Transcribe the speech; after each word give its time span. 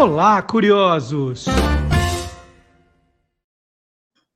Olá, 0.00 0.40
curiosos! 0.40 1.46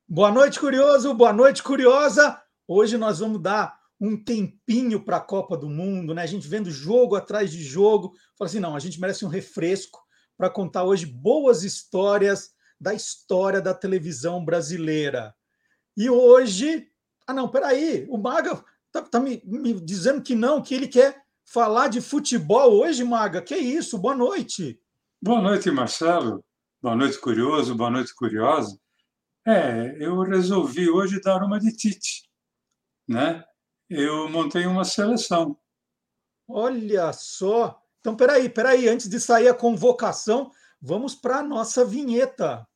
Boa 0.05 0.29
noite, 0.29 0.59
curioso! 0.59 1.13
Boa 1.13 1.31
noite, 1.31 1.63
curiosa! 1.63 2.37
Hoje 2.67 2.97
nós 2.97 3.19
vamos 3.19 3.41
dar 3.41 3.79
um 3.97 4.21
tempinho 4.21 5.05
para 5.05 5.17
a 5.17 5.21
Copa 5.21 5.55
do 5.55 5.69
Mundo, 5.69 6.13
né? 6.13 6.21
A 6.21 6.25
gente 6.25 6.49
vendo 6.49 6.69
jogo 6.69 7.15
atrás 7.15 7.49
de 7.49 7.63
jogo. 7.63 8.11
Fala 8.37 8.49
assim: 8.49 8.59
não, 8.59 8.75
a 8.75 8.79
gente 8.79 8.99
merece 8.99 9.23
um 9.23 9.29
refresco 9.29 10.03
para 10.37 10.49
contar 10.49 10.83
hoje 10.83 11.05
boas 11.05 11.63
histórias 11.63 12.49
da 12.77 12.93
história 12.93 13.61
da 13.61 13.73
televisão 13.73 14.43
brasileira. 14.43 15.33
E 15.95 16.09
hoje. 16.09 16.89
Ah, 17.25 17.33
não, 17.33 17.47
peraí, 17.47 18.05
o 18.09 18.17
Maga 18.17 18.61
tá, 18.91 19.01
tá 19.01 19.17
me, 19.17 19.41
me 19.45 19.79
dizendo 19.79 20.21
que 20.21 20.35
não, 20.35 20.61
que 20.61 20.75
ele 20.75 20.89
quer 20.89 21.23
falar 21.45 21.87
de 21.87 22.01
futebol 22.01 22.73
hoje, 22.73 23.01
Maga. 23.05 23.41
Que 23.41 23.55
isso? 23.55 23.97
Boa 23.97 24.13
noite. 24.13 24.82
Boa 25.25 25.41
noite, 25.41 25.71
Marcelo. 25.71 26.43
Boa 26.81 26.97
noite, 26.97 27.17
curioso. 27.17 27.73
Boa 27.73 27.89
noite, 27.89 28.13
curiosa. 28.13 28.77
É, 29.47 29.95
eu 29.97 30.19
resolvi 30.19 30.89
hoje 30.89 31.21
dar 31.21 31.41
uma 31.41 31.61
de 31.61 31.71
Tite, 31.71 32.29
né? 33.07 33.41
Eu 33.89 34.27
montei 34.27 34.65
uma 34.65 34.83
seleção. 34.83 35.57
Olha 36.45 37.13
só. 37.13 37.81
Então, 38.01 38.17
peraí, 38.17 38.49
peraí. 38.49 38.89
Antes 38.89 39.07
de 39.07 39.17
sair 39.17 39.47
a 39.47 39.53
convocação, 39.53 40.51
vamos 40.81 41.15
para 41.15 41.37
a 41.37 41.43
nossa 41.43 41.85
vinheta. 41.85 42.67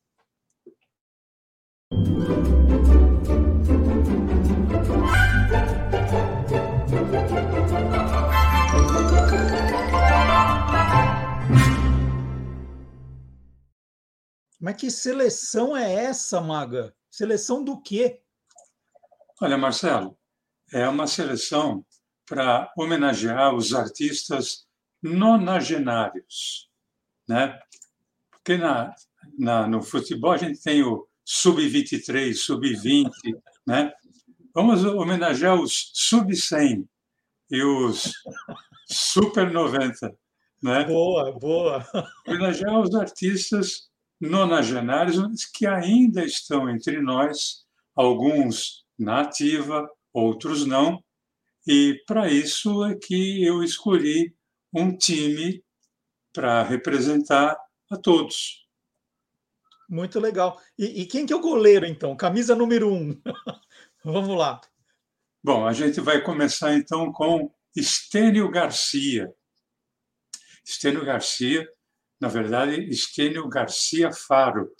Mas 14.60 14.76
que 14.76 14.90
seleção 14.90 15.76
é 15.76 15.92
essa, 15.92 16.40
Maga? 16.40 16.94
Seleção 17.10 17.62
do 17.62 17.80
quê? 17.80 18.20
Olha, 19.40 19.56
Marcelo, 19.56 20.18
é 20.72 20.88
uma 20.88 21.06
seleção 21.06 21.84
para 22.26 22.70
homenagear 22.76 23.54
os 23.54 23.72
artistas 23.72 24.66
nonagenários, 25.02 26.68
né? 27.26 27.58
Porque 28.30 28.56
na, 28.56 28.94
na, 29.38 29.66
no 29.66 29.80
futebol 29.80 30.32
a 30.32 30.36
gente 30.36 30.60
tem 30.60 30.82
o 30.82 31.08
sub-23, 31.24 32.34
sub-20, 32.34 33.10
né? 33.66 33.92
Vamos 34.54 34.84
homenagear 34.84 35.54
os 35.54 35.92
sub-100 35.94 36.84
e 37.50 37.62
os 37.62 38.12
super 38.86 39.50
90, 39.50 40.14
né? 40.62 40.84
Boa, 40.84 41.32
boa. 41.38 41.86
Homenagear 42.26 42.80
os 42.80 42.94
artistas 42.94 43.87
nonagenários 44.20 45.46
que 45.46 45.66
ainda 45.66 46.24
estão 46.24 46.68
entre 46.68 47.00
nós, 47.00 47.64
alguns 47.94 48.84
na 48.98 49.20
ativa, 49.20 49.88
outros 50.12 50.66
não. 50.66 51.02
E 51.66 52.02
para 52.06 52.28
isso 52.28 52.84
é 52.84 52.96
que 52.96 53.44
eu 53.44 53.62
escolhi 53.62 54.34
um 54.72 54.96
time 54.96 55.62
para 56.32 56.62
representar 56.62 57.56
a 57.90 57.96
todos. 57.96 58.66
Muito 59.88 60.20
legal. 60.20 60.60
E, 60.78 61.02
e, 61.02 61.06
quem 61.06 61.24
que 61.24 61.32
é 61.32 61.36
o 61.36 61.40
goleiro, 61.40 61.86
então? 61.86 62.14
Camisa 62.14 62.54
número 62.54 62.92
um. 62.92 63.18
Vamos 64.04 64.36
lá. 64.36 64.60
Bom, 65.42 65.66
a 65.66 65.72
gente 65.72 66.00
vai 66.00 66.22
começar 66.22 66.74
então 66.74 67.10
com 67.12 67.50
Estênio 67.74 68.50
Garcia. 68.50 69.32
Estênio 70.64 71.04
Garcia 71.04 71.66
na 72.20 72.28
verdade, 72.28 72.88
Estênio 72.88 73.48
Garcia 73.48 74.12
Faro, 74.12 74.70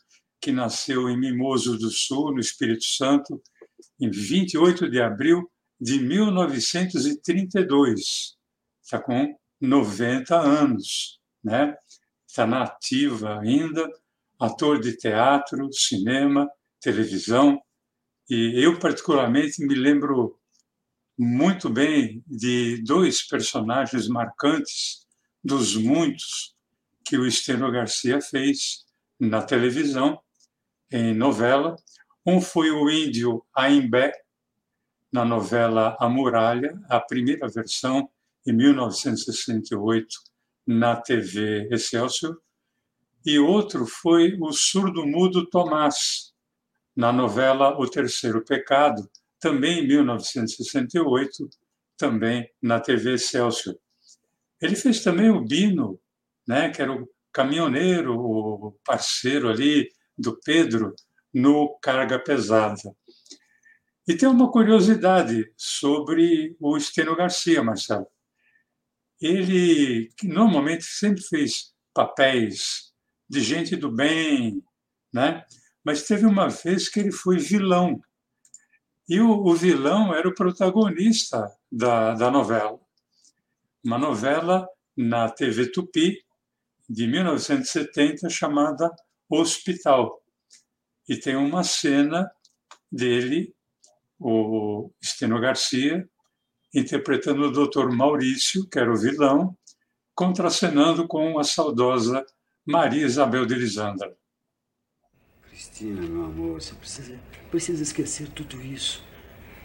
que 0.40 0.52
nasceu 0.52 1.08
em 1.08 1.18
Mimoso 1.18 1.76
do 1.78 1.90
Sul, 1.90 2.32
no 2.32 2.38
Espírito 2.40 2.84
Santo, 2.84 3.42
em 4.00 4.10
28 4.10 4.90
de 4.90 5.00
abril 5.00 5.50
de 5.80 6.00
1932. 6.00 8.36
Está 8.82 9.00
com 9.00 9.36
90 9.60 10.36
anos, 10.36 11.20
né? 11.42 11.74
Está 12.26 12.46
na 12.46 12.64
ativa 12.64 13.40
ainda, 13.40 13.88
ator 14.38 14.78
de 14.80 14.96
teatro, 14.96 15.72
cinema, 15.72 16.48
televisão. 16.80 17.60
E 18.28 18.62
eu, 18.62 18.78
particularmente, 18.78 19.64
me 19.64 19.74
lembro 19.74 20.38
muito 21.18 21.68
bem 21.68 22.22
de 22.26 22.82
dois 22.84 23.26
personagens 23.26 24.08
marcantes, 24.08 25.06
dos 25.42 25.76
muitos, 25.76 26.54
que 27.08 27.16
o 27.16 27.26
Estênio 27.26 27.72
Garcia 27.72 28.20
fez 28.20 28.84
na 29.18 29.40
televisão, 29.40 30.20
em 30.92 31.14
novela. 31.14 31.74
Um 32.26 32.38
foi 32.38 32.70
o 32.70 32.90
índio 32.90 33.42
Aimbé, 33.56 34.12
na 35.10 35.24
novela 35.24 35.96
A 35.98 36.06
Muralha, 36.06 36.78
a 36.86 37.00
primeira 37.00 37.48
versão, 37.48 38.10
em 38.46 38.52
1968, 38.52 40.06
na 40.66 40.96
TV 40.96 41.66
Excelsior. 41.70 42.36
E 43.24 43.38
outro 43.38 43.86
foi 43.86 44.36
o 44.38 44.52
surdo-mudo 44.52 45.46
Tomás, 45.46 46.34
na 46.94 47.10
novela 47.10 47.80
O 47.80 47.88
Terceiro 47.88 48.44
Pecado, 48.44 49.08
também 49.40 49.78
em 49.78 49.88
1968, 49.88 51.48
também 51.96 52.46
na 52.60 52.78
TV 52.78 53.14
Excelsior. 53.14 53.76
Ele 54.60 54.76
fez 54.76 55.02
também 55.02 55.30
o 55.30 55.40
Bino 55.40 55.98
né, 56.48 56.70
que 56.70 56.80
era 56.80 56.90
o 56.90 57.06
caminhoneiro, 57.30 58.18
o 58.18 58.72
parceiro 58.82 59.50
ali 59.50 59.90
do 60.16 60.40
Pedro 60.40 60.94
no 61.32 61.78
Carga 61.80 62.18
Pesada. 62.18 62.96
E 64.08 64.16
tem 64.16 64.26
uma 64.26 64.50
curiosidade 64.50 65.52
sobre 65.54 66.56
o 66.58 66.78
Estênio 66.78 67.14
Garcia, 67.14 67.62
Marcelo. 67.62 68.06
Ele 69.20 70.10
normalmente 70.24 70.84
sempre 70.84 71.22
fez 71.22 71.74
papéis 71.92 72.94
de 73.28 73.40
gente 73.40 73.76
do 73.76 73.92
bem, 73.92 74.62
né? 75.12 75.44
mas 75.84 76.04
teve 76.04 76.24
uma 76.24 76.48
vez 76.48 76.88
que 76.88 77.00
ele 77.00 77.12
foi 77.12 77.36
vilão. 77.38 78.00
E 79.06 79.20
o, 79.20 79.30
o 79.30 79.54
vilão 79.54 80.14
era 80.14 80.26
o 80.26 80.34
protagonista 80.34 81.50
da, 81.70 82.14
da 82.14 82.30
novela. 82.30 82.80
Uma 83.84 83.98
novela 83.98 84.66
na 84.96 85.30
TV 85.30 85.70
Tupi, 85.70 86.24
de 86.88 87.06
1970 87.06 88.30
chamada 88.30 88.90
Hospital. 89.28 90.22
E 91.08 91.16
tem 91.16 91.36
uma 91.36 91.62
cena 91.62 92.30
dele, 92.90 93.54
o 94.18 94.90
Esteno 95.00 95.40
Garcia, 95.40 96.08
interpretando 96.74 97.42
o 97.42 97.50
Dr. 97.50 97.90
Maurício, 97.94 98.66
que 98.68 98.78
era 98.78 98.92
o 98.92 98.96
vilão, 98.96 99.56
contracenando 100.14 101.06
com 101.06 101.38
a 101.38 101.44
saudosa 101.44 102.24
Maria 102.66 103.06
Isabel 103.06 103.46
de 103.46 103.54
Lisandra. 103.54 104.16
Cristina, 105.42 106.02
meu 106.02 106.24
amor, 106.24 106.60
você 106.60 106.74
precisa, 106.74 107.20
precisa 107.50 107.82
esquecer 107.82 108.28
tudo 108.30 108.60
isso. 108.60 109.02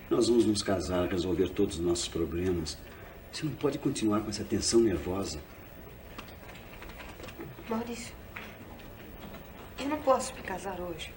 Nós 0.10 0.28
vamos 0.28 0.46
nos 0.46 0.62
casar, 0.62 1.08
resolver 1.10 1.50
todos 1.50 1.80
os 1.80 1.86
nossos 1.86 2.08
problemas. 2.08 2.78
Você 3.32 3.46
não 3.46 3.54
pode 3.56 3.80
continuar 3.80 4.22
com 4.22 4.30
essa 4.30 4.44
tensão 4.44 4.80
nervosa. 4.80 5.42
Maurício, 7.74 8.14
eu 9.80 9.88
não 9.90 9.98
posso 10.04 10.36
me 10.36 10.44
casar 10.44 10.80
hoje. 10.80 11.12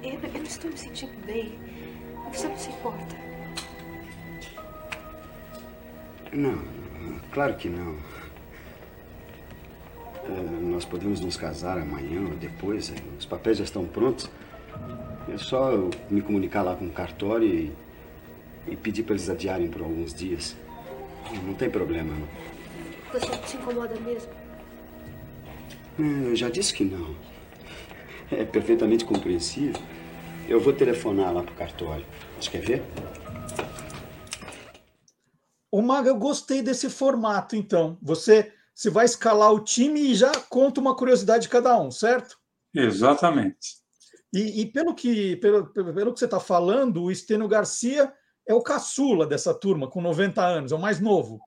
Eu, 0.00 0.12
eu 0.12 0.32
não 0.34 0.42
estou 0.42 0.70
me 0.70 0.78
sentindo 0.78 1.26
bem. 1.26 1.58
Você 2.32 2.46
não 2.46 2.56
se 2.56 2.70
importa? 2.70 3.16
Não, 6.32 6.62
claro 7.32 7.56
que 7.56 7.68
não. 7.68 7.98
É, 10.26 10.60
nós 10.60 10.84
podemos 10.84 11.18
nos 11.18 11.36
casar 11.36 11.76
amanhã 11.76 12.20
ou 12.20 12.36
depois. 12.36 12.92
É, 12.92 12.94
os 13.18 13.26
papéis 13.26 13.58
já 13.58 13.64
estão 13.64 13.84
prontos. 13.84 14.30
É 15.28 15.36
só 15.36 15.72
eu 15.72 15.90
me 16.08 16.22
comunicar 16.22 16.62
lá 16.62 16.76
com 16.76 16.86
o 16.86 16.92
cartório 16.92 17.48
e, 17.48 17.72
e 18.68 18.76
pedir 18.76 19.02
para 19.02 19.16
eles 19.16 19.28
adiarem 19.28 19.68
por 19.68 19.82
alguns 19.82 20.14
dias. 20.14 20.56
Não 21.44 21.54
tem 21.54 21.68
problema, 21.68 22.14
não. 22.14 22.51
Você 23.12 23.46
se 23.46 23.56
incomoda 23.58 23.94
mesmo? 24.00 24.32
Eu 25.98 26.34
já 26.34 26.48
disse 26.48 26.72
que 26.72 26.82
não. 26.82 27.14
É 28.30 28.42
perfeitamente 28.44 29.04
compreensível. 29.04 29.80
Eu 30.48 30.58
vou 30.58 30.72
telefonar 30.72 31.34
lá 31.34 31.42
pro 31.42 31.54
cartório. 31.54 32.06
Você 32.40 32.50
quer 32.50 32.62
ver? 32.62 32.82
Ô, 35.70 35.82
Maga, 35.82 36.08
eu 36.08 36.16
gostei 36.16 36.62
desse 36.62 36.88
formato, 36.88 37.54
então. 37.54 37.98
Você, 38.00 38.50
você 38.74 38.88
vai 38.88 39.04
escalar 39.04 39.52
o 39.52 39.60
time 39.60 40.00
e 40.00 40.14
já 40.14 40.32
conta 40.48 40.80
uma 40.80 40.96
curiosidade 40.96 41.42
de 41.42 41.48
cada 41.50 41.78
um, 41.78 41.90
certo? 41.90 42.38
Exatamente. 42.74 43.76
E, 44.32 44.62
e 44.62 44.66
pelo, 44.66 44.94
que, 44.94 45.36
pelo, 45.36 45.66
pelo 45.66 46.14
que 46.14 46.18
você 46.18 46.24
está 46.24 46.40
falando, 46.40 47.02
o 47.02 47.10
Estênio 47.10 47.46
Garcia 47.46 48.10
é 48.48 48.54
o 48.54 48.62
caçula 48.62 49.26
dessa 49.26 49.52
turma, 49.52 49.86
com 49.86 50.00
90 50.00 50.42
anos, 50.42 50.72
é 50.72 50.74
o 50.74 50.80
mais 50.80 50.98
novo. 50.98 51.38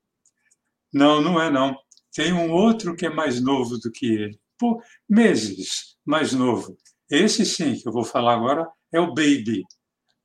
Não, 0.96 1.20
não 1.22 1.42
é 1.42 1.52
não. 1.52 1.78
tem 2.14 2.32
um 2.32 2.50
outro 2.54 2.96
que 2.96 3.06
é 3.06 3.10
mais 3.10 3.42
novo 3.42 3.78
do 3.78 3.92
que 3.92 4.06
ele, 4.06 4.40
por 4.58 4.82
meses 5.10 5.98
mais 6.06 6.32
novo. 6.32 6.78
Esse 7.12 7.46
sim, 7.46 7.76
que 7.76 7.86
eu 7.86 7.92
vou 7.92 8.06
falar 8.06 8.36
agora, 8.36 8.66
é 8.94 9.00
o 9.02 9.08
Baby. 9.08 9.64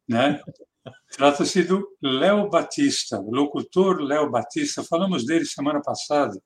Né? 0.09 0.41
Trata-se 1.11 1.65
do 1.65 1.85
Léo 2.01 2.49
Batista, 2.49 3.19
locutor 3.19 4.01
Léo 4.01 4.31
Batista. 4.31 4.85
Falamos 4.85 5.27
dele 5.27 5.45
semana 5.45 5.83
passada. 5.83 6.41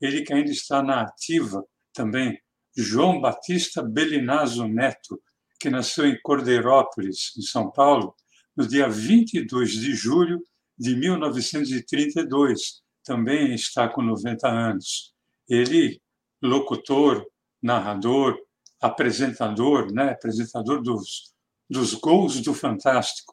Ele 0.00 0.22
que 0.22 0.32
ainda 0.32 0.50
está 0.50 0.82
na 0.82 1.02
ativa 1.02 1.62
também. 1.92 2.40
João 2.74 3.20
Batista 3.20 3.82
Belinazzo 3.82 4.66
Neto, 4.66 5.20
que 5.60 5.68
nasceu 5.68 6.06
em 6.06 6.18
Cordeirópolis, 6.22 7.36
em 7.36 7.42
São 7.42 7.70
Paulo, 7.70 8.14
no 8.56 8.66
dia 8.66 8.88
22 8.88 9.72
de 9.72 9.94
julho 9.94 10.42
de 10.78 10.96
1932. 10.96 12.85
Também 13.06 13.54
está 13.54 13.88
com 13.88 14.02
90 14.02 14.48
anos. 14.48 15.14
Ele, 15.48 16.02
locutor, 16.42 17.24
narrador, 17.62 18.36
apresentador, 18.82 19.92
né? 19.92 20.10
apresentador 20.10 20.82
dos, 20.82 21.32
dos 21.70 21.94
gols 21.94 22.40
do 22.40 22.52
Fantástico. 22.52 23.32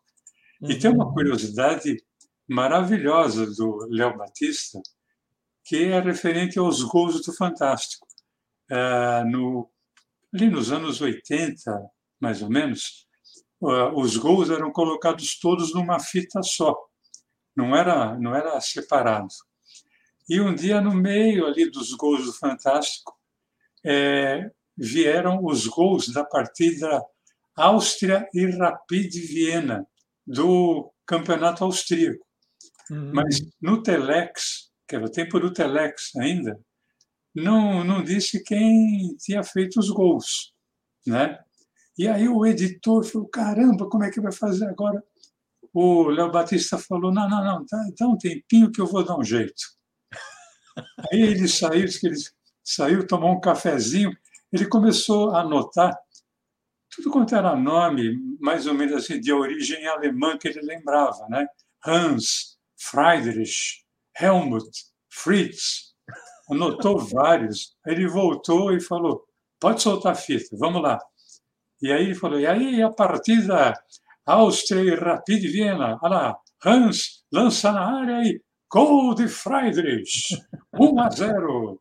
Uhum. 0.62 0.70
E 0.70 0.78
tem 0.78 0.92
uma 0.92 1.08
uhum. 1.08 1.14
curiosidade 1.14 1.98
maravilhosa 2.48 3.48
do 3.48 3.88
Léo 3.90 4.16
Batista, 4.16 4.80
que 5.66 5.86
é 5.86 6.00
referente 6.00 6.60
aos 6.60 6.84
gols 6.84 7.26
do 7.26 7.34
Fantástico. 7.34 8.06
É, 8.70 9.24
no, 9.24 9.72
ali 10.32 10.52
nos 10.52 10.72
anos 10.72 11.02
80, 11.02 11.90
mais 12.20 12.44
ou 12.44 12.50
menos, 12.50 13.08
os 13.96 14.18
gols 14.18 14.52
eram 14.52 14.72
colocados 14.72 15.40
todos 15.40 15.74
numa 15.74 16.00
fita 16.00 16.44
só, 16.44 16.78
não 17.56 17.76
era, 17.76 18.18
não 18.20 18.36
era 18.36 18.60
separado. 18.60 19.28
E 20.30 20.40
um 20.40 20.54
dia, 20.54 20.80
no 20.80 20.94
meio 20.94 21.46
ali 21.46 21.70
dos 21.70 21.94
gols 21.94 22.26
do 22.26 22.34
Fantástico, 22.34 23.18
é, 23.86 24.50
vieram 24.78 25.44
os 25.44 25.68
gols 25.68 26.08
da 26.14 26.24
partida 26.24 27.04
Áustria 27.56 28.28
e 28.34 28.46
Rapid 28.46 29.14
Viena, 29.14 29.86
do 30.26 30.92
campeonato 31.06 31.64
austríaco. 31.64 32.26
Uhum. 32.90 33.12
Mas 33.14 33.40
no 33.62 33.84
Telex, 33.84 34.72
que 34.88 34.96
era 34.96 35.06
o 35.06 35.12
tempo 35.12 35.40
do 35.40 35.54
Telex 35.54 36.16
ainda, 36.16 36.60
não, 37.36 37.84
não 37.84 38.04
disse 38.04 38.44
quem 38.44 39.16
tinha 39.18 39.44
feito 39.44 39.80
os 39.80 39.90
gols. 39.90 40.54
Né? 41.06 41.38
E 41.98 42.08
aí 42.08 42.28
o 42.28 42.46
editor 42.46 43.04
falou: 43.04 43.28
caramba, 43.28 43.90
como 43.90 44.04
é 44.04 44.12
que 44.12 44.22
vai 44.22 44.32
fazer 44.32 44.66
agora? 44.66 45.04
O 45.74 46.08
Léo 46.10 46.32
Batista 46.32 46.78
falou: 46.78 47.12
não, 47.12 47.30
não, 47.30 47.44
não, 47.44 47.66
tá, 47.66 47.78
dá 47.98 48.08
um 48.08 48.18
tempinho 48.18 48.72
que 48.72 48.82
eu 48.82 48.88
vou 48.88 49.04
dar 49.04 49.18
um 49.18 49.24
jeito. 49.24 49.64
Aí 51.12 51.22
ele 51.22 51.48
saiu, 51.48 51.86
disse 51.86 52.00
que 52.00 52.08
ele 52.08 52.18
saiu, 52.64 53.08
tomou 53.08 53.32
um 53.32 53.40
cafezinho, 53.40 54.16
ele 54.52 54.66
começou 54.68 55.32
a 55.32 55.42
anotar 55.42 55.98
tudo 56.96 57.10
quanto 57.10 57.36
era 57.36 57.56
nome, 57.56 58.18
mais 58.40 58.68
ou 58.68 58.74
menos 58.74 58.94
assim, 58.96 59.20
de 59.20 59.34
origem 59.34 59.88
alemã 59.88 60.38
que 60.38 60.48
ele 60.48 60.62
lembrava, 60.62 61.28
né? 61.28 61.48
Hans, 61.86 62.58
Friedrich, 62.78 63.84
Helmut, 64.20 64.70
Fritz, 65.10 65.96
anotou 66.50 67.00
vários. 67.00 67.76
Aí 67.86 67.94
ele 67.94 68.08
voltou 68.08 68.72
e 68.72 68.80
falou: 68.80 69.26
pode 69.60 69.82
soltar 69.82 70.12
a 70.12 70.16
fita, 70.16 70.56
vamos 70.58 70.82
lá. 70.82 71.00
E 71.82 71.92
aí 71.92 72.04
ele 72.04 72.16
falou: 72.16 72.40
e 72.40 72.46
aí 72.46 72.82
a 72.82 72.92
partida 72.92 73.74
Áustria 74.26 74.82
e 74.82 74.96
Rapid 74.96 75.42
Viena, 75.52 75.98
olha 76.02 76.16
lá, 76.16 76.38
Hans 76.64 77.26
lança 77.32 77.72
na 77.72 78.02
área 78.02 78.24
e 78.24 78.42
gol 78.74 79.14
de 79.14 79.28
Friedrich, 79.28 80.36
1 80.74 81.00
a 81.00 81.10
0. 81.12 81.80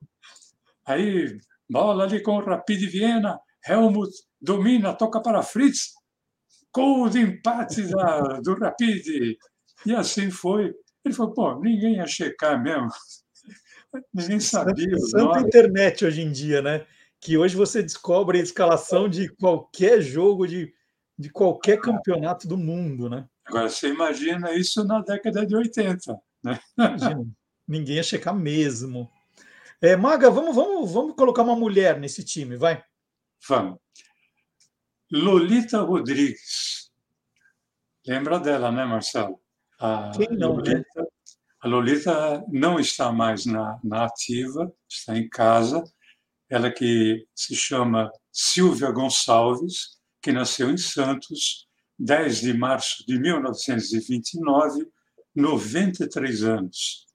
Aí 0.84 1.38
bola 1.68 2.04
ali 2.04 2.22
com 2.22 2.36
o 2.36 2.44
Rapid 2.44 2.82
Viena, 2.90 3.40
Helmut 3.66 4.12
domina, 4.38 4.92
toca 4.92 5.22
para 5.22 5.42
Fritz, 5.42 5.94
gol 6.74 7.08
de 7.08 7.20
empate 7.20 7.88
da, 7.88 8.40
do 8.40 8.54
Rapid. 8.58 9.38
E 9.86 9.94
assim 9.94 10.30
foi. 10.30 10.74
Ele 11.02 11.14
falou, 11.14 11.32
pô, 11.32 11.60
ninguém 11.60 11.96
ia 11.96 12.06
checar 12.06 12.62
mesmo. 12.62 12.90
Ninguém 14.12 14.38
sabia. 14.38 14.98
Santa 14.98 15.40
internet 15.40 16.04
hoje 16.04 16.20
em 16.20 16.30
dia, 16.30 16.60
né? 16.60 16.86
Que 17.18 17.38
hoje 17.38 17.56
você 17.56 17.82
descobre 17.82 18.38
a 18.38 18.42
escalação 18.42 19.08
de 19.08 19.28
qualquer 19.36 20.02
jogo, 20.02 20.46
de, 20.46 20.72
de 21.18 21.30
qualquer 21.30 21.80
campeonato 21.80 22.46
do 22.46 22.58
mundo, 22.58 23.08
né? 23.08 23.26
Agora, 23.46 23.68
você 23.68 23.88
imagina 23.88 24.52
isso 24.52 24.84
na 24.84 25.00
década 25.00 25.44
de 25.44 25.56
80, 25.56 26.20
né? 26.42 26.58
Imagina. 26.76 27.26
Ninguém 27.66 27.96
ia 27.96 28.02
checar 28.02 28.34
mesmo. 28.34 29.10
É, 29.80 29.96
Maga, 29.96 30.30
vamos, 30.30 30.54
vamos, 30.54 30.92
vamos 30.92 31.16
colocar 31.16 31.42
uma 31.42 31.56
mulher 31.56 31.98
nesse 31.98 32.24
time, 32.24 32.56
vai. 32.56 32.84
Vamos. 33.48 33.78
Lolita 35.10 35.80
Rodrigues. 35.80 36.90
Lembra 38.06 38.38
dela, 38.38 38.72
né, 38.72 38.84
Marcelo? 38.84 39.40
A 39.78 40.10
Quem 40.16 40.28
não, 40.30 40.56
né? 40.56 40.62
Lolita, 40.72 41.02
né? 41.02 41.06
A 41.60 41.68
Lolita 41.68 42.44
não 42.48 42.80
está 42.80 43.12
mais 43.12 43.46
na, 43.46 43.78
na 43.84 44.06
ativa, 44.06 44.72
está 44.88 45.16
em 45.16 45.28
casa. 45.28 45.84
Ela 46.50 46.72
que 46.72 47.24
se 47.34 47.54
chama 47.54 48.10
Silvia 48.32 48.90
Gonçalves, 48.90 49.98
que 50.20 50.32
nasceu 50.32 50.70
em 50.70 50.76
Santos, 50.76 51.68
10 51.98 52.40
de 52.40 52.52
março 52.52 53.06
de 53.06 53.16
1929, 53.18 54.90
93 55.34 56.44
anos. 56.44 57.06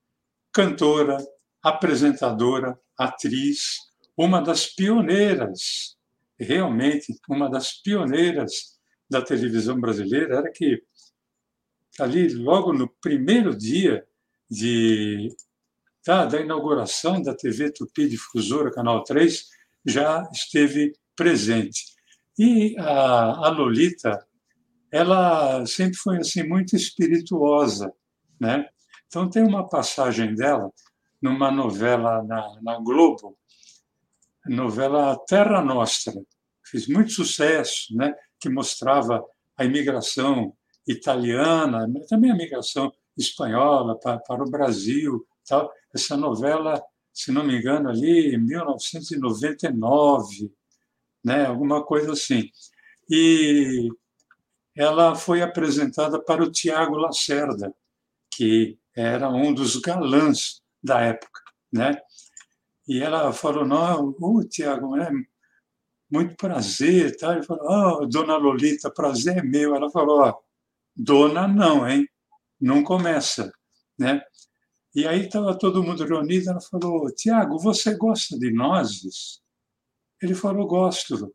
Cantora, 0.53 1.17
apresentadora, 1.61 2.79
atriz, 2.97 3.77
uma 4.17 4.41
das 4.41 4.65
pioneiras 4.65 5.97
realmente 6.39 7.15
uma 7.27 7.49
das 7.49 7.73
pioneiras 7.81 8.77
da 9.09 9.21
televisão 9.21 9.79
brasileira, 9.79 10.37
era 10.37 10.51
que 10.51 10.81
ali 11.99 12.29
logo 12.33 12.73
no 12.73 12.87
primeiro 13.01 13.55
dia 13.55 14.05
de 14.49 15.29
da, 16.05 16.25
da 16.25 16.39
inauguração 16.39 17.21
da 17.21 17.35
TV 17.35 17.71
Tupi 17.71 18.07
Difusora 18.07 18.71
Canal 18.71 19.03
3 19.03 19.45
já 19.85 20.29
esteve 20.31 20.93
presente. 21.15 21.83
E 22.39 22.77
a, 22.77 23.47
a 23.47 23.49
Lolita, 23.49 24.25
ela 24.91 25.65
sempre 25.65 25.97
foi 25.97 26.17
assim 26.17 26.43
muito 26.43 26.75
espirituosa, 26.77 27.91
né? 28.39 28.67
Então 29.07 29.29
tem 29.29 29.43
uma 29.43 29.67
passagem 29.67 30.35
dela 30.35 30.71
numa 31.21 31.51
novela 31.51 32.23
na, 32.23 32.61
na 32.61 32.79
Globo 32.79 33.37
novela 34.49 35.17
Terra 35.27 35.61
Nostra, 35.61 36.13
fez 36.63 36.87
muito 36.87 37.11
sucesso, 37.11 37.93
né? 37.95 38.15
que 38.39 38.49
mostrava 38.49 39.23
a 39.57 39.65
imigração 39.65 40.55
italiana, 40.87 41.85
também 42.07 42.31
a 42.31 42.35
imigração 42.35 42.93
espanhola 43.17 43.99
para, 43.99 44.19
para 44.19 44.41
o 44.43 44.49
Brasil. 44.49 45.27
Tal. 45.47 45.71
Essa 45.93 46.17
novela, 46.17 46.81
se 47.13 47.31
não 47.31 47.43
me 47.43 47.57
engano, 47.57 47.89
ali 47.89 48.35
em 48.35 48.37
1999, 48.37 50.51
né? 51.23 51.45
alguma 51.45 51.83
coisa 51.83 52.13
assim. 52.13 52.49
E 53.09 53.89
ela 54.75 55.15
foi 55.15 55.41
apresentada 55.41 56.21
para 56.21 56.43
o 56.43 56.51
Tiago 56.51 56.97
Lacerda, 56.97 57.73
que 58.37 58.77
era 58.95 59.29
um 59.29 59.51
dos 59.51 59.77
galãs 59.77 60.61
da 60.81 61.01
época. 61.01 61.41
Né? 61.73 61.99
E 62.87 63.01
ela 63.01 63.33
falou, 63.33 63.65
não, 63.65 64.15
uh, 64.19 64.47
Tiago, 64.47 64.95
é 64.95 65.09
muito 66.09 66.35
prazer. 66.35 67.17
Tá? 67.17 67.33
Ele 67.33 67.43
falou, 67.43 68.03
oh, 68.03 68.05
dona 68.05 68.37
Lolita, 68.37 68.91
prazer 68.91 69.39
é 69.39 69.41
meu. 69.41 69.75
Ela 69.75 69.89
falou, 69.89 70.21
oh, 70.29 70.43
dona 70.95 71.47
não, 71.47 71.89
hein? 71.89 72.07
Não 72.61 72.83
começa. 72.83 73.51
Né? 73.97 74.21
E 74.93 75.07
aí 75.07 75.25
estava 75.25 75.57
todo 75.57 75.83
mundo 75.83 76.05
reunido, 76.05 76.51
ela 76.51 76.61
falou, 76.61 77.11
Tiago, 77.13 77.57
você 77.57 77.95
gosta 77.95 78.37
de 78.37 78.51
nozes? 78.51 79.41
Ele 80.21 80.35
falou, 80.35 80.67
gosto. 80.67 81.33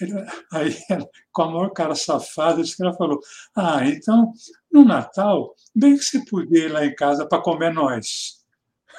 Ele, 0.00 0.12
aí, 0.52 0.76
com 1.32 1.42
a 1.42 1.50
maior 1.50 1.70
cara 1.70 1.94
safada, 1.94 2.62
ela 2.80 2.94
falou, 2.94 3.20
ah, 3.54 3.86
então, 3.86 4.32
no 4.70 4.84
Natal, 4.84 5.54
bem 5.74 5.96
que 5.96 6.04
você 6.04 6.24
podia 6.24 6.66
ir 6.66 6.72
lá 6.72 6.84
em 6.84 6.94
casa 6.94 7.26
para 7.26 7.42
comer 7.42 7.72
nós. 7.72 8.44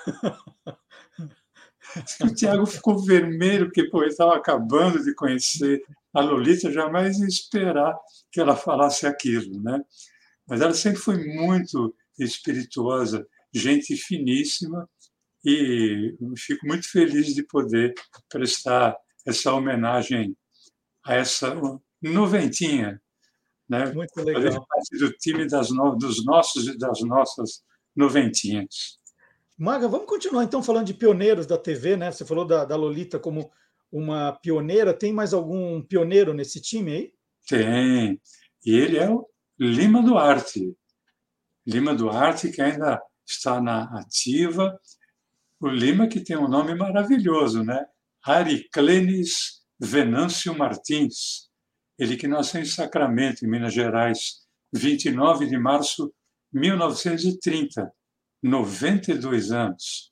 O 2.21 2.33
Tiago 2.33 2.65
ficou 2.65 2.99
vermelho, 3.03 3.67
porque 3.67 3.89
pô, 3.89 4.01
ele 4.01 4.11
estava 4.11 4.35
acabando 4.35 5.03
de 5.03 5.15
conhecer 5.15 5.81
a 6.13 6.21
Lolita, 6.21 6.71
jamais 6.71 7.17
ia 7.17 7.25
esperar 7.25 7.97
que 8.31 8.39
ela 8.39 8.55
falasse 8.55 9.07
aquilo. 9.07 9.61
Né? 9.63 9.81
Mas 10.45 10.61
ela 10.61 10.73
sempre 10.73 10.99
foi 10.99 11.17
muito 11.23 11.95
espirituosa, 12.19 13.25
gente 13.53 13.95
finíssima, 13.95 14.87
e 15.45 16.15
fico 16.35 16.67
muito 16.67 16.89
feliz 16.91 17.33
de 17.33 17.43
poder 17.43 17.93
prestar 18.29 18.95
essa 19.25 19.53
homenagem 19.53 20.35
a 21.07 21.15
essa 21.15 21.55
noventinha. 22.01 23.01
Né? 23.67 23.91
Muito 23.93 24.21
legal. 24.21 24.65
parte 24.67 24.97
do 24.97 25.11
time 25.13 25.47
das 25.47 25.71
no... 25.71 25.95
dos 25.95 26.23
nossos 26.25 26.67
e 26.67 26.77
das 26.77 27.01
nossas 27.01 27.63
noventinhas. 27.95 28.99
Maga, 29.57 29.87
vamos 29.87 30.05
continuar 30.05 30.43
então 30.43 30.61
falando 30.61 30.85
de 30.85 30.93
pioneiros 30.93 31.47
da 31.47 31.57
TV, 31.57 31.97
né? 31.97 32.11
Você 32.11 32.23
falou 32.23 32.45
da, 32.45 32.63
da 32.63 32.75
Lolita 32.75 33.17
como 33.17 33.51
uma 33.91 34.33
pioneira. 34.33 34.93
Tem 34.93 35.11
mais 35.11 35.33
algum 35.33 35.81
pioneiro 35.81 36.33
nesse 36.33 36.61
time 36.61 36.91
aí? 36.91 37.13
Tem. 37.47 38.21
E 38.65 38.75
ele 38.75 38.97
é 38.97 39.09
o 39.09 39.27
Lima 39.57 40.03
Duarte. 40.03 40.75
Lima 41.65 41.95
Duarte, 41.95 42.51
que 42.51 42.61
ainda 42.61 43.01
está 43.25 43.59
na 43.59 43.85
ativa. 43.99 44.79
O 45.59 45.67
Lima, 45.67 46.07
que 46.07 46.19
tem 46.19 46.37
um 46.37 46.47
nome 46.47 46.75
maravilhoso, 46.75 47.63
né? 47.63 47.85
Ariclenes 48.23 49.57
Venâncio 49.79 50.57
Martins. 50.57 51.49
Ele 51.97 52.15
que 52.15 52.27
nasceu 52.27 52.61
em 52.61 52.65
Sacramento, 52.65 53.45
em 53.45 53.49
Minas 53.49 53.73
Gerais, 53.73 54.45
29 54.73 55.47
de 55.47 55.57
março 55.57 56.13
de 56.51 56.59
1930 56.59 57.91
92 58.41 59.51
anos. 59.51 60.11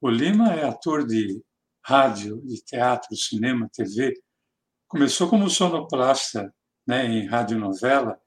O 0.00 0.08
Lima 0.08 0.52
é 0.54 0.66
ator 0.66 1.06
de 1.06 1.42
rádio, 1.84 2.40
de 2.44 2.62
teatro, 2.64 3.14
cinema, 3.16 3.68
TV. 3.72 4.12
Começou 4.88 5.28
como 5.28 5.48
sonoplasta 5.48 6.52
né, 6.86 7.06
em 7.06 7.26
radionovela, 7.26 8.18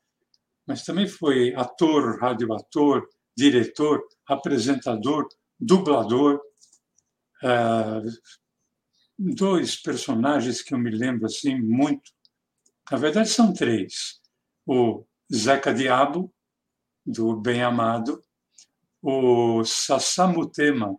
mas 0.66 0.84
também 0.84 1.08
foi 1.08 1.54
ator, 1.56 2.20
radioator, 2.20 3.08
diretor, 3.36 4.02
apresentador, 4.28 5.28
dublador. 5.60 6.40
Uh, 7.44 8.10
dois 9.18 9.76
personagens 9.76 10.62
que 10.62 10.74
eu 10.74 10.78
me 10.78 10.90
lembro 10.90 11.26
assim 11.26 11.60
muito. 11.60 12.12
Na 12.92 12.98
verdade, 12.98 13.30
são 13.30 13.54
três. 13.54 14.20
O 14.66 15.06
Zeca 15.34 15.74
Diabo, 15.74 16.34
do 17.06 17.36
Bem 17.36 17.62
Amado, 17.62 18.22
o 19.02 19.64
Sassamutema. 19.64 20.98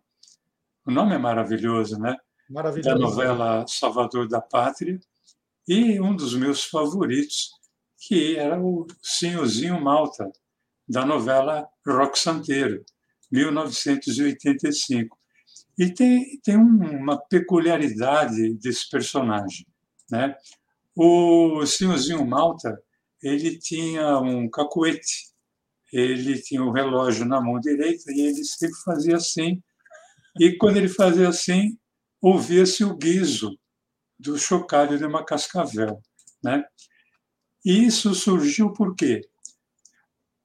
O 0.86 0.90
nome 0.90 1.14
é 1.14 1.18
maravilhoso, 1.18 1.98
né? 1.98 2.16
Maravilhoso. 2.48 2.88
Da 2.88 2.98
novela 2.98 3.66
Salvador 3.66 4.28
da 4.28 4.40
Pátria. 4.40 4.98
E 5.66 5.98
um 5.98 6.14
dos 6.14 6.34
meus 6.34 6.64
favoritos, 6.64 7.50
que 7.98 8.36
era 8.36 8.60
o 8.60 8.86
Senhorzinho 9.02 9.80
Malta, 9.80 10.30
da 10.86 11.06
novela 11.06 11.66
Rock 11.86 12.18
Santeiro, 12.18 12.84
1985. 13.32 15.18
E 15.78 15.90
tem, 15.90 16.38
tem 16.42 16.56
uma 16.56 17.18
peculiaridade 17.18 18.54
desse 18.54 18.88
personagem. 18.88 19.66
Né? 20.10 20.34
O 20.94 21.64
Senhorzinho 21.66 22.24
Malta 22.26 22.80
ele 23.22 23.58
tinha 23.58 24.18
um 24.18 24.48
cacuete 24.48 25.34
ele 25.94 26.42
tinha 26.42 26.60
o 26.60 26.72
relógio 26.72 27.24
na 27.24 27.40
mão 27.40 27.60
direita 27.60 28.10
e 28.10 28.22
ele 28.22 28.44
sempre 28.44 28.76
fazia 28.84 29.14
assim. 29.14 29.62
E 30.40 30.56
quando 30.56 30.76
ele 30.76 30.88
fazia 30.88 31.28
assim, 31.28 31.78
ouvia-se 32.20 32.82
o 32.82 32.96
guizo 32.96 33.56
do 34.18 34.36
chocalho 34.36 34.98
de 34.98 35.04
uma 35.04 35.24
cascavel. 35.24 36.02
Né? 36.42 36.64
E 37.64 37.84
isso 37.84 38.12
surgiu 38.12 38.72
por 38.72 38.96
quê? 38.96 39.20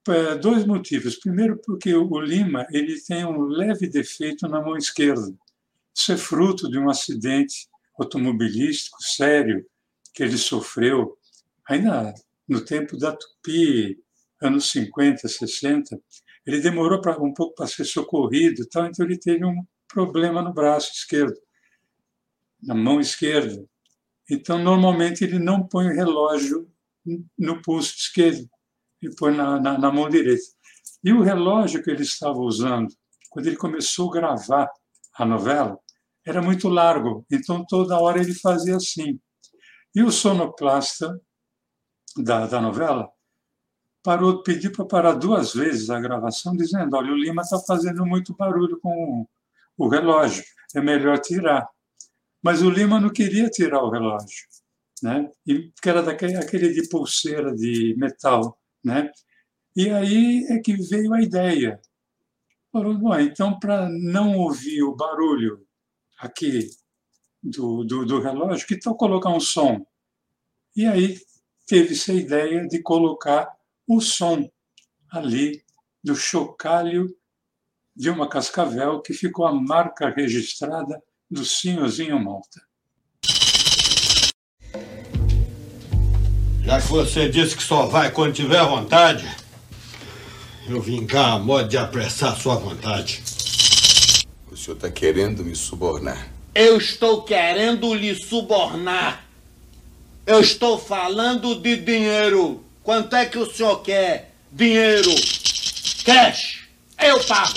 Por 0.10 0.39
dois 0.39 0.66
motivos. 0.66 1.18
Primeiro, 1.18 1.62
porque 1.63 1.94
o 1.94 2.20
Lima 2.20 2.66
ele 2.72 3.00
tem 3.00 3.24
um 3.24 3.44
leve 3.44 3.88
defeito 3.88 4.48
na 4.48 4.60
mão 4.60 4.75
esquerda. 4.75 5.32
Isso 5.96 6.12
é 6.12 6.18
fruto 6.18 6.68
de 6.68 6.80
um 6.80 6.89
acidente 6.89 7.70
automobilístico 7.96 8.98
sério 9.04 9.63
que 10.12 10.24
ele 10.24 10.36
sofreu 10.36 11.16
ainda 11.63 12.12
no 12.48 12.60
tempo 12.60 12.98
da 12.98 13.16
Tupi, 13.16 14.00
anos 14.42 14.72
50, 14.72 15.28
60, 15.28 16.01
ele 16.44 16.60
demorou 16.60 17.00
pra, 17.00 17.22
um 17.22 17.32
pouco 17.32 17.54
para 17.54 17.68
ser 17.68 17.86
socorrido, 17.86 18.66
tal, 18.68 18.88
então 18.88 19.06
ele 19.06 19.16
teve 19.16 19.46
um 19.46 19.63
problema 19.88 20.42
no 20.42 20.51
braço 20.51 20.92
esquerdo, 20.92 21.39
na 22.63 22.74
mão 22.74 23.00
esquerda. 23.00 23.63
Então, 24.28 24.58
normalmente, 24.58 25.24
ele 25.24 25.38
não 25.38 25.68
põe 25.68 25.86
o 25.86 25.94
relógio 25.94 26.68
no 27.38 27.62
pulso 27.62 27.94
esquerdo, 27.96 28.50
ele 29.01 29.15
põe 29.15 29.36
na, 29.36 29.60
na, 29.60 29.77
na 29.77 29.91
mão 29.91 30.10
direita. 30.10 30.44
E 31.03 31.13
o 31.13 31.22
relógio 31.22 31.82
que 31.82 31.89
ele 31.89 32.03
estava 32.03 32.38
usando, 32.38 32.94
quando 33.29 33.48
ele 33.48 33.56
começou 33.56 34.10
a 34.10 34.13
gravar 34.13 34.70
a 35.18 35.25
novela, 35.25 35.79
era 36.25 36.41
muito 36.41 36.68
largo, 36.68 37.25
então 37.32 37.65
toda 37.65 38.00
hora 38.00 38.20
ele 38.20 38.34
fazia 38.34 38.75
assim. 38.75 39.20
E 39.96 40.03
o 40.03 40.12
sonoplasta 40.12 41.20
da, 42.18 42.46
da 42.46 42.62
novela 42.62 43.10
parou, 44.03 44.44
pediu 44.44 44.72
para 44.72 44.86
parar 44.86 45.13
duas 45.13 45.53
vezes 45.53 45.89
a 45.89 46.00
gravação, 46.00 46.56
dizendo: 46.56 46.96
olha, 46.96 47.12
o 47.12 47.18
Lima 47.18 47.41
está 47.41 47.60
fazendo 47.60 48.06
muito 48.06 48.36
barulho 48.36 48.79
com 48.82 49.25
o 49.77 49.88
relógio, 49.88 50.44
é 50.75 50.82
melhor 50.82 51.20
tirar. 51.20 51.68
Mas 52.44 52.62
o 52.62 52.70
Lima 52.70 53.00
não 53.00 53.10
queria 53.10 53.50
tirar 53.50 53.82
o 53.82 53.89
relógio, 53.89 54.46
né? 55.01 55.29
E, 55.46 55.70
porque 55.72 55.89
era 55.89 56.03
daquele 56.03 56.36
aquele 56.36 56.74
de 56.74 56.88
pulseira 56.89 57.53
de 57.56 57.96
metal, 57.98 58.59
né? 58.83 59.12
E 59.75 59.89
aí 59.89 60.45
é 60.50 60.59
que 60.59 60.74
veio 60.74 61.13
a 61.13 61.21
ideia. 61.21 61.79
Falou, 62.71 62.98
bom, 62.98 63.17
então, 63.19 63.59
para 63.59 63.89
não 63.89 64.38
ouvir 64.38 64.83
o 64.83 64.95
barulho 64.95 65.65
aqui 66.19 66.69
do, 67.41 67.83
do, 67.83 68.05
do 68.05 68.19
relógio, 68.19 68.67
que 68.67 68.79
tal 68.79 68.95
colocar 68.95 69.29
um 69.29 69.39
som? 69.39 69.86
E 70.75 70.86
aí 70.86 71.17
teve-se 71.65 72.12
a 72.12 72.15
ideia 72.15 72.67
de 72.67 72.81
colocar 72.81 73.50
o 73.88 74.00
som 74.00 74.50
ali 75.12 75.63
do 76.03 76.15
chocalho 76.15 77.07
de 77.95 78.09
uma 78.09 78.29
cascavel 78.29 79.01
que 79.01 79.13
ficou 79.13 79.45
a 79.45 79.53
marca 79.53 80.09
registrada 80.09 81.01
do 81.29 81.43
Senhorzinho 81.43 82.19
Malta. 82.24 82.69
Já 86.63 86.82
que 86.82 86.88
você 86.88 87.30
disse 87.30 87.56
que 87.56 87.63
só 87.63 87.86
vai 87.86 88.12
quando 88.12 88.34
tiver 88.34 88.63
vontade, 88.63 89.28
eu 90.68 90.82
vim 90.82 91.06
cá 91.06 91.34
a 91.34 91.39
modo 91.39 91.68
de 91.68 91.78
apressar 91.78 92.39
sua 92.39 92.56
vontade. 92.56 93.24
O 94.51 94.58
senhor 94.58 94.75
está 94.75 94.89
querendo 94.89 95.44
me 95.44 95.56
subornar? 95.56 96.28
Eu 96.54 96.78
estou 96.78 97.24
querendo 97.24 97.94
lhe 97.94 98.13
subornar. 98.16 99.25
Eu 100.25 100.42
estou 100.42 100.78
falando 100.78 101.56
de 101.56 101.78
dinheiro. 101.78 102.63
Quanto 102.84 103.16
é 103.16 103.25
que 103.25 103.38
o 103.38 103.51
senhor 103.51 103.82
quer? 103.82 104.32
Dinheiro. 104.51 105.10
Cash. 106.04 106.68
Eu 107.01 107.24
pago. 107.24 107.54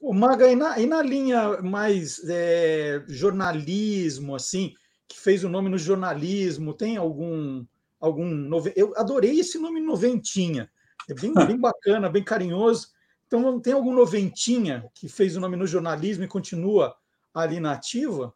O 0.00 0.14
Maga, 0.14 0.50
e 0.50 0.56
na, 0.56 0.78
e 0.78 0.86
na 0.86 1.02
linha 1.02 1.60
mais 1.60 2.20
é, 2.28 3.02
jornalismo, 3.08 4.34
assim, 4.34 4.72
que 5.18 5.24
fez 5.24 5.44
o 5.44 5.48
nome 5.48 5.68
no 5.68 5.78
jornalismo, 5.78 6.72
tem 6.72 6.96
algum. 6.96 7.64
algum 8.00 8.50
Eu 8.74 8.92
adorei 8.96 9.40
esse 9.40 9.58
nome 9.58 9.80
Noventinha. 9.80 10.70
É 11.08 11.14
bem, 11.14 11.32
bem 11.46 11.58
bacana, 11.58 12.08
bem 12.08 12.22
carinhoso. 12.22 12.88
Então, 13.26 13.60
tem 13.60 13.72
algum 13.72 13.92
Noventinha 13.92 14.88
que 14.94 15.08
fez 15.08 15.36
o 15.36 15.40
nome 15.40 15.56
no 15.56 15.66
jornalismo 15.66 16.24
e 16.24 16.28
continua 16.28 16.94
ali 17.34 17.60
na 17.60 17.72
ativa? 17.72 18.34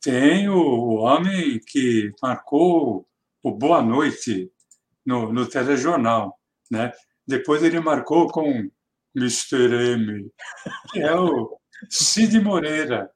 tem 0.00 0.48
o 0.48 0.94
homem 0.94 1.58
que 1.58 2.12
marcou 2.22 3.06
o 3.42 3.50
Boa 3.50 3.82
Noite 3.82 4.50
no, 5.04 5.32
no 5.32 5.46
telejornal. 5.46 6.38
Né? 6.70 6.92
Depois 7.26 7.62
ele 7.62 7.80
marcou 7.80 8.28
com 8.28 8.70
Mr. 9.16 9.92
M, 9.94 10.30
que 10.92 11.00
é 11.00 11.14
o 11.14 11.58
Cid 11.90 12.40
Moreira. 12.40 13.10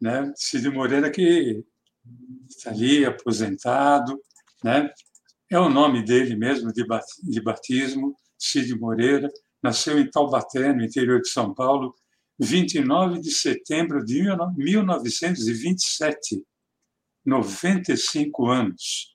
Né? 0.00 0.32
Cid 0.36 0.68
Moreira 0.70 1.10
que 1.10 1.64
está 2.48 2.70
ali 2.70 3.04
aposentado, 3.04 4.20
né? 4.62 4.90
é 5.50 5.58
o 5.58 5.68
nome 5.68 6.02
dele 6.02 6.34
mesmo 6.34 6.72
de 6.72 7.40
batismo, 7.42 8.16
Cid 8.38 8.74
Moreira, 8.74 9.30
nasceu 9.62 9.98
em 9.98 10.10
Taubaté, 10.10 10.72
no 10.72 10.82
interior 10.82 11.20
de 11.20 11.28
São 11.28 11.52
Paulo, 11.54 11.94
29 12.38 13.20
de 13.20 13.30
setembro 13.30 14.04
de 14.04 14.22
1927, 14.56 16.42
95 17.24 18.46
anos. 18.46 19.14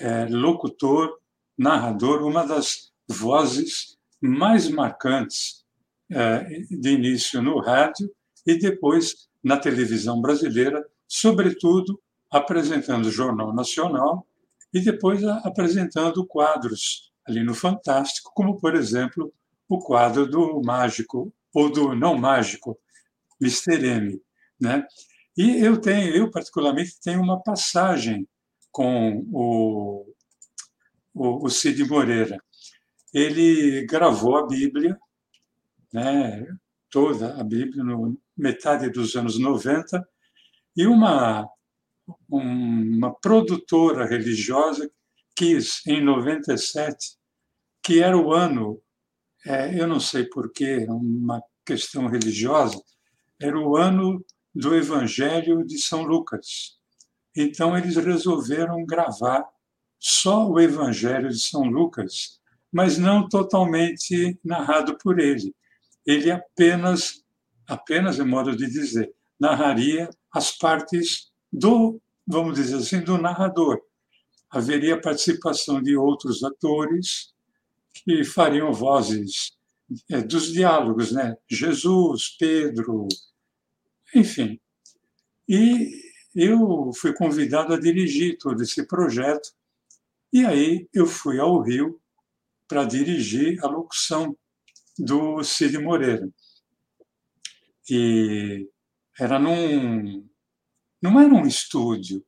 É, 0.00 0.26
locutor, 0.26 1.18
narrador, 1.56 2.22
uma 2.24 2.46
das 2.46 2.90
vozes 3.08 3.98
mais 4.20 4.68
marcantes 4.68 5.64
é, 6.10 6.44
de 6.70 6.90
início 6.90 7.42
no 7.42 7.60
rádio 7.60 8.10
e 8.46 8.58
depois 8.58 9.28
na 9.42 9.56
televisão 9.58 10.20
brasileira, 10.20 10.84
sobretudo 11.06 12.00
apresentando 12.30 13.06
o 13.06 13.10
Jornal 13.10 13.54
Nacional 13.54 14.26
e 14.72 14.80
depois 14.80 15.24
apresentando 15.24 16.26
quadros 16.26 17.12
ali 17.26 17.42
no 17.42 17.54
Fantástico, 17.54 18.30
como, 18.34 18.58
por 18.58 18.74
exemplo, 18.74 19.32
o 19.68 19.78
quadro 19.78 20.26
do 20.26 20.62
Mágico 20.62 21.32
ou 21.54 21.70
do 21.70 21.94
não 21.94 22.16
mágico, 22.16 22.78
Mr. 23.40 23.86
M. 23.86 24.22
Né? 24.60 24.86
E 25.36 25.64
eu 25.64 25.80
tenho, 25.80 26.14
eu 26.14 26.30
particularmente 26.30 27.00
tenho 27.00 27.22
uma 27.22 27.42
passagem 27.42 28.26
com 28.70 29.24
o, 29.32 30.14
o, 31.14 31.46
o 31.46 31.50
Cid 31.50 31.84
Moreira. 31.84 32.38
Ele 33.12 33.86
gravou 33.86 34.36
a 34.36 34.46
Bíblia 34.46 34.98
né, 35.92 36.46
toda 36.90 37.38
a 37.38 37.44
Bíblia, 37.44 37.82
no 37.82 38.16
metade 38.36 38.88
dos 38.90 39.16
anos 39.16 39.38
90, 39.38 40.06
e 40.76 40.86
uma, 40.86 41.48
uma 42.28 43.14
produtora 43.14 44.06
religiosa 44.06 44.90
quis, 45.36 45.86
em 45.86 46.02
97, 46.02 47.16
que 47.82 48.02
era 48.02 48.16
o 48.16 48.32
ano, 48.32 48.80
é, 49.46 49.80
eu 49.80 49.86
não 49.86 50.00
sei 50.00 50.24
porquê, 50.24 50.84
uma 50.88 51.40
questão 51.64 52.08
religiosa, 52.08 52.82
era 53.40 53.58
o 53.58 53.76
ano 53.76 54.24
do 54.54 54.74
Evangelho 54.74 55.64
de 55.64 55.78
São 55.78 56.02
Lucas. 56.02 56.76
Então, 57.36 57.78
eles 57.78 57.96
resolveram 57.96 58.84
gravar 58.84 59.44
só 59.98 60.48
o 60.48 60.58
Evangelho 60.58 61.28
de 61.28 61.38
São 61.38 61.62
Lucas, 61.62 62.40
mas 62.72 62.98
não 62.98 63.28
totalmente 63.28 64.38
narrado 64.44 64.98
por 64.98 65.20
ele. 65.20 65.54
Ele 66.04 66.30
apenas, 66.30 67.22
apenas 67.66 68.18
é 68.18 68.24
modo 68.24 68.56
de 68.56 68.66
dizer, 68.66 69.14
narraria 69.38 70.10
as 70.32 70.50
partes 70.50 71.27
do, 71.52 72.00
vamos 72.26 72.54
dizer 72.54 72.76
assim, 72.76 73.00
do 73.00 73.18
narrador. 73.18 73.80
Haveria 74.50 75.00
participação 75.00 75.82
de 75.82 75.96
outros 75.96 76.42
atores 76.42 77.32
que 77.92 78.24
fariam 78.24 78.72
vozes 78.72 79.56
é, 80.10 80.20
dos 80.20 80.52
diálogos, 80.52 81.12
né? 81.12 81.36
Jesus, 81.48 82.36
Pedro, 82.38 83.08
enfim. 84.14 84.60
E 85.48 86.02
eu 86.34 86.92
fui 86.94 87.12
convidado 87.12 87.74
a 87.74 87.80
dirigir 87.80 88.38
todo 88.38 88.62
esse 88.62 88.86
projeto. 88.86 89.50
E 90.32 90.44
aí 90.44 90.88
eu 90.92 91.06
fui 91.06 91.38
ao 91.38 91.60
Rio 91.62 92.00
para 92.66 92.84
dirigir 92.84 93.58
a 93.64 93.66
locução 93.66 94.36
do 94.98 95.42
Cid 95.42 95.78
Moreira. 95.78 96.28
E 97.90 98.68
era 99.18 99.38
num. 99.38 100.27
Não 101.00 101.20
era 101.20 101.32
um 101.32 101.46
estúdio, 101.46 102.24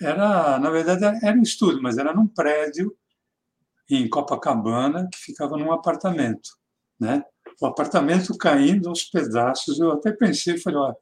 era, 0.00 0.58
na 0.58 0.70
verdade, 0.70 1.04
era 1.24 1.36
um 1.36 1.42
estúdio, 1.42 1.82
mas 1.82 1.98
era 1.98 2.14
num 2.14 2.26
prédio 2.26 2.96
em 3.90 4.08
Copacabana 4.08 5.08
que 5.12 5.18
ficava 5.18 5.56
num 5.56 5.72
apartamento, 5.72 6.50
né? 7.00 7.24
O 7.60 7.66
apartamento 7.66 8.36
caindo 8.36 8.88
aos 8.88 9.04
pedaços. 9.04 9.80
Eu 9.80 9.92
até 9.92 10.12
pensei, 10.12 10.58
falei, 10.58 10.78
ó, 10.78 10.94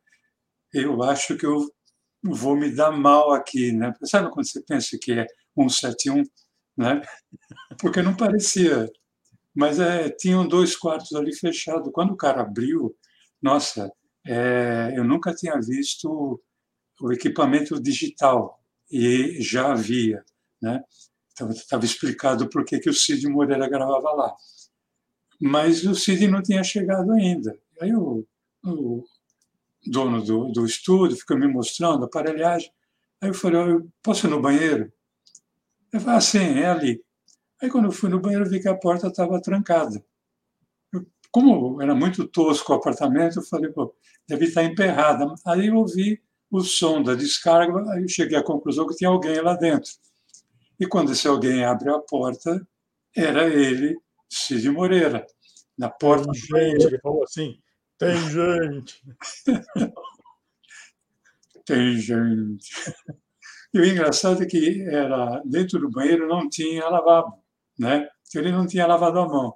eu 0.72 1.02
acho 1.02 1.36
que 1.36 1.44
eu 1.44 1.68
vou 2.22 2.56
me 2.56 2.70
dar 2.74 2.92
mal 2.92 3.32
aqui, 3.32 3.72
né? 3.72 3.92
Sabe 4.04 4.30
quando 4.30 4.46
você 4.46 4.62
pensa 4.62 4.96
que 5.00 5.12
é 5.12 5.26
171, 5.58 6.22
né? 6.76 7.02
Porque 7.80 8.02
não 8.02 8.16
parecia 8.16 8.88
mas 9.56 9.80
é, 9.80 10.10
tinham 10.10 10.46
dois 10.46 10.76
quartos 10.76 11.14
ali 11.14 11.34
fechados. 11.34 11.90
Quando 11.90 12.12
o 12.12 12.16
cara 12.16 12.42
abriu, 12.42 12.94
nossa, 13.40 13.90
é, 14.26 14.92
eu 14.94 15.02
nunca 15.02 15.34
tinha 15.34 15.58
visto 15.58 16.38
o 17.00 17.12
equipamento 17.12 17.80
digital 17.80 18.60
e 18.90 19.40
já 19.40 19.72
havia, 19.72 20.24
né? 20.60 20.82
Estava 21.28 21.52
então, 21.52 21.80
explicado 21.80 22.48
por 22.48 22.64
que, 22.64 22.78
que 22.78 22.88
o 22.88 22.94
Cid 22.94 23.28
Moreira 23.28 23.68
gravava 23.68 24.10
lá. 24.12 24.34
Mas 25.40 25.84
o 25.84 25.94
Cid 25.94 26.28
não 26.28 26.42
tinha 26.42 26.64
chegado 26.64 27.12
ainda. 27.12 27.58
Aí 27.80 27.94
o, 27.94 28.26
o 28.64 29.04
dono 29.86 30.22
do, 30.22 30.50
do 30.50 30.64
estúdio 30.64 31.18
ficou 31.18 31.38
me 31.38 31.46
mostrando 31.46 32.04
a 32.04 32.06
aparelhagem. 32.06 32.70
Aí 33.20 33.28
eu 33.28 33.34
falei, 33.34 33.60
eu 33.60 33.88
posso 34.02 34.26
ir 34.26 34.30
no 34.30 34.40
banheiro? 34.40 34.90
Ele 35.92 36.02
falou, 36.02 36.18
ah, 36.18 36.20
sim, 36.20 36.58
é 36.58 36.66
ali. 36.66 37.04
Aí, 37.60 37.70
quando 37.70 37.86
eu 37.86 37.92
fui 37.92 38.10
no 38.10 38.20
banheiro, 38.20 38.48
vi 38.48 38.60
que 38.60 38.68
a 38.68 38.76
porta 38.76 39.06
estava 39.06 39.40
trancada. 39.40 40.04
Eu, 40.92 41.06
como 41.30 41.80
era 41.80 41.94
muito 41.94 42.26
tosco 42.28 42.72
o 42.72 42.76
apartamento, 42.76 43.38
eu 43.38 43.42
falei, 43.42 43.70
pô, 43.72 43.94
deve 44.28 44.46
estar 44.46 44.64
emperrada. 44.64 45.26
Aí 45.46 45.68
eu 45.68 45.76
ouvi 45.76 46.22
o 46.58 46.64
som 46.64 47.02
da 47.02 47.14
descarga, 47.14 47.90
aí 47.92 48.02
eu 48.02 48.08
cheguei 48.08 48.38
à 48.38 48.42
conclusão 48.42 48.86
que 48.86 48.96
tinha 48.96 49.10
alguém 49.10 49.40
lá 49.40 49.54
dentro. 49.54 49.90
E 50.78 50.86
quando 50.86 51.12
esse 51.12 51.26
alguém 51.26 51.64
abre 51.64 51.90
a 51.90 51.98
porta, 51.98 52.66
era 53.14 53.48
ele, 53.48 53.98
Cid 54.28 54.68
Moreira, 54.70 55.26
na 55.76 55.88
porta. 55.88 56.30
Tem 56.30 56.70
gente, 56.70 56.86
ele 56.86 56.98
falou 56.98 57.22
assim: 57.22 57.58
tem 57.98 58.16
gente. 58.30 59.02
tem 61.64 61.96
gente. 61.98 62.70
E 63.72 63.78
o 63.78 63.84
engraçado 63.84 64.42
é 64.42 64.46
que 64.46 64.82
era 64.82 65.42
dentro 65.44 65.78
do 65.78 65.90
banheiro 65.90 66.28
não 66.28 66.48
tinha 66.48 66.88
lavabo 66.88 67.46
né? 67.78 68.08
Ele 68.34 68.50
não 68.50 68.66
tinha 68.66 68.86
lavado 68.86 69.18
a 69.18 69.28
mão. 69.28 69.54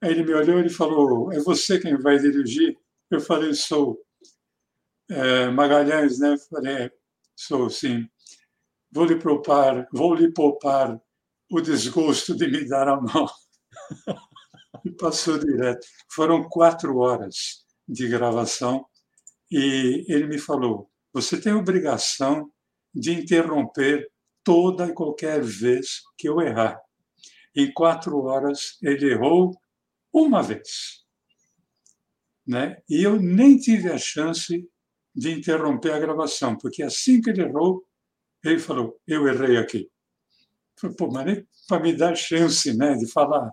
Aí 0.00 0.10
ele 0.10 0.24
me 0.24 0.34
olhou 0.34 0.60
e 0.60 0.68
falou: 0.68 1.32
É 1.32 1.38
você 1.40 1.78
quem 1.78 1.96
vai 1.96 2.18
dirigir? 2.18 2.76
Eu 3.10 3.20
falei: 3.20 3.54
Sou. 3.54 3.98
É, 5.08 5.48
Magalhães, 5.48 6.18
né? 6.18 6.36
Falei: 6.50 6.84
é, 6.84 6.90
Sou, 7.34 7.70
sim. 7.70 8.08
Vou 8.90 9.04
lhe 9.04 9.16
poupar, 9.16 9.86
vou 9.92 10.14
lhe 10.14 10.32
poupar 10.32 11.00
o 11.50 11.60
desgosto 11.60 12.34
de 12.36 12.48
me 12.48 12.66
dar 12.66 12.88
a 12.88 13.00
mão. 13.00 13.26
e 14.84 14.90
passou 14.90 15.38
direto. 15.38 15.86
Foram 16.10 16.48
quatro 16.48 16.96
horas 16.98 17.64
de 17.88 18.08
gravação 18.08 18.86
e 19.50 20.04
ele 20.08 20.26
me 20.26 20.38
falou: 20.38 20.90
Você 21.12 21.40
tem 21.40 21.52
obrigação 21.52 22.50
de 22.94 23.12
interromper 23.12 24.10
toda 24.42 24.86
e 24.86 24.94
qualquer 24.94 25.42
vez 25.42 26.02
que 26.16 26.28
eu 26.28 26.40
errar. 26.40 26.80
Em 27.54 27.72
quatro 27.72 28.18
horas, 28.24 28.78
ele 28.82 29.10
errou 29.10 29.52
uma 30.12 30.42
vez. 30.42 31.04
Né? 32.46 32.80
E 32.88 33.02
eu 33.02 33.20
nem 33.20 33.58
tive 33.58 33.90
a 33.90 33.98
chance 33.98 34.68
de 35.16 35.32
interromper 35.32 35.92
a 35.92 35.98
gravação, 35.98 36.56
porque 36.56 36.82
assim 36.82 37.22
que 37.22 37.30
ele 37.30 37.42
errou, 37.42 37.84
ele 38.44 38.58
falou: 38.58 39.00
Eu 39.06 39.26
errei 39.26 39.56
aqui. 39.56 39.90
falei, 40.76 40.96
Pô, 40.96 41.10
mas 41.10 41.24
nem 41.24 41.48
para 41.66 41.82
me 41.82 41.92
dar 41.92 42.14
chance 42.14 42.76
né, 42.76 42.94
de 42.94 43.10
falar. 43.10 43.50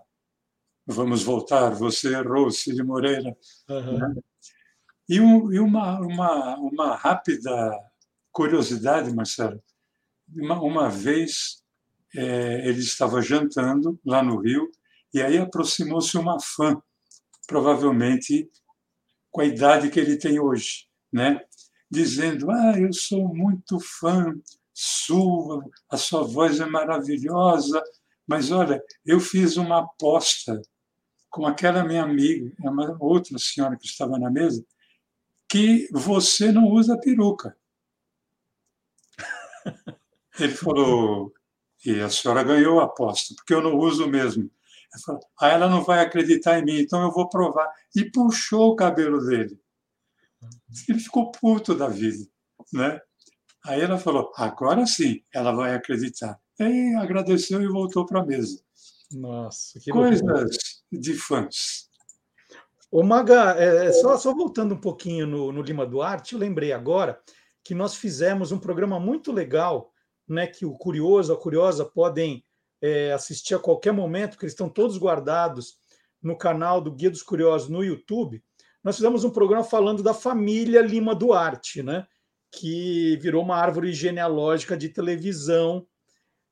Vamos 0.86 1.22
voltar, 1.22 1.70
você 1.70 2.14
errou, 2.14 2.50
Cid 2.50 2.82
Moreira. 2.82 3.34
Uhum. 3.68 3.98
Né? 3.98 4.14
E, 5.08 5.20
um, 5.20 5.52
e 5.52 5.58
uma, 5.58 5.98
uma, 6.00 6.56
uma 6.58 6.96
rápida 6.96 7.50
curiosidade, 8.30 9.14
Marcelo. 9.14 9.62
Uma, 10.34 10.60
uma 10.60 10.88
vez 10.90 11.62
é, 12.14 12.68
ele 12.68 12.80
estava 12.80 13.22
jantando 13.22 13.98
lá 14.04 14.22
no 14.22 14.40
Rio 14.40 14.70
e 15.12 15.22
aí 15.22 15.38
aproximou-se 15.38 16.16
uma 16.18 16.38
fã, 16.40 16.80
provavelmente 17.46 18.50
com 19.30 19.40
a 19.40 19.44
idade 19.44 19.90
que 19.90 19.98
ele 19.98 20.16
tem 20.16 20.38
hoje, 20.38 20.86
né? 21.12 21.40
Dizendo: 21.94 22.50
Ah, 22.50 22.74
eu 22.76 22.92
sou 22.92 23.32
muito 23.32 23.78
fã 23.78 24.34
sua, 24.72 25.64
a 25.88 25.96
sua 25.96 26.24
voz 26.24 26.58
é 26.58 26.66
maravilhosa, 26.66 27.80
mas 28.26 28.50
olha, 28.50 28.82
eu 29.06 29.20
fiz 29.20 29.56
uma 29.56 29.78
aposta 29.78 30.60
com 31.30 31.46
aquela 31.46 31.84
minha 31.84 32.02
amiga, 32.02 32.52
uma 32.58 32.96
outra 32.98 33.38
senhora 33.38 33.76
que 33.76 33.86
estava 33.86 34.18
na 34.18 34.28
mesa, 34.28 34.66
que 35.48 35.88
você 35.92 36.50
não 36.50 36.68
usa 36.68 36.98
peruca. 36.98 37.56
Ele 40.40 40.52
falou: 40.52 41.32
e 41.86 42.00
a 42.00 42.10
senhora 42.10 42.42
ganhou 42.42 42.80
a 42.80 42.86
aposta, 42.86 43.36
porque 43.36 43.54
eu 43.54 43.62
não 43.62 43.78
uso 43.78 44.08
mesmo. 44.08 44.50
Ela 44.92 45.02
falou, 45.04 45.20
ah, 45.40 45.48
ela 45.48 45.68
não 45.68 45.84
vai 45.84 46.00
acreditar 46.00 46.58
em 46.58 46.64
mim, 46.64 46.78
então 46.80 47.00
eu 47.02 47.12
vou 47.12 47.28
provar. 47.28 47.70
E 47.94 48.10
puxou 48.10 48.72
o 48.72 48.76
cabelo 48.76 49.24
dele. 49.24 49.56
Ele 50.88 50.98
ficou 50.98 51.30
puto 51.30 51.74
da 51.74 51.88
vida. 51.88 52.24
Né? 52.72 53.00
Aí 53.64 53.80
ela 53.80 53.98
falou, 53.98 54.32
agora 54.36 54.86
sim, 54.86 55.22
ela 55.32 55.52
vai 55.52 55.74
acreditar. 55.74 56.38
E 56.58 56.94
agradeceu 56.96 57.62
e 57.62 57.68
voltou 57.68 58.06
para 58.06 58.20
a 58.20 58.24
mesa. 58.26 58.60
Nossa, 59.12 59.78
que 59.80 59.90
Coisas 59.90 60.20
loucura. 60.20 60.46
de 60.92 61.14
fãs. 61.14 61.88
Ô 62.90 63.02
Maga, 63.02 63.56
é, 63.58 63.86
é, 63.86 63.92
só, 63.92 64.16
só 64.16 64.32
voltando 64.32 64.74
um 64.74 64.80
pouquinho 64.80 65.26
no, 65.26 65.50
no 65.50 65.62
Lima 65.62 65.84
Duarte, 65.84 66.34
eu 66.34 66.38
lembrei 66.38 66.72
agora 66.72 67.20
que 67.62 67.74
nós 67.74 67.94
fizemos 67.96 68.52
um 68.52 68.58
programa 68.58 69.00
muito 69.00 69.32
legal 69.32 69.92
né, 70.28 70.46
que 70.46 70.64
o 70.64 70.74
curioso, 70.74 71.32
a 71.32 71.36
curiosa 71.36 71.84
podem 71.84 72.44
é, 72.80 73.12
assistir 73.12 73.54
a 73.54 73.58
qualquer 73.58 73.92
momento, 73.92 74.32
porque 74.32 74.44
eles 74.44 74.52
estão 74.52 74.68
todos 74.68 74.98
guardados 74.98 75.78
no 76.22 76.36
canal 76.36 76.80
do 76.80 76.92
Guia 76.92 77.10
dos 77.10 77.22
Curiosos 77.22 77.68
no 77.68 77.82
YouTube. 77.82 78.42
Nós 78.84 78.96
fizemos 78.96 79.24
um 79.24 79.30
programa 79.30 79.64
falando 79.64 80.02
da 80.02 80.12
família 80.12 80.82
Lima 80.82 81.14
Duarte, 81.14 81.82
né, 81.82 82.06
que 82.52 83.16
virou 83.16 83.42
uma 83.42 83.56
árvore 83.56 83.92
genealógica 83.94 84.76
de 84.76 84.90
televisão. 84.90 85.86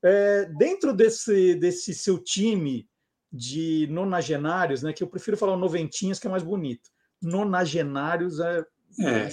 É, 0.03 0.47
dentro 0.47 0.95
desse, 0.95 1.55
desse 1.55 1.95
seu 1.95 2.19
time 2.19 2.89
de 3.31 3.87
nonagenários, 3.91 4.83
né, 4.83 4.95
que 4.95 5.03
eu 5.03 5.09
prefiro 5.09 5.37
falar 5.37 5.57
noventinhas, 5.57 6.19
que 6.19 6.27
é 6.27 6.31
mais 6.31 6.43
bonito. 6.43 6.91
Nonagenários 7.21 8.41
é. 8.41 8.65
É, 9.01 9.29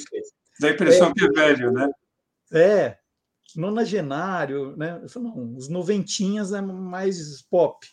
dá 0.59 0.67
a 0.67 0.71
impressão 0.71 1.09
é, 1.09 1.13
que 1.13 1.25
é 1.25 1.29
velho, 1.29 1.71
né? 1.71 1.89
É, 2.51 2.97
nonagenário, 3.55 4.75
né? 4.77 5.01
Não, 5.15 5.55
os 5.55 5.67
noventinhas 5.67 6.53
é 6.53 6.62
mais 6.62 7.41
pop. 7.43 7.85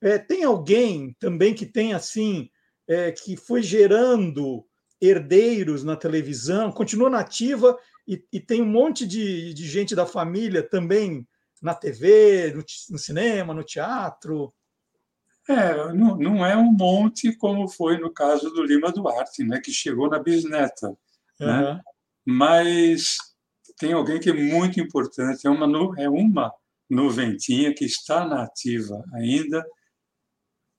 É, 0.00 0.18
tem 0.18 0.44
alguém 0.44 1.14
também 1.18 1.54
que 1.54 1.66
tem 1.66 1.92
assim 1.92 2.50
é, 2.92 3.12
que 3.12 3.36
foi 3.36 3.62
gerando 3.62 4.64
herdeiros 5.00 5.82
na 5.82 5.96
televisão, 5.96 6.70
continua 6.70 7.10
nativa 7.10 7.76
e, 8.06 8.24
e 8.32 8.38
tem 8.38 8.62
um 8.62 8.66
monte 8.66 9.06
de, 9.06 9.52
de, 9.52 9.66
gente 9.66 9.94
da 9.94 10.06
família 10.06 10.62
também 10.62 11.26
na 11.60 11.74
TV, 11.74 12.52
no, 12.54 12.64
no 12.90 12.98
cinema, 12.98 13.52
no 13.54 13.64
teatro. 13.64 14.52
É, 15.48 15.92
não, 15.92 16.16
não, 16.16 16.46
é 16.46 16.56
um 16.56 16.70
monte 16.70 17.36
como 17.36 17.68
foi 17.68 17.98
no 17.98 18.12
caso 18.12 18.50
do 18.50 18.62
Lima 18.62 18.92
Duarte, 18.92 19.42
né, 19.42 19.60
que 19.60 19.72
chegou 19.72 20.08
na 20.08 20.20
bisneta. 20.20 20.88
Uhum. 21.40 21.46
Né? 21.46 21.80
Mas 22.24 23.16
tem 23.78 23.92
alguém 23.92 24.20
que 24.20 24.30
é 24.30 24.32
muito 24.32 24.80
importante, 24.80 25.46
é 25.46 25.50
uma, 25.50 26.00
é 26.00 26.08
uma 26.08 26.52
noventinha 26.88 27.74
que 27.74 27.84
está 27.84 28.24
na 28.24 28.44
ativa 28.44 29.02
ainda. 29.14 29.64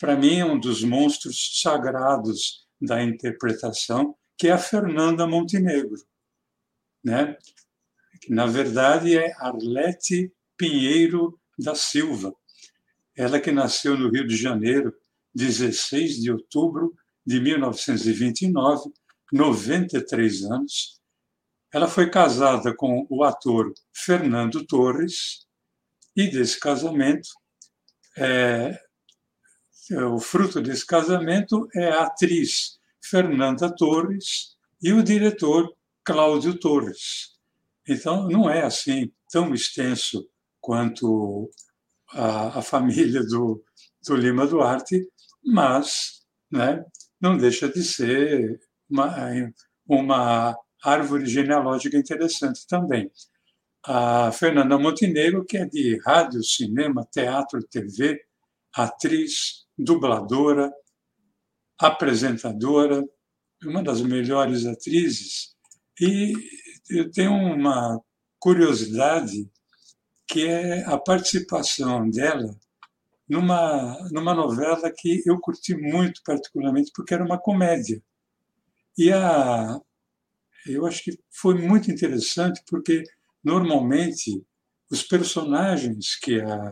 Para 0.03 0.17
mim, 0.17 0.39
é 0.39 0.45
um 0.45 0.59
dos 0.59 0.83
monstros 0.83 1.61
sagrados 1.61 2.67
da 2.81 3.01
interpretação, 3.01 4.17
que 4.37 4.49
é 4.49 4.51
a 4.51 4.57
Fernanda 4.57 5.25
Montenegro. 5.25 5.95
Né? 7.01 7.37
Na 8.27 8.45
verdade, 8.45 9.17
é 9.17 9.33
Arlete 9.37 10.29
Pinheiro 10.57 11.39
da 11.57 11.73
Silva. 11.73 12.35
Ela 13.15 13.39
que 13.39 13.49
nasceu 13.49 13.97
no 13.97 14.09
Rio 14.09 14.27
de 14.27 14.35
Janeiro, 14.35 14.93
16 15.33 16.21
de 16.21 16.33
outubro 16.33 16.93
de 17.25 17.39
1929, 17.39 18.91
93 19.31 20.43
anos. 20.51 20.99
Ela 21.73 21.87
foi 21.87 22.09
casada 22.09 22.75
com 22.75 23.07
o 23.09 23.23
ator 23.23 23.73
Fernando 23.93 24.65
Torres, 24.65 25.47
e 26.13 26.27
desse 26.27 26.59
casamento, 26.59 27.29
é, 28.17 28.82
o 29.91 30.19
fruto 30.19 30.61
desse 30.61 30.85
casamento 30.85 31.67
é 31.75 31.89
a 31.89 32.03
atriz 32.03 32.79
Fernanda 33.03 33.73
Torres 33.75 34.55
e 34.81 34.93
o 34.93 35.03
diretor 35.03 35.73
Cláudio 36.03 36.57
Torres. 36.57 37.33
Então, 37.87 38.27
não 38.29 38.49
é 38.49 38.63
assim 38.63 39.11
tão 39.29 39.53
extenso 39.53 40.27
quanto 40.61 41.49
a, 42.11 42.59
a 42.59 42.61
família 42.61 43.21
do, 43.23 43.61
do 44.07 44.15
Lima 44.15 44.47
Duarte, 44.47 45.05
mas 45.43 46.21
né, 46.49 46.85
não 47.19 47.37
deixa 47.37 47.67
de 47.67 47.83
ser 47.83 48.59
uma, 48.89 49.13
uma 49.87 50.57
árvore 50.83 51.25
genealógica 51.25 51.97
interessante 51.97 52.65
também. 52.67 53.11
A 53.85 54.31
Fernanda 54.31 54.77
Montenegro, 54.77 55.43
que 55.43 55.57
é 55.57 55.65
de 55.65 55.99
rádio, 56.05 56.41
cinema, 56.41 57.05
teatro, 57.11 57.61
TV, 57.63 58.21
atriz, 58.73 59.62
dubladora, 59.77 60.71
apresentadora, 61.77 63.03
uma 63.63 63.83
das 63.83 64.01
melhores 64.01 64.65
atrizes. 64.65 65.55
E 65.99 66.33
eu 66.89 67.11
tenho 67.11 67.33
uma 67.33 67.99
curiosidade 68.39 69.49
que 70.27 70.47
é 70.47 70.83
a 70.85 70.97
participação 70.97 72.09
dela 72.09 72.57
numa, 73.27 73.97
numa 74.11 74.33
novela 74.33 74.91
que 74.95 75.21
eu 75.25 75.39
curti 75.39 75.75
muito 75.75 76.21
particularmente, 76.25 76.91
porque 76.93 77.13
era 77.13 77.23
uma 77.23 77.37
comédia. 77.37 78.01
E 78.97 79.11
a, 79.11 79.79
eu 80.65 80.85
acho 80.85 81.03
que 81.03 81.19
foi 81.31 81.55
muito 81.55 81.91
interessante, 81.91 82.61
porque 82.67 83.03
normalmente 83.43 84.45
os 84.89 85.03
personagens 85.03 86.15
que 86.15 86.39
a, 86.41 86.71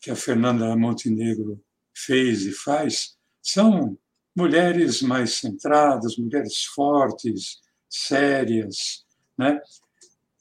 que 0.00 0.10
a 0.10 0.16
Fernanda 0.16 0.76
Montenegro 0.76 1.60
fez 1.94 2.46
e 2.46 2.52
faz 2.52 3.16
são 3.42 3.98
mulheres 4.36 5.02
mais 5.02 5.34
centradas, 5.34 6.16
mulheres 6.16 6.64
fortes, 6.64 7.60
sérias, 7.88 9.04
né? 9.36 9.60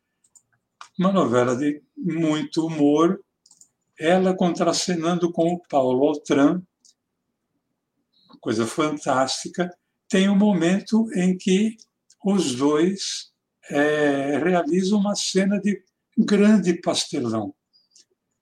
uma 0.98 1.12
novela 1.12 1.56
de 1.56 1.84
muito 1.98 2.66
humor, 2.66 3.24
ela 4.00 4.36
contracenando 4.36 5.32
com 5.32 5.54
o 5.54 5.62
Paulo 5.68 6.08
Altran, 6.08 6.62
coisa 8.42 8.66
fantástica. 8.66 9.70
Tem 10.10 10.28
um 10.28 10.36
momento 10.36 11.08
em 11.16 11.38
que 11.38 11.78
os 12.26 12.56
dois 12.56 13.32
é, 13.70 14.38
realizam 14.38 15.00
uma 15.00 15.16
cena 15.16 15.60
de 15.60 15.82
grande 16.18 16.74
pastelão, 16.82 17.54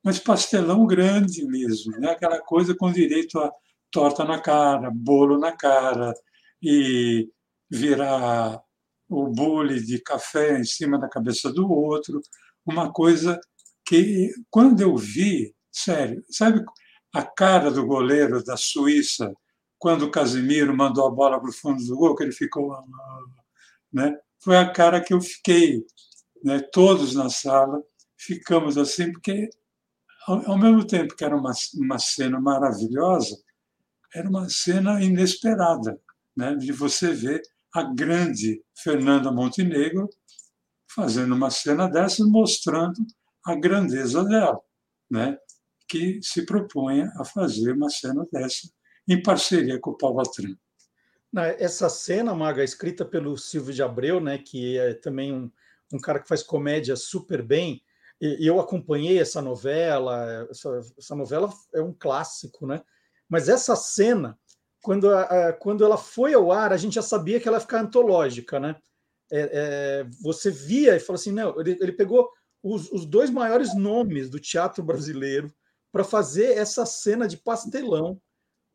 mas 0.04 0.18
pastelão 0.18 0.88
grande 0.88 1.46
mesmo, 1.46 1.92
né? 2.00 2.12
aquela 2.12 2.40
coisa 2.40 2.76
com 2.76 2.92
direito 2.92 3.38
a 3.40 3.52
torta 3.92 4.24
na 4.24 4.40
cara, 4.40 4.90
bolo 4.92 5.38
na 5.38 5.52
cara 5.52 6.14
e 6.62 7.30
virar 7.70 8.60
o 9.08 9.28
bule 9.28 9.84
de 9.84 10.00
café 10.00 10.60
em 10.60 10.64
cima 10.64 11.00
da 11.00 11.10
cabeça 11.10 11.52
do 11.52 11.70
outro, 11.72 12.22
uma 12.66 12.92
coisa 12.92 13.40
que, 13.86 14.32
quando 14.50 14.82
eu 14.82 14.96
vi, 14.96 15.56
sério, 15.72 16.24
sabe 16.30 16.64
a 17.14 17.24
cara 17.24 17.72
do 17.72 17.86
goleiro 17.86 18.44
da 18.44 18.56
Suíça, 18.56 19.34
quando 19.80 20.04
o 20.04 20.12
Casimiro 20.12 20.76
mandou 20.76 21.08
a 21.08 21.12
bola 21.12 21.40
para 21.40 21.50
o 21.50 21.54
fundo 21.54 21.84
do 21.84 21.96
gol, 21.96 22.16
que 22.16 22.24
ele 22.24 22.34
ficou. 22.34 22.78
Né? 23.92 24.16
Foi 24.38 24.58
a 24.58 24.70
cara 24.70 25.02
que 25.02 25.14
eu 25.14 25.22
fiquei. 25.22 25.86
Né? 26.44 26.60
Todos 26.60 27.16
na 27.16 27.30
sala 27.30 27.82
ficamos 28.18 28.78
assim, 28.78 29.12
porque, 29.14 29.50
ao, 30.28 30.52
ao 30.52 30.58
mesmo 30.58 30.86
tempo 30.86 31.16
que 31.16 31.24
era 31.24 31.36
uma, 31.36 31.54
uma 31.76 31.98
cena 31.98 32.40
maravilhosa, 32.40 33.42
era 34.14 34.28
uma 34.30 34.50
cena 34.50 35.02
inesperada, 35.02 36.00
né? 36.36 36.56
de 36.56 36.74
você 36.74 37.14
ver 37.14 37.42
a 37.74 37.84
grande 37.84 38.62
Fernanda 38.76 39.32
Montenegro 39.32 40.10
fazendo 40.88 41.34
uma 41.36 41.50
cena 41.50 41.88
dessas, 41.88 42.28
mostrando 42.28 43.00
a 43.46 43.56
grandeza 43.56 44.26
dela, 44.26 44.60
né? 45.10 45.38
que 45.88 46.20
se 46.22 46.46
propunha 46.46 47.12
a 47.16 47.24
fazer 47.24 47.74
uma 47.74 47.90
cena 47.90 48.28
dessa 48.32 48.68
em 49.10 49.22
parceria 49.22 49.80
com 49.80 49.92
o 49.92 49.98
Paulo 49.98 50.22
Atran. 50.22 50.56
Essa 51.58 51.90
cena, 51.90 52.34
Maga, 52.34 52.64
escrita 52.64 53.04
pelo 53.04 53.38
Silvio 53.38 53.74
de 53.74 53.84
Abreu, 53.84 54.20
né, 54.20 54.38
que 54.38 54.78
é 54.78 54.94
também 54.94 55.34
um, 55.34 55.52
um 55.94 56.00
cara 56.00 56.20
que 56.20 56.28
faz 56.28 56.42
comédia 56.42 56.96
super 56.96 57.42
bem, 57.42 57.84
e 58.22 58.46
eu 58.46 58.60
acompanhei 58.60 59.20
essa 59.20 59.42
novela, 59.42 60.48
essa, 60.50 60.82
essa 60.98 61.16
novela 61.16 61.54
é 61.74 61.82
um 61.82 61.94
clássico, 61.94 62.68
né? 62.68 62.82
Mas 63.30 63.48
essa 63.48 63.78
cena 63.78 64.38
quando, 64.82 65.14
a, 65.14 65.54
quando 65.54 65.84
ela 65.84 65.98
foi 65.98 66.34
ao 66.34 66.52
ar, 66.52 66.72
a 66.72 66.78
gente 66.78 66.96
já 66.96 67.02
sabia 67.02 67.40
que 67.40 67.48
ela 67.48 67.58
ia 67.58 67.62
ficar 67.62 67.82
antológica, 67.82 68.60
né? 68.60 68.76
É, 69.32 69.40
é, 69.42 70.08
você 70.22 70.50
via 70.50 70.96
e 70.96 71.00
falou 71.00 71.20
assim: 71.20 71.32
não, 71.32 71.60
ele, 71.60 71.78
ele 71.80 71.92
pegou 71.92 72.30
os, 72.64 72.92
os, 72.92 73.06
dois 73.06 73.30
maiores 73.30 73.76
nomes 73.76 74.30
do 74.30 74.40
teatro 74.40 74.84
brasileiro 74.84 75.54
para 75.92 76.04
fazer 76.04 76.58
essa 76.58 76.86
cena 76.86 77.28
de 77.28 77.38
pastelão, 77.38 78.20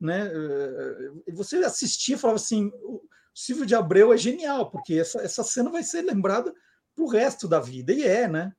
né? 0.01 0.27
É, 0.27 1.11
e 1.29 1.33
você 1.33 1.57
assistia 1.59 2.17
e 2.17 2.19
falava 2.19 2.37
assim: 2.37 2.71
o 2.83 3.03
Silvio 3.35 3.67
de 3.67 3.75
Abreu 3.75 4.13
é 4.13 4.17
genial, 4.17 4.71
porque 4.71 4.95
essa, 4.95 5.21
essa 5.21 5.43
cena 5.43 5.71
vai 5.71 5.83
ser 5.83 6.03
lembrada 6.03 6.53
para 6.95 7.05
o 7.05 7.09
resto 7.09 7.49
da 7.49 7.61
vida, 7.61 7.93
e 7.93 8.05
é, 8.05 8.29
né? 8.29 8.53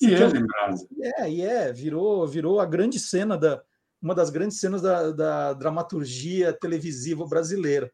E 0.00 0.14
é 0.14 0.26
lembrado. 0.26 0.76
É, 1.18 1.30
e 1.30 1.42
é, 1.42 1.72
virou, 1.72 2.26
virou 2.26 2.60
a 2.60 2.66
grande 2.66 2.98
cena 2.98 3.36
da, 3.36 3.62
uma 4.00 4.14
das 4.14 4.30
grandes 4.30 4.58
cenas 4.58 4.80
da, 4.80 5.10
da 5.10 5.52
dramaturgia 5.52 6.52
televisiva 6.52 7.26
brasileira. 7.26 7.92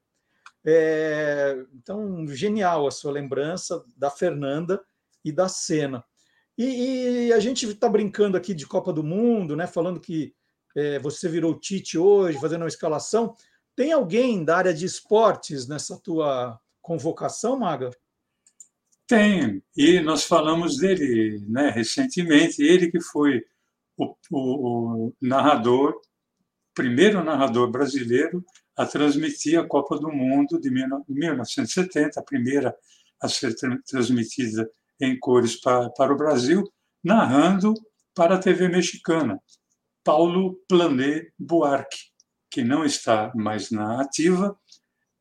É, 0.65 1.65
então, 1.75 2.27
genial 2.29 2.87
a 2.87 2.91
sua 2.91 3.13
lembrança 3.13 3.85
da 3.97 4.11
Fernanda 4.11 4.81
e 5.25 5.33
da 5.33 5.49
cena. 5.49 6.05
E, 6.57 7.27
e 7.27 7.33
a 7.33 7.41
gente 7.41 7.67
está 7.67 7.89
brincando 7.89 8.37
aqui 8.37 8.55
de 8.55 8.67
Copa 8.67 8.93
do 8.93 9.03
Mundo, 9.03 9.57
né? 9.57 9.67
Falando 9.67 10.01
que 10.01 10.35
é, 10.77 10.99
você 10.99 11.29
virou 11.29 11.59
Tite 11.59 11.97
hoje, 11.97 12.39
fazendo 12.39 12.63
uma 12.63 12.69
escalação. 12.69 13.35
Tem 13.75 13.93
alguém 13.93 14.45
da 14.45 14.59
área 14.59 14.75
de 14.75 14.85
esportes 14.85 15.67
nessa 15.67 15.99
tua 15.99 16.61
convocação, 16.83 17.59
Maga? 17.59 17.91
Tem, 19.07 19.63
e 19.77 20.01
nós 20.01 20.25
falamos 20.25 20.79
dele 20.79 21.41
né, 21.49 21.71
recentemente, 21.71 22.63
ele 22.63 22.91
que 22.91 23.01
foi 23.01 23.43
o, 23.97 24.15
o, 24.31 25.07
o 25.07 25.15
narrador, 25.21 25.99
primeiro 26.75 27.25
narrador 27.25 27.71
brasileiro 27.71 28.45
a 28.77 28.85
transmitir 28.85 29.59
a 29.59 29.67
Copa 29.67 29.99
do 29.99 30.13
Mundo 30.13 30.61
de 30.61 30.71
1970, 30.71 32.21
a 32.21 32.23
primeira 32.23 32.77
a 33.21 33.29
ser 33.29 33.55
transmitida 33.89 34.69
em 35.01 35.19
cores 35.19 35.59
para, 35.59 35.89
para 35.91 36.13
o 36.13 36.17
Brasil, 36.17 36.63
narrando 37.03 37.73
para 38.15 38.35
a 38.35 38.39
TV 38.39 38.69
mexicana, 38.69 39.41
Paulo 40.07 40.55
Plané 40.69 41.33
Buarque, 41.37 42.13
que 42.49 42.63
não 42.63 42.85
está 42.85 43.33
mais 43.35 43.73
na 43.73 44.01
ativa, 44.01 44.57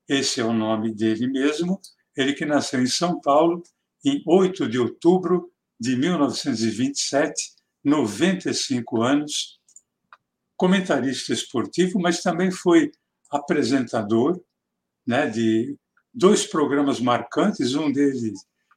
esse 0.07 0.39
é 0.39 0.45
o 0.45 0.53
nome 0.53 0.93
dele 0.93 1.25
mesmo, 1.25 1.81
ele 2.15 2.33
que 2.33 2.45
nasceu 2.45 2.79
em 2.79 2.85
São 2.85 3.19
Paulo 3.19 3.63
em 4.05 4.21
8 4.27 4.69
de 4.69 4.77
outubro 4.77 5.51
de 5.79 5.95
1927, 5.95 7.33
95 7.83 9.01
anos, 9.01 9.59
comentarista 10.55 11.33
esportivo, 11.33 11.99
mas 11.99 12.21
também 12.21 12.51
foi 12.51 12.91
apresentador 13.31 14.39
né, 15.03 15.25
de 15.27 15.75
dois 16.13 16.45
programas 16.45 16.99
marcantes, 16.99 17.73
um 17.73 17.91
deles 17.91 18.33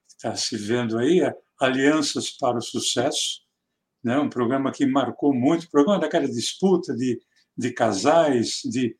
está 0.09 0.35
se 0.35 0.57
vendo 0.57 0.97
aí, 0.97 1.21
é 1.21 1.37
Alianças 1.61 2.31
para 2.31 2.57
o 2.57 2.62
Sucesso, 2.62 3.47
né, 4.03 4.19
um 4.19 4.29
programa 4.29 4.73
que 4.73 4.87
marcou 4.87 5.35
muito, 5.35 5.71
programa 5.71 6.01
daquela 6.01 6.29
disputa 6.29 6.95
de, 6.95 7.21
de 7.57 7.73
casais, 7.73 8.61
de 8.65 8.97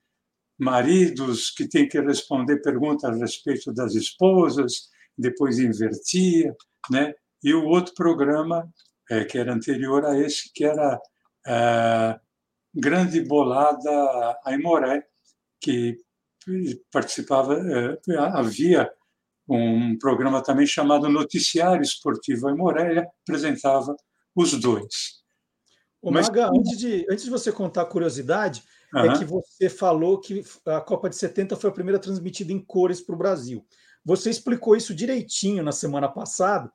maridos 0.59 1.51
que 1.51 1.69
têm 1.69 1.89
que 1.89 2.01
responder 2.01 2.61
perguntas 2.61 3.05
a 3.11 3.15
respeito 3.15 3.73
das 3.73 3.95
esposas, 3.95 4.89
depois 5.17 5.59
invertia, 5.59 6.55
né? 6.91 7.15
E 7.43 7.55
o 7.55 7.65
outro 7.67 7.95
programa 7.95 8.69
é, 9.11 9.25
que 9.25 9.39
era 9.39 9.55
anterior 9.55 10.05
a 10.05 10.19
esse, 10.19 10.53
que 10.53 10.65
era 10.65 11.01
é, 11.47 12.21
Grande 12.75 13.21
Bolada 13.23 14.39
Aimoré, 14.45 15.05
que 15.61 15.99
participava, 16.93 17.55
é, 17.55 18.17
havia 18.17 18.91
um 19.49 19.97
programa 19.99 20.43
também 20.43 20.67
chamado 20.67 21.09
Noticiário 21.09 21.83
Esportivo 21.83 22.49
Aimoré, 22.49 23.09
apresentava 23.23 23.97
os 24.43 24.53
dois. 24.53 25.19
Ô, 26.01 26.11
Mas, 26.11 26.29
Maga, 26.29 26.51
antes 26.51 26.79
de, 26.79 27.07
antes 27.11 27.25
de 27.25 27.31
você 27.31 27.51
contar 27.51 27.83
a 27.83 27.87
curiosidade, 27.87 28.63
uhum. 28.95 29.01
é 29.01 29.19
que 29.19 29.25
você 29.25 29.69
falou 29.69 30.21
que 30.21 30.45
a 30.67 30.81
Copa 30.81 31.11
de 31.11 31.17
70 31.17 31.57
foi 31.57 31.71
a 31.71 31.73
primeira 31.73 31.99
transmitida 31.99 32.53
em 32.53 32.59
cores 32.61 33.01
para 33.01 33.15
o 33.15 33.19
Brasil. 33.19 33.67
Você 34.05 34.31
explicou 34.31 34.77
isso 34.77 34.95
direitinho 34.95 35.63
na 35.63 35.73
semana 35.73 36.09
passada, 36.09 36.73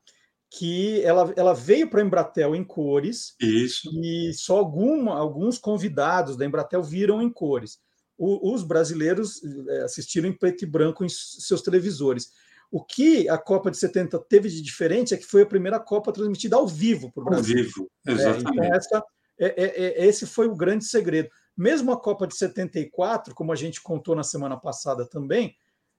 que 0.51 1.01
ela, 1.01 1.33
ela 1.35 1.53
veio 1.53 1.89
para 1.89 2.01
a 2.01 2.05
Embratel 2.05 2.55
em 2.55 2.63
cores. 2.63 3.33
Isso. 3.39 3.89
E 4.03 4.33
só 4.33 4.57
alguma, 4.57 5.17
alguns 5.17 5.57
convidados 5.57 6.37
da 6.37 6.45
Embratel 6.45 6.83
viram 6.83 7.21
em 7.21 7.29
cores. 7.29 7.79
O, 8.15 8.53
os 8.53 8.63
brasileiros 8.63 9.41
eh, 9.43 9.83
assistiram 9.83 10.29
em 10.29 10.37
preto 10.37 10.63
e 10.63 10.67
branco 10.67 11.03
em 11.03 11.09
seus 11.09 11.63
televisores. 11.63 12.29
O 12.73 12.83
que 12.83 13.29
a 13.29 13.37
Copa 13.37 13.69
de 13.69 13.77
70 13.77 14.17
teve 14.27 14.49
de 14.49 14.59
diferente 14.59 15.13
é 15.13 15.17
que 15.17 15.27
foi 15.27 15.43
a 15.43 15.45
primeira 15.45 15.79
Copa 15.79 16.11
transmitida 16.11 16.55
ao 16.55 16.67
vivo 16.67 17.11
para 17.11 17.21
o 17.21 17.25
Brasil. 17.25 17.55
Ao 17.55 17.63
vivo, 17.63 17.91
exatamente. 18.07 18.47
É, 18.47 18.51
então 18.51 18.75
essa, 18.75 19.03
é, 19.37 19.45
é, 19.45 20.03
é, 20.03 20.07
esse 20.07 20.25
foi 20.25 20.47
o 20.47 20.55
grande 20.55 20.83
segredo. 20.83 21.29
Mesmo 21.55 21.91
a 21.91 22.01
Copa 22.01 22.25
de 22.25 22.35
74, 22.35 23.35
como 23.35 23.51
a 23.51 23.55
gente 23.55 23.79
contou 23.79 24.15
na 24.15 24.23
semana 24.23 24.57
passada 24.57 25.07
também, 25.07 25.55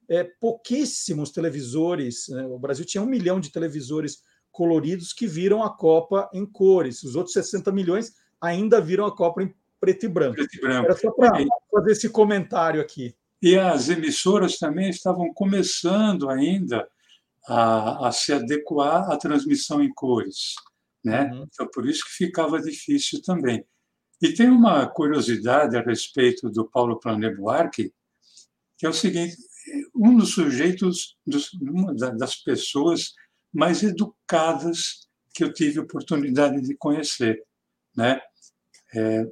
é, 0.08 0.24
pouquíssimos 0.40 1.30
televisores. 1.30 2.26
Né? 2.26 2.44
O 2.44 2.58
Brasil 2.58 2.84
tinha 2.84 3.04
um 3.04 3.06
milhão 3.06 3.38
de 3.38 3.52
televisores 3.52 4.24
coloridos 4.50 5.12
que 5.12 5.28
viram 5.28 5.62
a 5.62 5.70
Copa 5.70 6.28
em 6.34 6.44
cores. 6.44 7.04
Os 7.04 7.14
outros 7.14 7.34
60 7.34 7.70
milhões 7.70 8.14
ainda 8.40 8.80
viram 8.80 9.06
a 9.06 9.14
Copa 9.14 9.44
em 9.44 9.54
preto 9.78 10.06
e 10.06 10.08
branco. 10.08 10.34
Preto 10.34 10.56
e 10.56 10.60
branco. 10.60 10.86
Era 10.86 10.96
só 10.96 11.12
para 11.12 11.38
fazer 11.70 11.92
esse 11.92 12.08
comentário 12.08 12.80
aqui. 12.80 13.14
E 13.42 13.58
as 13.58 13.88
emissoras 13.88 14.58
também 14.58 14.88
estavam 14.88 15.32
começando 15.32 16.28
ainda 16.30 16.88
a, 17.46 18.08
a 18.08 18.12
se 18.12 18.32
adequar 18.32 19.10
à 19.10 19.16
transmissão 19.16 19.82
em 19.82 19.92
cores. 19.92 20.54
Né? 21.04 21.24
Uhum. 21.24 21.46
Então, 21.52 21.68
por 21.68 21.86
isso 21.88 22.04
que 22.04 22.12
ficava 22.12 22.60
difícil 22.60 23.22
também. 23.22 23.64
E 24.22 24.32
tem 24.32 24.48
uma 24.48 24.86
curiosidade 24.86 25.76
a 25.76 25.82
respeito 25.82 26.48
do 26.48 26.64
Paulo 26.64 26.98
Plané 26.98 27.30
Buarque, 27.30 27.92
que 28.78 28.86
é 28.86 28.88
o 28.88 28.92
seguinte: 28.94 29.36
um 29.94 30.16
dos 30.16 30.30
sujeitos, 30.30 31.16
dos, 31.26 31.52
uma 31.54 31.94
das 31.94 32.36
pessoas 32.36 33.12
mais 33.52 33.82
educadas 33.82 35.06
que 35.34 35.44
eu 35.44 35.52
tive 35.52 35.80
oportunidade 35.80 36.62
de 36.62 36.76
conhecer, 36.76 37.42
né? 37.96 38.20
É, 38.94 39.26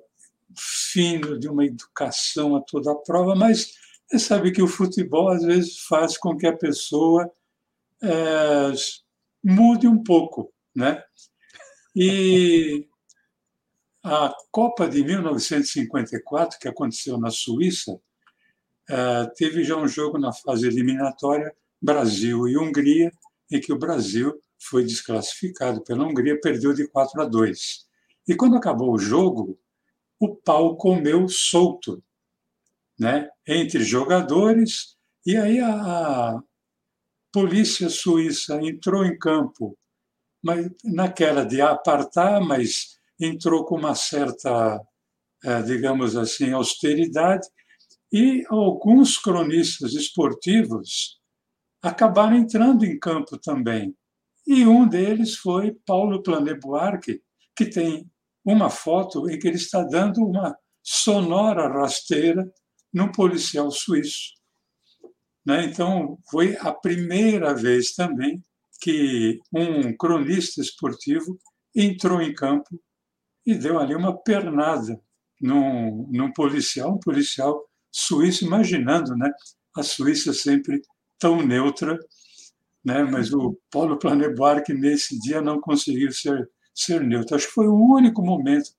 fino 0.59 1.39
de 1.39 1.49
uma 1.49 1.65
educação 1.65 2.57
a 2.57 2.61
toda 2.61 2.93
a 2.93 2.97
prova, 2.97 3.35
mas 3.35 3.73
você 4.13 4.19
sabe 4.19 4.53
que 4.53 4.61
o 4.61 4.69
futebol 4.69 5.31
às 5.31 5.43
vezes 5.43 5.79
faz 5.87 6.19
com 6.19 6.37
que 6.37 6.47
a 6.47 6.55
pessoa 6.55 7.33
é, 8.03 8.73
mude 9.43 9.89
um 9.89 10.03
pouco, 10.03 10.53
né? 10.77 11.03
E 11.97 12.87
a 14.03 14.35
Copa 14.51 14.87
de 14.87 15.03
1954, 15.03 16.59
que 16.59 16.69
aconteceu 16.69 17.17
na 17.17 17.31
Suíça, 17.31 17.99
é, 18.87 19.27
teve 19.35 19.65
já 19.65 19.77
um 19.77 19.89
jogo 19.89 20.19
na 20.19 20.31
fase 20.31 20.67
eliminatória, 20.67 21.55
Brasil 21.81 22.47
e 22.47 22.59
Hungria, 22.59 23.11
em 23.51 23.61
que 23.61 23.73
o 23.73 23.79
Brasil 23.79 24.39
foi 24.59 24.85
desclassificado 24.85 25.83
pela 25.83 26.05
Hungria, 26.05 26.39
perdeu 26.39 26.75
de 26.75 26.87
4 26.87 27.23
a 27.23 27.25
2. 27.25 27.87
E 28.29 28.35
quando 28.35 28.57
acabou 28.57 28.93
o 28.93 28.99
jogo, 28.99 29.59
o 30.21 30.37
pau 30.37 30.77
comeu 30.77 31.27
solto, 31.31 32.05
né, 32.99 33.31
entre 33.47 33.83
jogadores, 33.83 34.97
e 35.27 35.37
aí 35.37 35.61
a, 35.61 36.41
polícia 37.33 37.89
suíça 37.89 38.61
entrou 38.63 39.05
em 39.05 39.19
campo, 39.19 39.77
mas 40.45 40.69
naquela 40.85 41.45
de 41.45 41.63
apartar, 41.63 42.41
mas 42.41 42.99
entrou 43.19 43.65
com 43.65 43.77
uma 43.77 43.95
certa, 43.95 44.81
é, 45.43 45.63
digamos 45.63 46.15
assim, 46.15 46.53
austeridade, 46.53 47.49
e 48.13 48.45
alguns 48.49 49.17
cronistas 49.17 49.95
esportivos 49.95 51.19
acabaram 51.83 52.37
entrando 52.37 52.85
em 52.85 52.99
campo 52.99 53.39
também. 53.39 53.97
E 54.47 54.67
um 54.67 54.87
deles 54.87 55.37
foi 55.37 55.73
Paulo 55.87 56.23
Plané 56.23 56.55
Buarque, 56.55 57.23
que 57.57 57.65
tem 57.65 58.07
uma 58.45 58.69
foto 58.69 59.31
em 59.31 59.39
que 59.39 59.49
ele 59.49 59.57
está 59.57 59.83
dando 59.83 60.23
uma 60.23 60.55
sonora 60.83 61.69
rasteira 61.69 62.45
num 62.93 63.11
policial 63.11 63.71
suíço. 63.71 64.35
Né? 65.45 65.65
Então, 65.65 66.19
foi 66.31 66.57
a 66.59 66.73
primeira 66.73 67.55
vez 67.55 67.95
também 67.95 68.43
que 68.81 69.41
um 69.53 69.97
cronista 69.97 70.61
esportivo 70.61 71.39
entrou 71.75 72.21
em 72.21 72.35
campo 72.35 72.81
e 73.47 73.55
deu 73.55 73.79
ali 73.79 73.95
uma 73.95 74.17
pernada 74.17 75.01
num, 75.41 76.07
num 76.11 76.33
policial, 76.33 76.95
um 76.95 76.99
policial 76.99 77.65
suíço, 77.91 78.45
imaginando 78.45 79.17
né, 79.17 79.31
a 79.77 79.83
Suíça 79.83 80.33
sempre 80.33 80.81
tão 81.19 81.45
neutra, 81.45 81.99
né, 82.85 83.03
mas 83.05 83.33
o 83.33 83.59
Paulo 83.71 83.99
Plané 83.99 84.29
Buarque, 84.29 84.73
nesse 84.73 85.19
dia, 85.21 85.41
não 85.41 85.61
conseguiu 85.61 86.11
ser, 86.13 86.51
ser 86.75 87.01
neutro. 87.01 87.37
Acho 87.37 87.47
que 87.47 87.53
foi 87.55 87.67
o 87.67 87.75
único 87.75 88.23
momento 88.23 88.71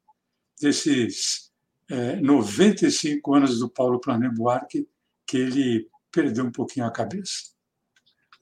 desses 0.59 1.51
é, 1.93 2.15
95 2.15 3.35
anos 3.35 3.59
do 3.59 3.69
Paulo 3.69 3.99
Plané 3.99 4.27
Buarque 4.27 4.87
que 5.27 5.37
ele 5.37 5.87
perdeu 6.11 6.43
um 6.43 6.51
pouquinho 6.51 6.87
a 6.87 6.91
cabeça. 6.91 7.53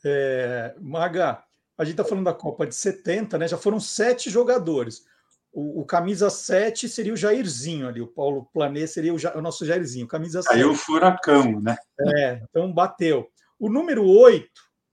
É, 0.04 0.74
Maga, 0.80 1.44
a 1.78 1.84
gente 1.84 1.94
está 1.94 2.06
falando 2.06 2.26
da 2.26 2.34
Copa 2.34 2.66
de 2.66 2.74
70, 2.74 3.38
né? 3.38 3.48
Já 3.48 3.58
foram 3.58 3.80
sete 3.80 4.30
jogadores. 4.30 5.04
O, 5.52 5.82
o, 5.82 5.86
camisa 5.86 6.30
7 6.30 6.88
seria 6.88 7.14
o 7.14 7.18
Jairzinho 7.18 7.86
ali, 7.86 8.00
o 8.00 8.08
Paulo 8.08 8.48
Planê 8.54 8.88
seria 8.88 9.14
o, 9.14 9.18
o 9.18 9.42
nosso 9.42 9.66
Jairzinho, 9.66 10.08
camisa 10.08 10.42
7. 10.42 10.56
Aí 10.56 10.64
o 10.64 10.74
furacão, 10.74 11.60
né? 11.60 11.76
É, 12.00 12.42
então 12.50 12.72
bateu. 12.72 13.28
O 13.60 13.70
número 13.70 14.08
8, 14.08 14.50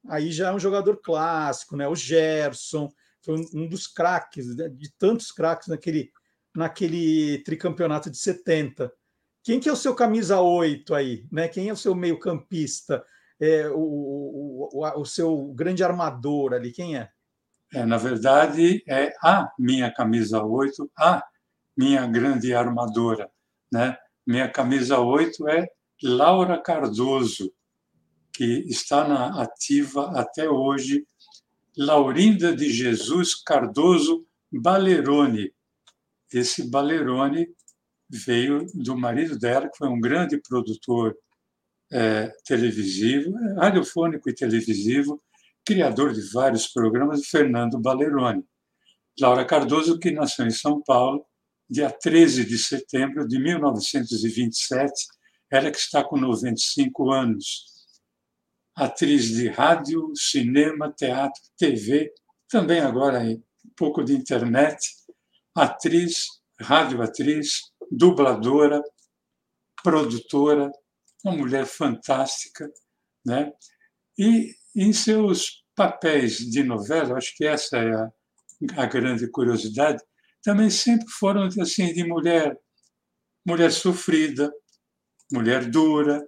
aí 0.09 0.33
já 0.33 0.49
é 0.49 0.53
um 0.53 0.59
jogador 0.59 0.97
clássico, 0.97 1.77
né? 1.77 1.87
O 1.87 1.95
Gerson, 1.95 2.89
foi 3.25 3.37
um, 3.37 3.47
um 3.55 3.69
dos 3.69 3.87
craques, 3.87 4.57
né? 4.57 4.69
de 4.69 4.91
tantos 4.99 5.31
craques 5.31 5.69
naquele, 5.69 6.11
naquele 6.59 7.39
tricampeonato 7.45 8.11
de 8.11 8.17
70. 8.17 8.93
Quem 9.45 9.61
que 9.61 9.69
é 9.69 9.73
o 9.73 9.77
seu 9.77 9.95
camisa 9.95 10.41
8 10.41 10.93
aí? 10.93 11.25
Né? 11.31 11.47
Quem 11.47 11.69
é 11.69 11.73
o 11.73 11.77
seu 11.77 11.95
meio-campista? 11.95 13.05
É, 13.41 13.69
o, 13.69 13.79
o, 13.79 14.69
o, 14.73 15.01
o 15.01 15.07
seu 15.07 15.53
grande 15.55 15.85
armador 15.85 16.53
ali, 16.53 16.73
quem 16.73 16.97
é? 16.97 17.09
É, 17.73 17.87
na 17.87 17.97
verdade, 17.97 18.83
é 18.89 19.15
a 19.23 19.49
minha 19.57 19.89
camisa 19.93 20.43
8, 20.43 20.91
a 20.99 21.23
minha 21.77 22.05
grande 22.09 22.53
armadora. 22.53 23.31
Né? 23.73 23.97
Minha 24.27 24.49
camisa 24.49 24.99
8 24.99 25.49
é 25.49 25.69
Laura 26.03 26.61
Cardoso, 26.61 27.53
que 28.33 28.65
está 28.67 29.07
na 29.07 29.41
ativa 29.41 30.11
até 30.19 30.51
hoje, 30.51 31.07
Laurinda 31.77 32.53
de 32.53 32.69
Jesus 32.69 33.37
Cardoso 33.37 34.27
Balerone. 34.51 35.53
Esse 36.33 36.69
Balerone 36.69 37.49
veio 38.09 38.67
do 38.75 38.97
marido 38.97 39.39
dela, 39.39 39.69
que 39.69 39.77
foi 39.77 39.89
um 39.89 40.01
grande 40.01 40.41
produtor 40.41 41.17
é, 41.91 42.33
televisivo, 42.45 43.33
radiofônico 43.57 44.29
e 44.29 44.35
televisivo, 44.35 45.23
criador 45.65 46.13
de 46.13 46.23
vários 46.33 46.69
programas, 46.69 47.27
Fernando 47.27 47.79
Baleroni. 47.79 48.45
Laura 49.21 49.45
Cardoso, 49.45 49.99
que 49.99 50.11
nasceu 50.11 50.47
em 50.47 50.51
São 50.51 50.83
Paulo, 50.83 51.27
dia 51.69 51.91
13 51.91 52.45
de 52.45 52.57
setembro 52.57 53.27
de 53.27 53.39
1927, 53.39 54.93
ela 55.51 55.71
que 55.71 55.79
está 55.79 56.05
com 56.05 56.17
95 56.17 57.11
anos. 57.11 57.77
atriz 58.75 59.25
de 59.25 59.49
rádio, 59.49 60.13
cinema, 60.15 60.93
teatro, 60.97 61.43
TV, 61.59 62.13
também 62.49 62.79
agora 62.79 63.21
um 63.25 63.43
pouco 63.77 64.05
de 64.05 64.15
internet, 64.15 64.79
atriz, 65.63 66.27
radioatriz, 66.61 67.73
dubladora, 67.91 68.83
produtora, 69.83 70.71
uma 71.25 71.37
mulher 71.37 71.67
fantástica, 71.67 72.71
né? 73.25 73.53
E 74.17 74.55
em 74.75 74.93
seus 74.93 75.65
papéis 75.75 76.39
de 76.39 76.63
novela, 76.63 77.19
acho 77.19 77.35
que 77.37 77.45
essa 77.45 77.79
é 77.79 77.95
a, 77.95 78.11
a 78.77 78.87
grande 78.87 79.29
curiosidade, 79.31 80.03
também 80.43 80.71
sempre 80.71 81.09
foram 81.09 81.49
assim 81.61 81.93
de 81.93 82.05
mulher, 82.05 82.57
mulher 83.45 83.73
sofrida, 83.73 84.53
mulher 85.33 85.69
dura, 85.69 86.25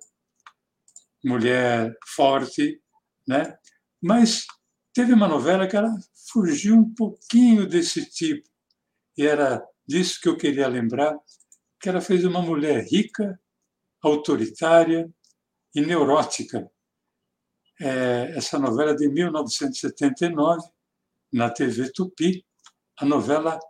mulher 1.25 1.97
forte, 2.14 2.81
né? 3.27 3.57
Mas 4.03 4.45
teve 4.93 5.12
uma 5.12 5.29
novela 5.29 5.66
que 5.69 5.77
ela 5.77 5.95
fugiu 6.33 6.77
um 6.77 6.95
pouquinho 6.95 7.66
desse 7.66 8.05
tipo 8.11 8.50
e 9.20 9.26
era 9.26 9.62
disso 9.87 10.18
que 10.18 10.30
eu 10.30 10.37
queria 10.37 10.66
lembrar, 10.66 11.14
que 11.78 11.90
ela 11.90 12.00
fez 12.00 12.24
uma 12.24 12.40
mulher 12.40 12.87
rica, 12.90 13.38
autoritária 14.00 15.12
e 15.74 15.83
neurótica. 15.83 16.70
É, 17.78 18.33
essa 18.35 18.59
novela 18.59 18.96
de 18.96 19.06
1979, 19.09 20.66
na 21.30 21.50
TV 21.50 21.92
Tupi, 21.92 22.46
a 22.98 23.04
novela 23.04 23.61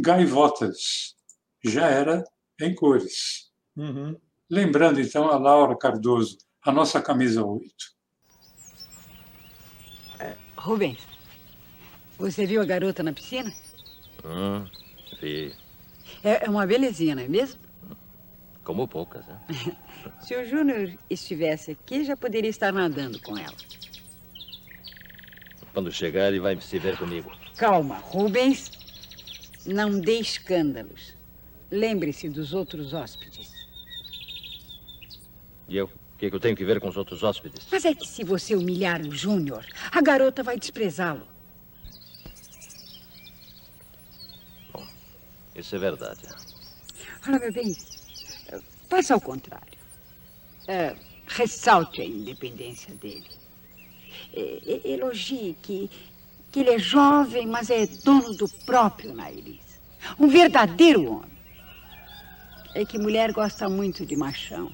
Gaivotas, 0.00 1.16
já 1.64 1.88
era 1.88 2.22
em 2.60 2.72
cores. 2.72 3.50
Uhum. 3.76 4.16
Lembrando, 4.48 5.00
então, 5.00 5.28
a 5.28 5.36
Laura 5.36 5.76
Cardoso, 5.76 6.38
a 6.62 6.70
nossa 6.70 7.02
camisa 7.02 7.44
8. 7.44 7.68
É, 10.20 10.36
Rubens, 10.56 11.04
você 12.16 12.46
viu 12.46 12.62
a 12.62 12.64
garota 12.64 13.02
na 13.02 13.12
piscina? 13.12 13.52
Vi. 14.22 14.80
É, 16.24 16.46
é 16.46 16.50
uma 16.50 16.66
belezinha, 16.66 17.14
não 17.14 17.22
é 17.22 17.28
mesmo? 17.28 17.60
Como 18.64 18.86
poucas, 18.86 19.26
né? 19.26 19.40
Se 20.20 20.34
o 20.36 20.44
Júnior 20.44 20.92
estivesse 21.08 21.72
aqui, 21.72 22.04
já 22.04 22.16
poderia 22.16 22.50
estar 22.50 22.72
nadando 22.72 23.20
com 23.20 23.36
ela. 23.36 23.56
Quando 25.72 25.90
chegar, 25.92 26.28
ele 26.28 26.40
vai 26.40 26.60
se 26.60 26.78
ver 26.78 26.96
comigo. 26.96 27.30
Calma, 27.56 27.96
Rubens. 27.96 28.70
Não 29.66 30.00
dê 30.00 30.18
escândalos. 30.18 31.14
Lembre-se 31.70 32.28
dos 32.28 32.52
outros 32.52 32.92
hóspedes. 32.92 33.52
E 35.68 35.76
eu? 35.76 35.86
O 35.86 36.18
que, 36.20 36.26
eu 36.26 36.40
tenho 36.40 36.56
que 36.56 36.64
ver 36.64 36.80
com 36.80 36.88
os 36.88 36.96
outros 36.98 37.22
hóspedes? 37.22 37.66
Mas 37.70 37.84
é 37.84 37.94
que 37.94 38.06
se 38.06 38.24
você 38.24 38.54
humilhar 38.54 39.00
o 39.00 39.14
Júnior, 39.14 39.64
a 39.90 40.02
garota 40.02 40.42
vai 40.42 40.58
desprezá-lo. 40.58 41.26
Isso 45.60 45.76
é 45.76 45.78
verdade. 45.78 46.20
Olha, 47.26 47.38
meu 47.38 47.52
bem, 47.52 47.76
faça 48.88 49.14
ao 49.14 49.20
contrário. 49.20 49.78
É, 50.66 50.96
ressalte 51.26 52.00
a 52.00 52.04
independência 52.04 52.94
dele. 52.94 53.28
É, 54.32 54.80
elogie 54.84 55.56
que, 55.62 55.90
que 56.50 56.60
ele 56.60 56.70
é 56.70 56.78
jovem, 56.78 57.46
mas 57.46 57.70
é 57.70 57.86
dono 57.86 58.34
do 58.34 58.48
próprio 58.64 59.14
nariz. 59.14 59.80
Um 60.18 60.28
verdadeiro 60.28 61.12
homem. 61.12 61.30
É 62.74 62.84
que 62.84 62.98
mulher 62.98 63.32
gosta 63.32 63.68
muito 63.68 64.06
de 64.06 64.16
machão. 64.16 64.72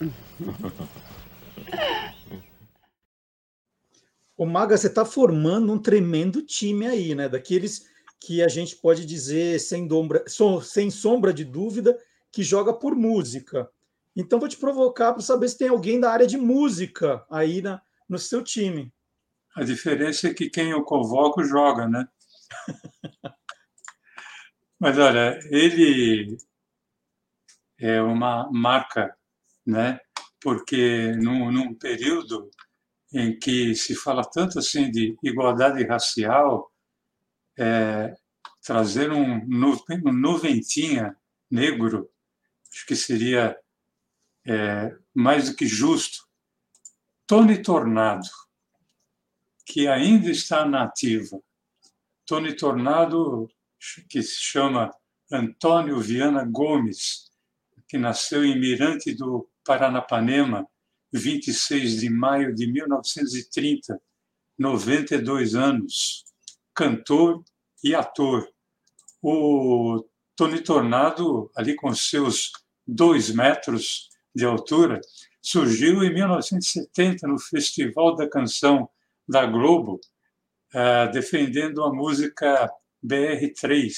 O 4.36 4.44
Maga, 4.44 4.76
você 4.76 4.88
está 4.88 5.04
formando 5.04 5.72
um 5.72 5.78
tremendo 5.78 6.42
time 6.42 6.86
aí, 6.86 7.14
né? 7.14 7.28
Daqueles 7.28 7.88
que 8.20 8.42
a 8.42 8.48
gente 8.48 8.76
pode 8.76 9.04
dizer, 9.04 9.60
sem, 9.60 9.86
dombra, 9.86 10.24
sem 10.62 10.90
sombra 10.90 11.32
de 11.32 11.44
dúvida, 11.44 11.96
que 12.32 12.42
joga 12.42 12.72
por 12.72 12.96
música. 12.96 13.70
Então, 14.16 14.40
vou 14.40 14.48
te 14.48 14.56
provocar 14.56 15.12
para 15.12 15.22
saber 15.22 15.48
se 15.48 15.58
tem 15.58 15.68
alguém 15.68 16.00
da 16.00 16.10
área 16.10 16.26
de 16.26 16.36
música 16.36 17.24
aí 17.30 17.62
na, 17.62 17.80
no 18.08 18.18
seu 18.18 18.42
time. 18.42 18.92
A 19.54 19.62
diferença 19.62 20.28
é 20.28 20.34
que 20.34 20.50
quem 20.50 20.70
eu 20.70 20.82
convoco 20.82 21.44
joga, 21.44 21.86
né? 21.86 22.08
Mas 24.80 24.98
olha, 24.98 25.38
ele 25.50 26.36
é 27.78 28.02
uma 28.02 28.50
marca, 28.50 29.16
né? 29.64 30.00
Porque 30.40 31.12
num, 31.12 31.52
num 31.52 31.74
período 31.74 32.50
em 33.14 33.38
que 33.38 33.76
se 33.76 33.94
fala 33.94 34.24
tanto 34.24 34.58
assim 34.58 34.90
de 34.90 35.16
igualdade 35.22 35.84
racial, 35.84 36.68
é, 37.56 38.12
trazer 38.60 39.12
um, 39.12 39.36
um 39.36 40.12
noventinha 40.12 41.16
negro, 41.48 42.10
acho 42.72 42.84
que 42.84 42.96
seria 42.96 43.56
é, 44.44 44.96
mais 45.14 45.48
do 45.48 45.56
que 45.56 45.64
justo. 45.64 46.24
Tony 47.24 47.62
Tornado, 47.62 48.28
que 49.64 49.86
ainda 49.86 50.28
está 50.28 50.66
na 50.66 50.82
ativa. 50.82 51.40
Tony 52.26 52.54
Tornado, 52.56 53.48
que 54.08 54.22
se 54.22 54.42
chama 54.42 54.92
Antônio 55.30 56.00
Viana 56.00 56.44
Gomes, 56.44 57.30
que 57.88 57.96
nasceu 57.96 58.44
em 58.44 58.58
Mirante 58.58 59.14
do 59.14 59.48
Paranapanema, 59.64 60.66
26 61.14 62.00
de 62.00 62.10
maio 62.10 62.52
de 62.52 62.66
1930, 62.66 64.00
92 64.58 65.54
anos, 65.54 66.24
cantor 66.74 67.44
e 67.82 67.94
ator. 67.94 68.48
O 69.22 70.04
Tony 70.36 70.60
Tornado, 70.60 71.50
ali 71.56 71.76
com 71.76 71.94
seus 71.94 72.50
dois 72.86 73.30
metros 73.30 74.08
de 74.34 74.44
altura, 74.44 75.00
surgiu 75.40 76.02
em 76.02 76.12
1970 76.12 77.28
no 77.28 77.38
Festival 77.38 78.16
da 78.16 78.28
Canção 78.28 78.88
da 79.28 79.46
Globo, 79.46 80.00
uh, 80.74 81.12
defendendo 81.12 81.84
a 81.84 81.94
música 81.94 82.68
BR3 83.04 83.92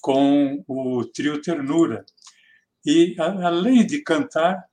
com 0.00 0.64
o 0.68 1.04
trio 1.04 1.42
Ternura. 1.42 2.04
E, 2.86 3.16
além 3.18 3.84
de 3.84 4.02
cantar, 4.02 4.64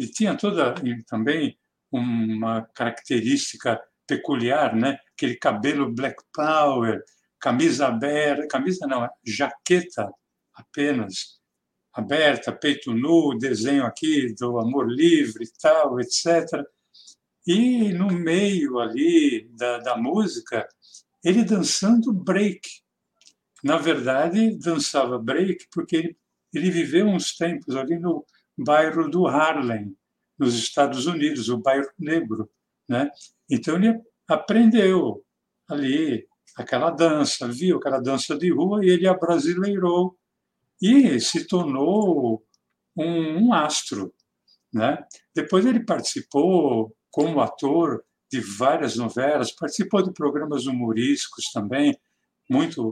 ele 0.00 0.08
tinha 0.08 0.34
toda 0.34 0.74
também 1.06 1.58
uma 1.92 2.62
característica 2.74 3.78
peculiar, 4.06 4.74
né? 4.74 4.98
Aquele 5.12 5.36
cabelo 5.36 5.92
black 5.92 6.22
power, 6.32 7.04
camisa 7.38 7.88
aberta, 7.88 8.48
camisa 8.48 8.86
não, 8.86 9.06
jaqueta 9.22 10.10
apenas 10.54 11.38
aberta, 11.92 12.50
peito 12.50 12.94
nu, 12.94 13.36
desenho 13.36 13.84
aqui 13.84 14.34
do 14.38 14.58
amor 14.58 14.90
livre, 14.90 15.46
tal, 15.60 16.00
etc. 16.00 16.64
E 17.46 17.92
no 17.92 18.06
meio 18.06 18.78
ali 18.78 19.50
da, 19.50 19.80
da 19.80 19.96
música, 19.98 20.66
ele 21.22 21.44
dançando 21.44 22.10
break. 22.10 22.62
Na 23.62 23.76
verdade, 23.76 24.56
dançava 24.56 25.18
break 25.18 25.66
porque 25.70 25.96
ele, 25.96 26.16
ele 26.54 26.70
viveu 26.70 27.06
uns 27.06 27.36
tempos 27.36 27.76
ali 27.76 27.98
no 27.98 28.24
bairro 28.64 29.08
do 29.08 29.26
Harlem, 29.26 29.96
nos 30.38 30.54
Estados 30.54 31.06
Unidos, 31.06 31.48
o 31.48 31.58
bairro 31.58 31.88
negro, 31.98 32.50
né? 32.88 33.10
Então 33.48 33.76
ele 33.76 34.00
aprendeu 34.28 35.22
ali 35.68 36.26
aquela 36.56 36.90
dança, 36.90 37.48
viu 37.48 37.76
aquela 37.76 38.00
dança 38.00 38.36
de 38.36 38.50
rua 38.50 38.84
e 38.84 38.88
ele 38.88 39.06
abrasileirou 39.06 40.16
e 40.80 41.20
se 41.20 41.46
tornou 41.46 42.42
um, 42.96 43.46
um 43.46 43.52
astro, 43.52 44.14
né? 44.72 45.04
Depois 45.34 45.66
ele 45.66 45.84
participou 45.84 46.94
como 47.10 47.40
ator 47.40 48.04
de 48.32 48.40
várias 48.40 48.96
novelas, 48.96 49.52
participou 49.52 50.02
de 50.02 50.12
programas 50.12 50.66
humorísticos 50.66 51.50
também, 51.52 51.98
muito 52.48 52.90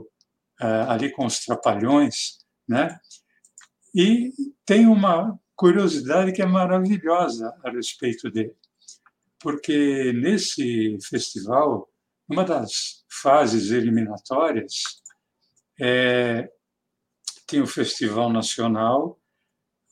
uh, 0.61 0.89
ali 0.89 1.11
com 1.11 1.25
os 1.25 1.39
Trapalhões, 1.39 2.37
né? 2.67 2.99
E 3.95 4.31
tem 4.65 4.85
uma 4.85 5.39
curiosidade 5.59 6.31
que 6.31 6.41
é 6.41 6.45
maravilhosa 6.45 7.53
a 7.65 7.69
respeito 7.69 8.31
dele, 8.31 8.55
porque 9.37 10.13
nesse 10.13 10.97
festival, 11.03 11.91
uma 12.29 12.45
das 12.45 13.03
fases 13.09 13.69
eliminatórias, 13.69 14.83
é, 15.77 16.49
tinha 17.45 17.61
o 17.61 17.67
Festival 17.67 18.31
Nacional, 18.31 19.19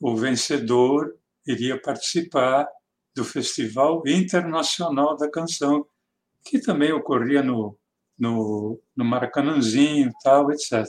o 0.00 0.16
vencedor 0.16 1.14
iria 1.46 1.78
participar 1.78 2.66
do 3.14 3.22
Festival 3.22 4.02
Internacional 4.06 5.18
da 5.18 5.30
Canção, 5.30 5.86
que 6.46 6.58
também 6.58 6.92
ocorria 6.92 7.42
no, 7.42 7.78
no, 8.18 8.80
no 8.96 9.04
Maracanãzinho, 9.04 10.10
tal, 10.24 10.50
etc. 10.50 10.86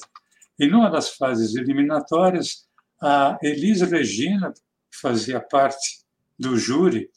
E 0.57 0.67
numa 0.67 0.89
das 0.89 1.09
fases 1.17 1.53
eliminatórias, 1.55 2.65
a 3.01 3.38
Elis 3.43 3.82
Regina 3.82 4.53
fazia 4.92 5.40
parte 5.40 6.04
do 6.38 6.58
júri, 6.58 7.10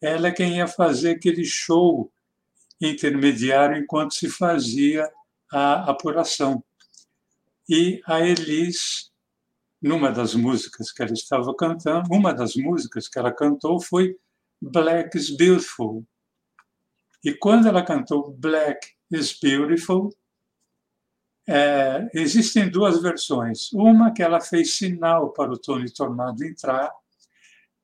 ela 0.00 0.28
é 0.28 0.32
quem 0.32 0.56
ia 0.56 0.66
fazer 0.66 1.10
aquele 1.10 1.44
show 1.44 2.10
intermediário 2.80 3.76
enquanto 3.76 4.14
se 4.14 4.28
fazia 4.28 5.10
a 5.52 5.90
apuração. 5.90 6.64
E 7.68 8.00
a 8.06 8.20
Elis, 8.20 9.12
numa 9.80 10.10
das 10.10 10.34
músicas 10.34 10.90
que 10.90 11.02
ela 11.02 11.12
estava 11.12 11.54
cantando, 11.54 12.12
uma 12.12 12.32
das 12.32 12.56
músicas 12.56 13.06
que 13.06 13.18
ela 13.18 13.32
cantou 13.32 13.80
foi 13.80 14.18
Black 14.60 15.16
is 15.16 15.30
Beautiful. 15.30 16.04
E 17.22 17.34
quando 17.34 17.68
ela 17.68 17.84
cantou 17.84 18.32
Black 18.32 18.88
is 19.10 19.38
Beautiful, 19.38 20.10
é, 21.48 22.08
existem 22.14 22.70
duas 22.70 23.02
versões. 23.02 23.72
Uma 23.72 24.12
que 24.12 24.22
ela 24.22 24.40
fez 24.40 24.74
sinal 24.74 25.30
para 25.32 25.52
o 25.52 25.58
Tony 25.58 25.90
Tornado 25.92 26.42
entrar, 26.44 26.92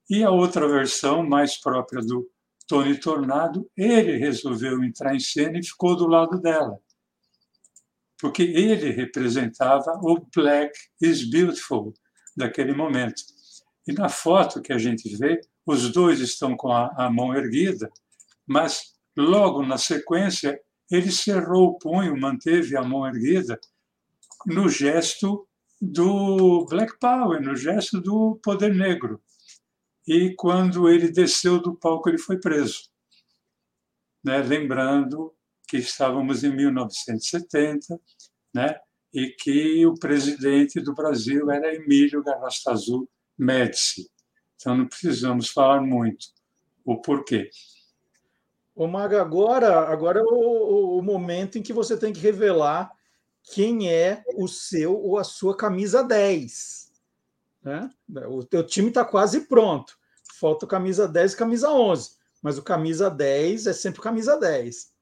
e 0.09 0.23
a 0.23 0.31
outra 0.31 0.69
versão, 0.69 1.27
mais 1.27 1.61
própria 1.61 2.01
do 2.01 2.29
Tony 2.67 2.99
Tornado, 2.99 3.69
ele 3.77 4.17
resolveu 4.17 4.83
entrar 4.83 5.15
em 5.15 5.21
cena 5.21 5.59
e 5.59 5.65
ficou 5.65 5.97
do 5.97 6.07
lado 6.07 6.41
dela. 6.41 6.79
Porque 8.19 8.43
ele 8.43 8.91
representava 8.91 9.93
o 10.03 10.27
Black 10.35 10.73
is 11.01 11.29
Beautiful 11.29 11.93
daquele 12.37 12.73
momento. 12.73 13.23
E 13.87 13.93
na 13.93 14.09
foto 14.09 14.63
que 14.63 14.73
a 14.73 14.79
gente 14.79 15.09
vê, 15.17 15.41
os 15.65 15.91
dois 15.93 16.21
estão 16.21 16.57
com 16.57 16.73
a, 16.73 16.93
a 16.97 17.11
mão 17.11 17.35
erguida, 17.35 17.91
mas 18.47 18.95
logo 19.17 19.65
na 19.65 19.79
sequência 19.79 20.61
ele 20.91 21.11
cerrou 21.11 21.71
o 21.71 21.79
punho, 21.79 22.19
manteve 22.19 22.77
a 22.77 22.83
mão 22.83 23.07
erguida 23.07 23.59
no 24.47 24.69
gesto 24.69 25.47
do 25.81 26.65
Black 26.67 26.99
Power, 26.99 27.41
no 27.41 27.57
gesto 27.57 28.01
do 28.01 28.39
poder 28.43 28.75
negro. 28.75 29.21
E 30.07 30.35
quando 30.37 30.89
ele 30.89 31.11
desceu 31.11 31.61
do 31.61 31.75
palco, 31.75 32.09
ele 32.09 32.19
foi 32.19 32.39
preso. 32.39 32.89
Né? 34.23 34.39
Lembrando 34.43 35.35
que 35.69 35.79
estávamos 35.79 36.45
em 36.45 36.55
1970, 36.55 38.01
né? 38.55 38.79
e 39.13 39.29
que 39.31 39.87
o 39.87 39.95
presidente 39.95 40.81
do 40.81 40.95
Brasil 40.95 41.51
era 41.51 41.75
Emílio 41.75 42.23
Garrastazu 42.23 43.09
Médici. 43.37 44.11
Então 44.55 44.77
não 44.77 44.87
precisamos 44.87 45.49
falar 45.49 45.81
muito 45.81 46.27
o 46.85 47.01
porquê. 47.01 47.51
Ô, 48.75 48.87
Maga, 48.87 49.23
agora, 49.23 49.89
agora 49.91 50.21
é 50.21 50.23
o, 50.23 50.99
o, 50.99 51.03
momento 51.03 51.57
em 51.57 51.63
que 51.63 51.73
você 51.73 51.97
tem 51.97 52.13
que 52.13 52.21
revelar 52.21 52.93
quem 53.55 53.91
é 53.91 54.23
o 54.37 54.47
seu 54.47 54.95
ou 54.95 55.19
a 55.19 55.25
sua 55.25 55.57
camisa 55.57 56.03
10. 56.05 56.86
Né? 57.67 57.91
O 58.29 58.45
teu 58.45 58.65
time 58.65 58.89
está 58.89 59.05
quase 59.05 59.43
pronto. 59.47 59.99
Falta 60.39 60.67
camisa 60.67 61.09
10 61.09 61.33
e 61.33 61.37
camisa 61.37 61.71
11. 61.71 62.11
Mas 62.43 62.57
o 62.59 62.63
camisa 62.63 63.11
10 63.11 63.67
é 63.67 63.73
sempre 63.73 64.01
camisa 64.01 64.39
10. 64.39 64.93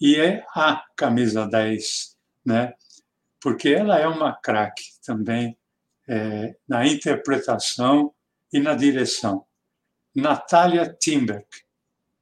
E 0.00 0.16
é 0.16 0.44
a 0.54 0.84
camisa 0.96 1.46
10, 1.46 2.16
né? 2.44 2.74
porque 3.40 3.70
ela 3.70 3.98
é 3.98 4.06
uma 4.06 4.34
craque 4.34 4.84
também 5.04 5.56
é, 6.08 6.56
na 6.68 6.86
interpretação 6.86 8.14
e 8.52 8.60
na 8.60 8.74
direção. 8.74 9.46
Natália 10.14 10.92
Timberg 11.00 11.46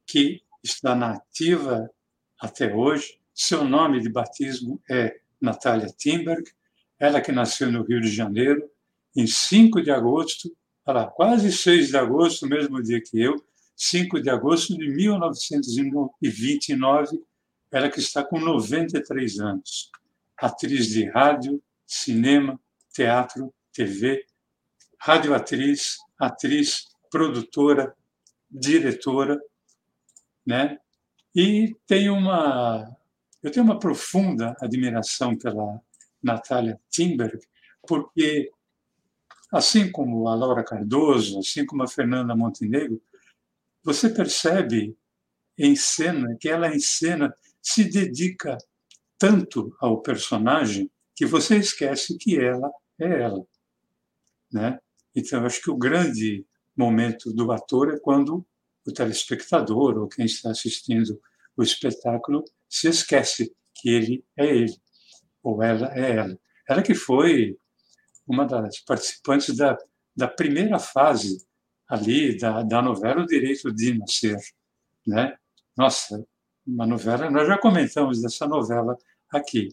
que 0.09 0.41
está 0.63 0.95
nativa 0.95 1.89
até 2.39 2.73
hoje. 2.73 3.19
Seu 3.33 3.63
nome 3.63 3.99
de 3.99 4.09
batismo 4.09 4.81
é 4.89 5.19
Natália 5.39 5.87
Timberg, 5.87 6.43
ela 6.97 7.21
que 7.21 7.31
nasceu 7.31 7.71
no 7.71 7.83
Rio 7.83 8.01
de 8.01 8.09
Janeiro, 8.09 8.69
em 9.19 9.27
5 9.27 9.81
de 9.81 9.91
agosto, 9.91 10.49
lá, 10.85 11.07
quase 11.07 11.51
6 11.51 11.89
de 11.89 11.97
agosto, 11.97 12.47
mesmo 12.47 12.81
dia 12.81 13.01
que 13.01 13.19
eu, 13.19 13.35
5 13.75 14.21
de 14.21 14.29
agosto 14.29 14.77
de 14.77 14.87
1929, 14.87 17.21
ela 17.71 17.89
que 17.89 17.99
está 17.99 18.23
com 18.23 18.39
93 18.39 19.39
anos. 19.39 19.91
Atriz 20.37 20.87
de 20.87 21.09
rádio, 21.09 21.61
cinema, 21.85 22.57
teatro, 22.93 23.53
TV, 23.73 24.25
radioatriz, 24.99 25.97
atriz, 26.17 26.85
produtora, 27.11 27.93
diretora, 28.49 29.37
né? 30.45 30.79
E 31.35 31.75
tenho 31.85 32.13
uma 32.13 32.87
eu 33.41 33.49
tenho 33.51 33.65
uma 33.65 33.79
profunda 33.79 34.53
admiração 34.59 35.37
pela 35.37 35.81
Natália 36.21 36.77
Timberg, 36.89 37.39
porque 37.87 38.51
assim 39.51 39.91
como 39.91 40.27
a 40.27 40.35
Laura 40.35 40.63
Cardoso, 40.63 41.39
assim 41.39 41.65
como 41.65 41.83
a 41.83 41.87
Fernanda 41.87 42.35
Montenegro, 42.35 43.01
você 43.83 44.09
percebe 44.09 44.95
em 45.57 45.75
cena 45.75 46.37
que 46.39 46.49
ela 46.49 46.73
em 46.73 46.79
cena 46.79 47.33
se 47.61 47.83
dedica 47.83 48.57
tanto 49.17 49.75
ao 49.79 50.01
personagem 50.01 50.89
que 51.15 51.25
você 51.25 51.57
esquece 51.57 52.17
que 52.17 52.39
ela 52.39 52.71
é 52.97 53.21
ela, 53.23 53.45
né? 54.51 54.79
Então, 55.15 55.45
acho 55.45 55.61
que 55.61 55.69
o 55.69 55.77
grande 55.77 56.45
momento 56.75 57.33
do 57.33 57.51
ator 57.51 57.93
é 57.93 57.99
quando 57.99 58.45
o 58.85 58.93
telespectador 58.93 59.97
ou 59.97 60.07
quem 60.07 60.25
está 60.25 60.51
assistindo 60.51 61.19
o 61.57 61.63
espetáculo 61.63 62.43
se 62.69 62.87
esquece 62.87 63.53
que 63.73 63.89
ele 63.89 64.25
é 64.37 64.45
ele, 64.45 64.77
ou 65.43 65.61
ela 65.61 65.93
é 65.93 66.15
ela. 66.15 66.39
Ela 66.67 66.81
que 66.81 66.93
foi 66.93 67.57
uma 68.29 68.45
das 68.45 68.79
participantes 68.79 69.55
da, 69.57 69.75
da 70.15 70.27
primeira 70.27 70.77
fase 70.77 71.43
ali 71.87 72.37
da, 72.37 72.61
da 72.61 72.81
novela 72.81 73.23
O 73.23 73.25
Direito 73.25 73.73
de 73.73 73.97
Nascer. 73.97 74.39
Né? 75.05 75.35
Nossa, 75.75 76.23
uma 76.65 76.85
novela, 76.85 77.29
nós 77.31 77.47
já 77.47 77.57
comentamos 77.57 78.21
dessa 78.21 78.45
novela 78.47 78.95
aqui, 79.31 79.69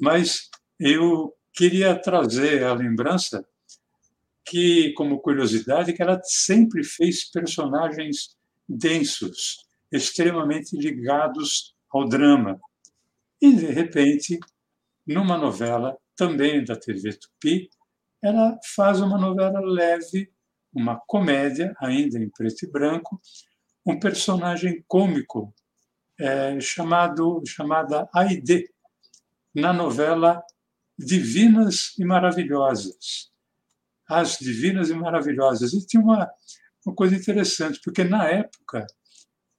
mas 0.00 0.48
eu 0.80 1.34
queria 1.52 1.94
trazer 1.94 2.64
a 2.64 2.72
lembrança 2.72 3.46
que, 4.44 4.92
como 4.94 5.20
curiosidade, 5.20 5.92
que 5.92 6.02
ela 6.02 6.20
sempre 6.24 6.82
fez 6.82 7.24
personagens 7.24 8.36
densos, 8.68 9.66
extremamente 9.92 10.76
ligados 10.76 11.74
ao 11.90 12.08
drama. 12.08 12.60
E, 13.40 13.52
de 13.54 13.66
repente, 13.66 14.38
numa 15.06 15.36
novela 15.36 15.96
também 16.16 16.64
da 16.64 16.76
TV 16.76 17.12
Tupi, 17.12 17.70
ela 18.24 18.58
faz 18.74 19.02
uma 19.02 19.18
novela 19.18 19.60
leve, 19.60 20.32
uma 20.72 20.98
comédia, 21.06 21.76
ainda 21.78 22.18
em 22.18 22.30
preto 22.30 22.64
e 22.64 22.70
branco, 22.70 23.20
um 23.84 24.00
personagem 24.00 24.82
cômico 24.88 25.54
é, 26.18 26.58
chamado 26.58 27.42
chamada 27.46 28.08
Aide, 28.14 28.66
na 29.54 29.74
novela 29.74 30.42
Divinas 30.98 31.92
e 31.98 32.04
Maravilhosas, 32.04 33.30
as 34.08 34.38
divinas 34.38 34.88
e 34.88 34.94
maravilhosas. 34.94 35.74
E 35.74 35.86
tinha 35.86 36.02
uma, 36.02 36.30
uma 36.86 36.94
coisa 36.94 37.14
interessante, 37.14 37.78
porque 37.84 38.04
na 38.04 38.26
época 38.26 38.86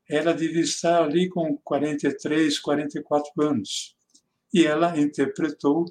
ela 0.10 0.34
devia 0.34 0.62
estar 0.62 1.04
ali 1.04 1.30
com 1.30 1.56
43, 1.58 2.60
44 2.60 3.32
anos. 3.44 3.96
E 4.52 4.66
ela 4.66 4.98
interpretou 5.00 5.86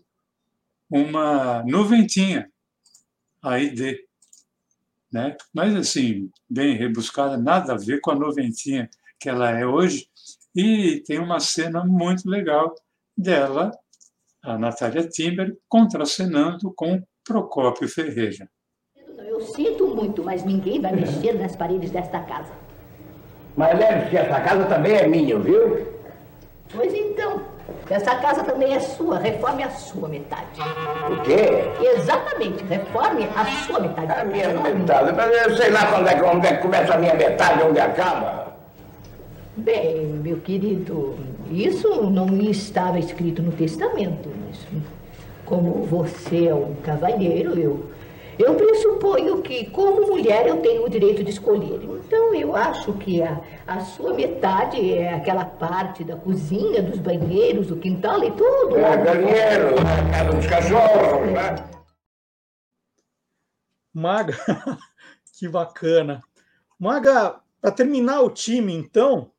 uma 0.90 1.62
noventinha, 1.64 2.50
a 3.44 3.58
ID. 3.60 3.98
Né? 5.12 5.36
Mas, 5.52 5.76
assim, 5.76 6.30
bem 6.48 6.76
rebuscada, 6.76 7.36
nada 7.36 7.74
a 7.74 7.76
ver 7.76 8.00
com 8.00 8.10
a 8.10 8.16
noventinha 8.16 8.88
que 9.20 9.28
ela 9.28 9.50
é 9.50 9.66
hoje. 9.66 10.08
E 10.56 11.02
tem 11.06 11.18
uma 11.18 11.38
cena 11.38 11.84
muito 11.84 12.28
legal 12.28 12.74
dela, 13.16 13.70
a 14.42 14.58
Natália 14.58 15.06
Timber, 15.06 15.56
contracenando 15.68 16.72
com 16.74 17.02
Procópio 17.24 17.88
Ferreira. 17.88 18.48
Eu 19.18 19.40
sinto 19.40 19.94
muito, 19.94 20.22
mas 20.22 20.44
ninguém 20.44 20.80
vai 20.80 20.92
mexer 20.92 21.32
nas 21.32 21.56
paredes 21.56 21.90
desta 21.90 22.20
casa. 22.20 22.52
Mas 23.56 23.78
lembre 23.78 24.10
que 24.10 24.16
essa 24.16 24.40
casa 24.40 24.66
também 24.66 24.94
é 24.94 25.06
minha, 25.06 25.38
viu? 25.38 25.86
Pois 26.72 26.92
então, 26.92 27.44
essa 27.88 28.14
casa 28.16 28.42
também 28.44 28.74
é 28.74 28.80
sua. 28.80 29.18
Reforme 29.18 29.62
a 29.62 29.70
sua 29.70 30.08
metade. 30.08 30.60
O 31.10 31.22
quê? 31.22 31.64
Exatamente, 31.96 32.64
reforme 32.64 33.28
a 33.36 33.44
sua 33.66 33.80
metade. 33.80 34.12
A 34.12 34.24
minha 34.24 34.48
metade? 34.48 35.12
Mas 35.12 35.46
eu 35.46 35.56
sei 35.56 35.70
lá 35.70 35.86
quando 35.86 36.08
é, 36.08 36.22
onde 36.22 36.46
é 36.46 36.56
que 36.56 36.62
começa 36.62 36.94
a 36.94 36.98
minha 36.98 37.14
metade 37.14 37.60
e 37.60 37.64
onde 37.64 37.80
acaba. 37.80 38.54
Bem, 39.56 40.06
meu 40.22 40.38
querido, 40.38 41.16
isso 41.50 41.88
não 42.10 42.26
estava 42.40 42.98
escrito 42.98 43.40
no 43.42 43.52
testamento. 43.52 44.28
Isso 44.50 44.66
como 45.44 45.84
você 45.84 46.48
é 46.48 46.54
um 46.54 46.74
cavalheiro, 46.82 47.58
eu, 47.58 47.86
eu 48.38 48.54
pressuponho 48.54 49.42
que, 49.42 49.70
como 49.70 50.06
mulher, 50.06 50.46
eu 50.46 50.60
tenho 50.60 50.84
o 50.84 50.88
direito 50.88 51.22
de 51.22 51.30
escolher. 51.30 51.82
Então, 51.82 52.34
eu 52.34 52.54
acho 52.54 52.92
que 52.94 53.22
a, 53.22 53.40
a 53.66 53.80
sua 53.80 54.14
metade 54.14 54.92
é 54.92 55.14
aquela 55.14 55.44
parte 55.44 56.02
da 56.04 56.16
cozinha, 56.16 56.82
dos 56.82 56.98
banheiros, 56.98 57.68
do 57.68 57.76
quintal 57.76 58.22
e 58.24 58.30
tudo. 58.32 58.76
É, 58.76 58.96
banheiro, 58.96 59.74
a 59.78 60.10
casa 60.10 60.32
dos 60.32 60.46
cachorros, 60.46 61.32
né? 61.32 61.70
Maga, 63.92 64.36
que 65.38 65.48
bacana. 65.48 66.20
Maga, 66.78 67.40
para 67.60 67.70
terminar 67.70 68.20
o 68.22 68.30
time, 68.30 68.72
então, 68.74 69.30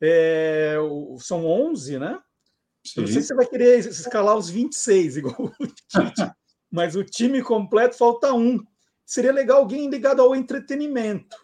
é, 0.00 0.76
são 1.18 1.46
11, 1.46 1.98
né? 1.98 2.18
Sim. 2.84 3.00
não 3.00 3.06
sei 3.08 3.20
se 3.20 3.28
você 3.28 3.34
vai 3.34 3.46
querer 3.46 3.78
escalar 3.80 4.36
os 4.36 4.48
26, 4.48 5.16
igual 5.18 5.34
o 5.38 5.66
Tite, 5.66 6.30
mas 6.76 6.94
o 6.94 7.02
time 7.02 7.42
completo 7.42 7.96
falta 7.96 8.34
um. 8.34 8.62
Seria 9.02 9.32
legal 9.32 9.60
alguém 9.60 9.88
ligado 9.88 10.20
ao 10.20 10.36
entretenimento. 10.36 11.34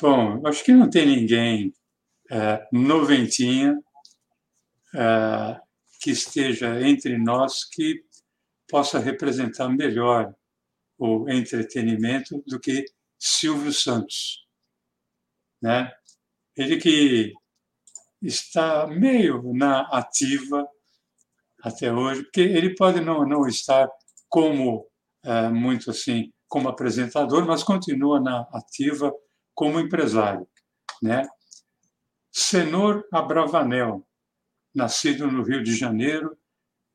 Bom, 0.00 0.46
acho 0.46 0.62
que 0.62 0.72
não 0.72 0.88
tem 0.88 1.04
ninguém 1.04 1.74
é, 2.30 2.64
noventinha 2.70 3.76
é, 4.94 5.60
que 6.00 6.12
esteja 6.12 6.80
entre 6.80 7.18
nós 7.18 7.64
que 7.64 8.04
possa 8.68 9.00
representar 9.00 9.68
melhor 9.68 10.32
o 10.96 11.28
entretenimento 11.28 12.40
do 12.46 12.60
que 12.60 12.84
Silvio 13.18 13.72
Santos, 13.72 14.46
né? 15.60 15.92
Ele 16.56 16.76
que 16.76 17.32
está 18.22 18.86
meio 18.86 19.52
na 19.54 19.80
ativa 19.88 20.68
até 21.64 21.90
hoje, 21.90 22.22
porque 22.24 22.42
ele 22.42 22.74
pode 22.74 23.00
não, 23.00 23.26
não 23.26 23.48
estar 23.48 23.88
como 24.28 24.86
é, 25.24 25.48
muito 25.48 25.90
assim 25.90 26.30
como 26.46 26.68
apresentador, 26.68 27.46
mas 27.46 27.62
continua 27.62 28.20
na 28.20 28.42
ativa 28.52 29.12
como 29.54 29.80
empresário, 29.80 30.46
né? 31.02 31.26
Senor 32.30 33.04
Abravanel, 33.12 34.06
nascido 34.74 35.26
no 35.26 35.42
Rio 35.42 35.62
de 35.62 35.74
Janeiro, 35.74 36.36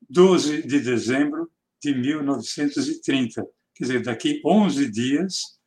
12 0.08 0.66
de 0.66 0.80
dezembro 0.80 1.50
de 1.82 1.94
1930. 1.94 3.42
Quer 3.74 3.84
dizer, 3.84 4.02
daqui 4.02 4.40
11 4.44 4.90
dias 4.90 5.58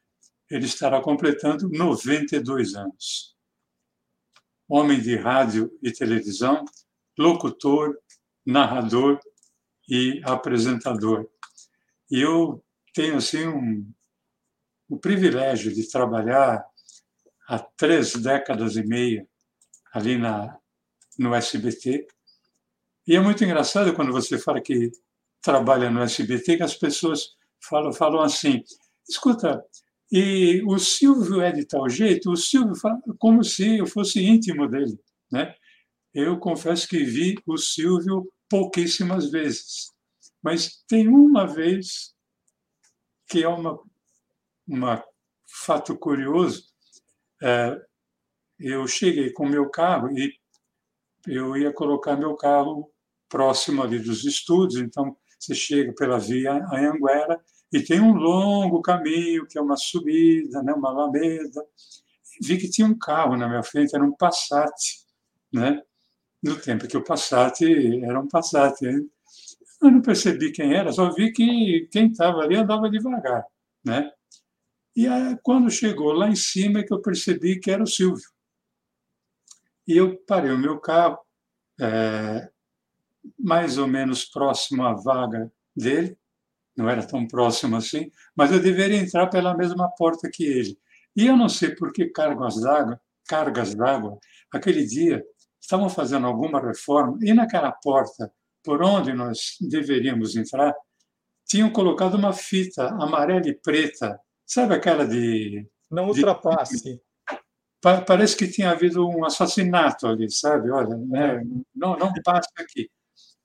ele 0.50 0.66
estará 0.66 1.02
completando 1.02 1.70
92 1.70 2.76
anos. 2.76 3.36
Homem 4.68 5.02
de 5.02 5.16
rádio 5.16 5.72
e 5.82 5.92
televisão, 5.92 6.64
locutor, 7.18 7.98
narrador 8.46 9.20
e 9.90 10.22
apresentador. 10.24 11.28
E 12.10 12.22
eu 12.22 12.64
tenho 12.94 13.18
assim 13.18 13.48
um, 13.48 13.92
o 14.90 14.98
privilégio 14.98 15.74
de 15.74 15.90
trabalhar 15.90 16.64
há 17.48 17.60
três 17.60 18.14
décadas 18.16 18.76
e 18.76 18.84
meia 18.84 19.28
ali 19.94 20.18
na, 20.18 20.58
no 21.18 21.34
SBT. 21.34 22.08
E 23.08 23.16
é 23.16 23.20
muito 23.20 23.44
engraçado 23.44 23.94
quando 23.94 24.12
você 24.12 24.38
fala 24.38 24.62
que 24.62 24.92
trabalha 25.42 25.90
no 25.90 26.02
SBT, 26.02 26.58
que 26.58 26.64
as 26.64 26.76
pessoas 26.76 27.36
falam, 27.60 27.92
falam 27.92 28.22
assim: 28.22 28.64
escuta, 29.08 29.64
e 30.12 30.62
o 30.66 30.78
Silvio 30.78 31.42
é 31.42 31.52
de 31.52 31.66
tal 31.66 31.90
jeito, 31.90 32.32
o 32.32 32.38
Silvio 32.38 32.76
fala 32.76 33.02
como 33.18 33.44
se 33.44 33.80
eu 33.80 33.88
fosse 33.88 34.24
íntimo 34.24 34.68
dele. 34.68 35.00
Né? 35.32 35.56
Eu 36.14 36.38
confesso 36.40 36.88
que 36.88 37.04
vi 37.04 37.36
o 37.46 37.58
Silvio 37.58 38.32
pouquíssimas 38.50 39.32
vezes, 39.32 39.92
mas 40.42 40.84
tem 40.88 41.08
uma 41.08 41.48
vez 41.48 42.14
que 43.28 43.44
é 43.44 43.48
uma, 43.48 43.80
uma 44.68 45.04
fato 45.48 45.98
curioso. 45.98 46.66
É, 47.42 47.82
eu 48.60 48.88
cheguei 48.88 49.32
com 49.32 49.48
meu 49.48 49.70
carro 49.70 50.10
e 50.18 50.38
eu 51.28 51.58
ia 51.58 51.74
colocar 51.74 52.16
meu 52.16 52.36
carro 52.36 52.92
próximo 53.28 53.82
ali 53.82 53.98
dos 53.98 54.26
estúdios, 54.26 54.82
então 54.82 55.18
você 55.40 55.56
chega 55.56 55.94
pela 55.94 56.20
via 56.20 56.54
Anhanguera 56.54 57.44
e 57.72 57.82
tem 57.82 58.00
um 58.00 58.14
longo 58.14 58.82
caminho, 58.82 59.48
que 59.48 59.58
é 59.58 59.62
uma 59.62 59.76
subida, 59.76 60.62
né, 60.62 60.74
uma 60.74 60.90
alameda. 60.90 61.66
Vi 62.42 62.58
que 62.58 62.70
tinha 62.70 62.88
um 62.88 62.98
carro 62.98 63.36
na 63.36 63.50
minha 63.50 63.64
frente, 63.64 63.96
era 63.96 64.04
um 64.04 64.16
Passat, 64.16 64.72
né? 65.52 65.82
No 66.44 66.60
tempo 66.60 66.88
que 66.88 66.98
o 66.98 67.04
Passat 67.04 67.64
era 68.04 68.20
um 68.20 68.28
Passat. 68.28 68.82
Eu 68.84 69.92
não 69.92 70.02
percebi 70.02 70.52
quem 70.52 70.74
era, 70.74 70.92
só 70.92 71.10
vi 71.14 71.32
que 71.32 71.88
quem 71.92 72.08
estava 72.12 72.42
ali 72.42 72.58
andava 72.58 72.90
devagar, 72.90 73.46
né? 73.84 74.12
E 74.96 75.08
aí, 75.08 75.38
quando 75.42 75.72
chegou 75.72 76.12
lá 76.12 76.30
em 76.30 76.36
cima 76.36 76.80
é 76.80 76.84
que 76.84 76.94
eu 76.94 77.02
percebi 77.02 77.60
que 77.60 77.72
era 77.72 77.82
o 77.82 77.88
Silvio. 77.88 78.30
E 79.88 79.98
eu 79.98 80.18
parei 80.28 80.52
o 80.52 80.58
meu 80.58 80.80
carro, 80.80 81.20
é, 81.80 82.50
mais 83.40 83.78
ou 83.78 83.88
menos 83.88 84.26
próximo 84.26 84.84
à 84.84 84.94
vaga 84.94 85.52
dele, 85.76 86.18
não 86.76 86.90
era 86.90 87.06
tão 87.06 87.28
próximo 87.28 87.76
assim, 87.76 88.12
mas 88.36 88.52
eu 88.52 88.62
deveria 88.62 88.98
entrar 88.98 89.28
pela 89.28 89.56
mesma 89.56 89.90
porta 89.90 90.30
que 90.32 90.44
ele. 90.44 90.78
E 91.16 91.26
eu 91.26 91.36
não 91.36 91.50
sei 91.50 91.76
por 91.76 91.92
que 91.92 92.06
cargas 92.06 92.60
d'água, 92.62 93.00
cargas 93.28 93.76
d'água, 93.76 94.18
aquele 94.52 94.86
dia 94.86 95.24
estavam 95.64 95.90
fazendo 95.90 96.28
alguma 96.28 96.60
reforma 96.60 97.18
e 97.22 97.34
naquela 97.34 97.72
porta 97.72 98.30
por 98.62 98.84
onde 98.84 99.14
nós 99.14 99.58
deveríamos 99.62 100.36
entrar, 100.36 100.74
tinham 101.46 101.70
colocado 101.70 102.16
uma 102.16 102.34
fita 102.34 102.88
amarela 102.90 103.48
e 103.48 103.54
preta, 103.54 104.20
sabe 104.46 104.74
aquela 104.74 105.08
de 105.08 105.66
não 105.90 106.08
ultrapasse. 106.08 106.84
De, 106.84 107.02
parece 108.06 108.36
que 108.36 108.48
tinha 108.48 108.72
havido 108.72 109.08
um 109.08 109.26
assassinato 109.26 110.08
ali, 110.08 110.30
sabe? 110.30 110.70
Olha, 110.70 110.98
né? 110.98 111.42
não, 111.74 111.98
não 111.98 112.12
passe 112.24 112.50
aqui. 112.58 112.90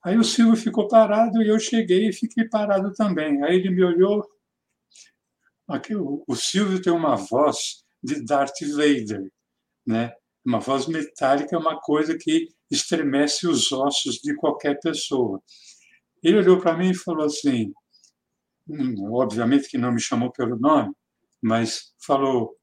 Aí 0.04 0.16
o 0.16 0.24
Silvio 0.24 0.56
ficou 0.56 0.88
parado 0.88 1.42
e 1.42 1.48
eu 1.48 1.58
cheguei 1.58 2.08
e 2.08 2.12
fiquei 2.12 2.48
parado 2.48 2.92
também. 2.92 3.42
Aí 3.44 3.56
ele 3.56 3.70
me 3.70 3.84
olhou. 3.84 4.24
Aqui, 5.68 5.94
o, 5.94 6.24
o 6.26 6.36
Silvio 6.36 6.80
tem 6.80 6.92
uma 6.92 7.16
voz 7.16 7.84
de 8.02 8.24
Darth 8.24 8.60
Vader, 8.76 9.30
né? 9.86 10.14
Uma 10.48 10.60
voz 10.60 10.86
metálica 10.86 11.54
é 11.54 11.58
uma 11.58 11.78
coisa 11.78 12.16
que 12.18 12.48
estremece 12.70 13.46
os 13.46 13.70
ossos 13.70 14.14
de 14.14 14.34
qualquer 14.34 14.80
pessoa. 14.80 15.42
Ele 16.22 16.38
olhou 16.38 16.58
para 16.58 16.74
mim 16.74 16.88
e 16.88 16.96
falou 16.96 17.26
assim, 17.26 17.70
hum, 18.66 19.12
obviamente 19.12 19.68
que 19.68 19.76
não 19.76 19.92
me 19.92 20.00
chamou 20.00 20.32
pelo 20.32 20.58
nome, 20.58 20.90
mas 21.42 21.92
falou: 22.02 22.44
o 22.44 22.56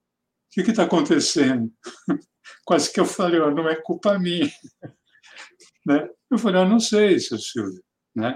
que 0.49 0.61
está 0.61 0.85
acontecendo? 0.85 1.71
Quase 2.65 2.91
que 2.91 2.99
eu 2.99 3.05
falei: 3.05 3.39
oh, 3.39 3.51
não 3.51 3.69
é 3.69 3.79
culpa 3.79 4.17
minha. 4.17 4.49
né? 5.85 6.09
Eu 6.31 6.39
falei: 6.39 6.61
ah, 6.61 6.65
não 6.65 6.79
sei, 6.79 7.19
seu 7.19 7.37
Silvio. 7.37 7.83
Né? 8.15 8.35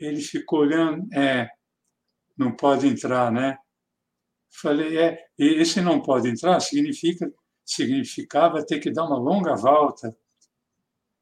Ele 0.00 0.22
ficou 0.22 0.60
olhando: 0.60 1.06
é, 1.12 1.50
não 2.34 2.56
pode 2.56 2.86
entrar, 2.86 3.30
né? 3.30 3.58
Falei: 4.50 4.96
é, 4.96 5.22
esse 5.38 5.82
não 5.82 6.00
pode 6.00 6.30
entrar 6.30 6.58
significa, 6.60 7.30
significava 7.64 8.64
ter 8.64 8.80
que 8.80 8.90
dar 8.90 9.04
uma 9.04 9.18
longa 9.18 9.54
volta. 9.54 10.16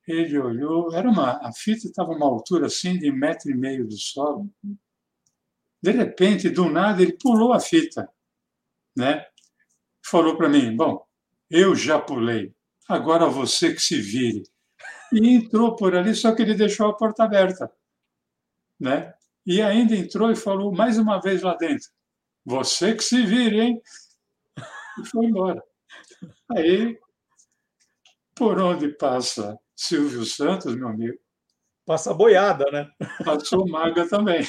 Ele 0.06 0.38
olhou, 0.38 0.92
era 0.94 1.08
uma, 1.08 1.38
a 1.46 1.52
fita 1.52 1.86
estava 1.86 2.10
uma 2.12 2.26
altura 2.26 2.66
assim 2.66 2.98
de 2.98 3.12
metro 3.12 3.50
e 3.50 3.54
meio 3.54 3.86
do 3.86 3.96
solo. 3.96 4.50
De 5.82 5.90
repente, 5.92 6.48
do 6.50 6.68
nada, 6.68 7.00
ele 7.02 7.16
pulou 7.16 7.52
a 7.52 7.60
fita, 7.60 8.10
né? 8.96 9.24
falou 10.02 10.36
para 10.36 10.48
mim: 10.48 10.74
Bom, 10.74 11.04
eu 11.48 11.74
já 11.74 11.98
pulei, 11.98 12.54
agora 12.88 13.26
você 13.26 13.72
que 13.72 13.80
se 13.80 14.00
vire. 14.00 14.42
E 15.12 15.28
entrou 15.28 15.74
por 15.74 15.94
ali, 15.94 16.14
só 16.14 16.34
que 16.34 16.42
ele 16.42 16.54
deixou 16.54 16.88
a 16.88 16.96
porta 16.96 17.24
aberta. 17.24 17.70
Né? 18.78 19.12
E 19.44 19.60
ainda 19.60 19.96
entrou 19.96 20.30
e 20.30 20.36
falou 20.36 20.72
mais 20.72 20.98
uma 20.98 21.20
vez 21.20 21.42
lá 21.42 21.54
dentro: 21.56 21.88
Você 22.44 22.94
que 22.94 23.02
se 23.02 23.24
vire, 23.24 23.60
hein? 23.60 23.82
E 25.00 25.08
foi 25.08 25.26
embora. 25.26 25.62
Aí, 26.56 26.98
por 28.34 28.60
onde 28.60 28.88
passa 28.88 29.58
Silvio 29.76 30.24
Santos, 30.24 30.74
meu 30.74 30.88
amigo? 30.88 31.18
Passa 31.86 32.12
boiada, 32.12 32.64
né? 32.70 32.88
Passou 33.24 33.64
o 33.64 33.68
Maga 33.68 34.08
também. 34.08 34.42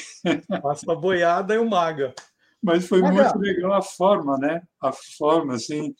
Passa 0.62 0.94
boiada 0.94 1.54
e 1.54 1.58
o 1.58 1.68
Maga. 1.68 2.14
Mas 2.62 2.86
foi 2.86 3.02
muito 3.02 3.38
legal 3.38 3.72
a 3.72 3.82
forma, 3.82 4.38
né? 4.38 4.62
A 4.80 4.92
forma, 4.92 5.54
assim, 5.54 5.94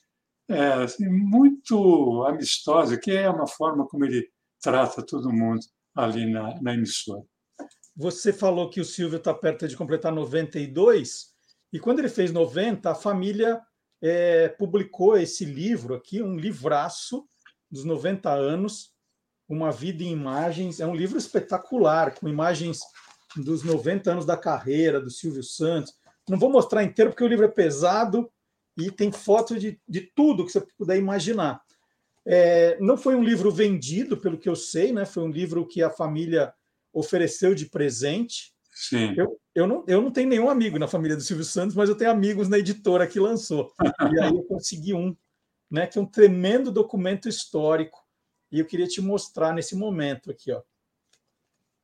é, 0.49 0.73
assim, 0.85 1.09
muito 1.09 2.25
amistosa, 2.25 2.99
que 2.99 3.11
é 3.11 3.29
uma 3.29 3.47
forma 3.47 3.87
como 3.87 4.05
ele 4.05 4.29
trata 4.61 5.05
todo 5.05 5.33
mundo 5.33 5.61
ali 5.95 6.31
na, 6.31 6.61
na 6.61 6.75
emissora. 6.75 7.25
Você 7.97 8.33
falou 8.33 8.71
que 8.71 8.81
o 8.81 8.85
Silvio 8.85 9.19
está 9.19 9.35
perto 9.35 9.67
de 9.67 9.77
completar 9.77 10.13
92, 10.13 11.33
e 11.73 11.81
quando 11.81 11.99
ele 11.99 12.09
fez 12.09 12.33
90, 12.33 12.91
a 12.91 12.95
família 12.95 13.61
é, 14.03 14.49
publicou 14.49 15.17
esse 15.17 15.45
livro 15.45 15.95
aqui, 15.95 16.21
um 16.21 16.37
livraço 16.37 17.25
dos 17.71 17.85
90 17.85 18.31
anos, 18.31 18.93
Uma 19.49 19.71
Vida 19.71 20.03
em 20.03 20.11
Imagens. 20.11 20.81
É 20.81 20.87
um 20.87 20.95
livro 20.95 21.17
espetacular, 21.17 22.15
com 22.15 22.29
imagens 22.29 22.81
dos 23.37 23.63
90 23.63 24.11
anos 24.11 24.27
da 24.27 24.37
carreira 24.37 25.01
do 25.01 25.11
Silvio 25.11 25.43
Santos, 25.43 25.95
não 26.29 26.39
vou 26.39 26.51
mostrar 26.51 26.85
inteiro 26.85 27.11
porque 27.11 27.25
o 27.25 27.29
livro 27.29 27.45
é 27.45 27.49
pesado 27.49 28.31
e 28.77 28.91
tem 28.91 29.11
fotos 29.11 29.61
de, 29.61 29.81
de 29.89 30.01
tudo 30.15 30.45
que 30.45 30.53
você 30.53 30.61
puder 30.79 30.97
imaginar. 30.97 31.61
É, 32.25 32.79
não 32.81 32.97
foi 32.97 33.17
um 33.17 33.25
livro 33.25 33.51
vendido, 33.51 34.17
pelo 34.17 34.39
que 34.39 34.49
eu 34.49 34.55
sei, 34.55 34.93
né? 34.93 35.05
Foi 35.05 35.23
um 35.23 35.31
livro 35.31 35.67
que 35.67 35.83
a 35.83 35.91
família 35.91 36.55
ofereceu 36.93 37.55
de 37.55 37.67
presente. 37.67 38.53
Sim. 38.71 39.15
Eu, 39.17 39.39
eu 39.55 39.67
não, 39.67 39.85
eu 39.87 40.01
não 40.01 40.11
tenho 40.11 40.29
nenhum 40.29 40.49
amigo 40.49 40.79
na 40.79 40.89
família 40.89 41.17
do 41.17 41.23
Silvio 41.23 41.45
Santos, 41.45 41.77
mas 41.77 41.89
eu 41.89 41.95
tenho 41.95 42.11
amigos 42.11 42.49
na 42.49 42.59
editora 42.59 43.07
que 43.07 43.21
lançou. 43.21 43.73
E 43.83 44.21
aí 44.21 44.31
eu 44.31 44.43
consegui 44.45 44.95
um, 44.95 45.15
né, 45.71 45.87
que 45.87 45.99
é 45.99 46.01
um 46.01 46.07
tremendo 46.07 46.71
documento 46.73 47.29
histórico. 47.29 48.03
E 48.51 48.59
eu 48.59 48.67
queria 48.67 48.87
te 48.87 49.01
mostrar 49.01 49.53
nesse 49.53 49.77
momento 49.77 50.31
aqui, 50.31 50.53
ó. 50.53 50.63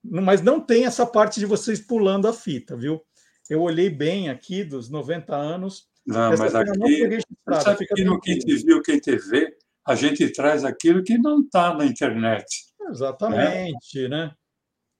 Mas 0.02 0.40
não 0.40 0.60
tem 0.60 0.86
essa 0.86 1.04
parte 1.04 1.40
de 1.40 1.46
vocês 1.46 1.80
pulando 1.80 2.28
a 2.28 2.32
fita, 2.32 2.76
viu? 2.76 3.02
Eu 3.48 3.62
olhei 3.62 3.90
bem 3.90 4.30
aqui 4.30 4.62
dos 4.64 4.88
90 4.88 5.34
anos. 5.34 5.88
Não, 6.06 6.30
mas 6.36 6.54
aqui, 6.54 7.20
sabe 7.62 7.86
que 7.86 8.04
no 8.04 8.20
Quem 8.20 8.38
Te 8.38 8.56
Viu, 8.56 8.80
Quem 8.82 9.00
TV, 9.00 9.56
a 9.86 9.94
gente 9.94 10.30
traz 10.30 10.64
aquilo 10.64 11.02
que 11.02 11.18
não 11.18 11.40
está 11.40 11.74
na 11.74 11.84
internet. 11.84 12.46
Exatamente, 12.90 14.08
né? 14.08 14.26
né? 14.26 14.34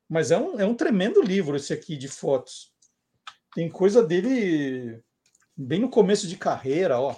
Mas 0.08 0.30
é 0.30 0.38
um, 0.38 0.58
é 0.58 0.64
um 0.64 0.74
tremendo 0.74 1.20
livro 1.20 1.56
esse 1.56 1.72
aqui 1.72 1.96
de 1.96 2.08
fotos. 2.08 2.72
Tem 3.54 3.68
coisa 3.68 4.02
dele 4.02 5.02
bem 5.56 5.80
no 5.80 5.90
começo 5.90 6.26
de 6.26 6.36
carreira, 6.36 7.00
ó. 7.00 7.14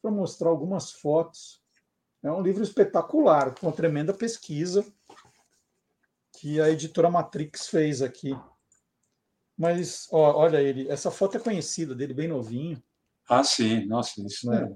Para 0.00 0.10
mostrar 0.10 0.48
algumas 0.48 0.92
fotos. 0.92 1.62
É 2.22 2.30
um 2.30 2.42
livro 2.42 2.62
espetacular, 2.62 3.54
com 3.54 3.66
uma 3.66 3.72
tremenda 3.72 4.12
pesquisa 4.14 4.84
que 6.38 6.60
a 6.60 6.70
editora 6.70 7.10
Matrix 7.10 7.68
fez 7.68 8.00
aqui. 8.00 8.36
Mas, 9.56 10.06
ó, 10.12 10.36
olha 10.36 10.62
ele, 10.62 10.88
essa 10.88 11.10
foto 11.10 11.36
é 11.36 11.40
conhecida 11.40 11.94
dele, 11.94 12.14
bem 12.14 12.28
novinho. 12.28 12.80
Ah, 13.28 13.42
sim, 13.42 13.84
nossa, 13.86 14.24
isso 14.24 14.52
é, 14.52 14.62
é 14.62 14.68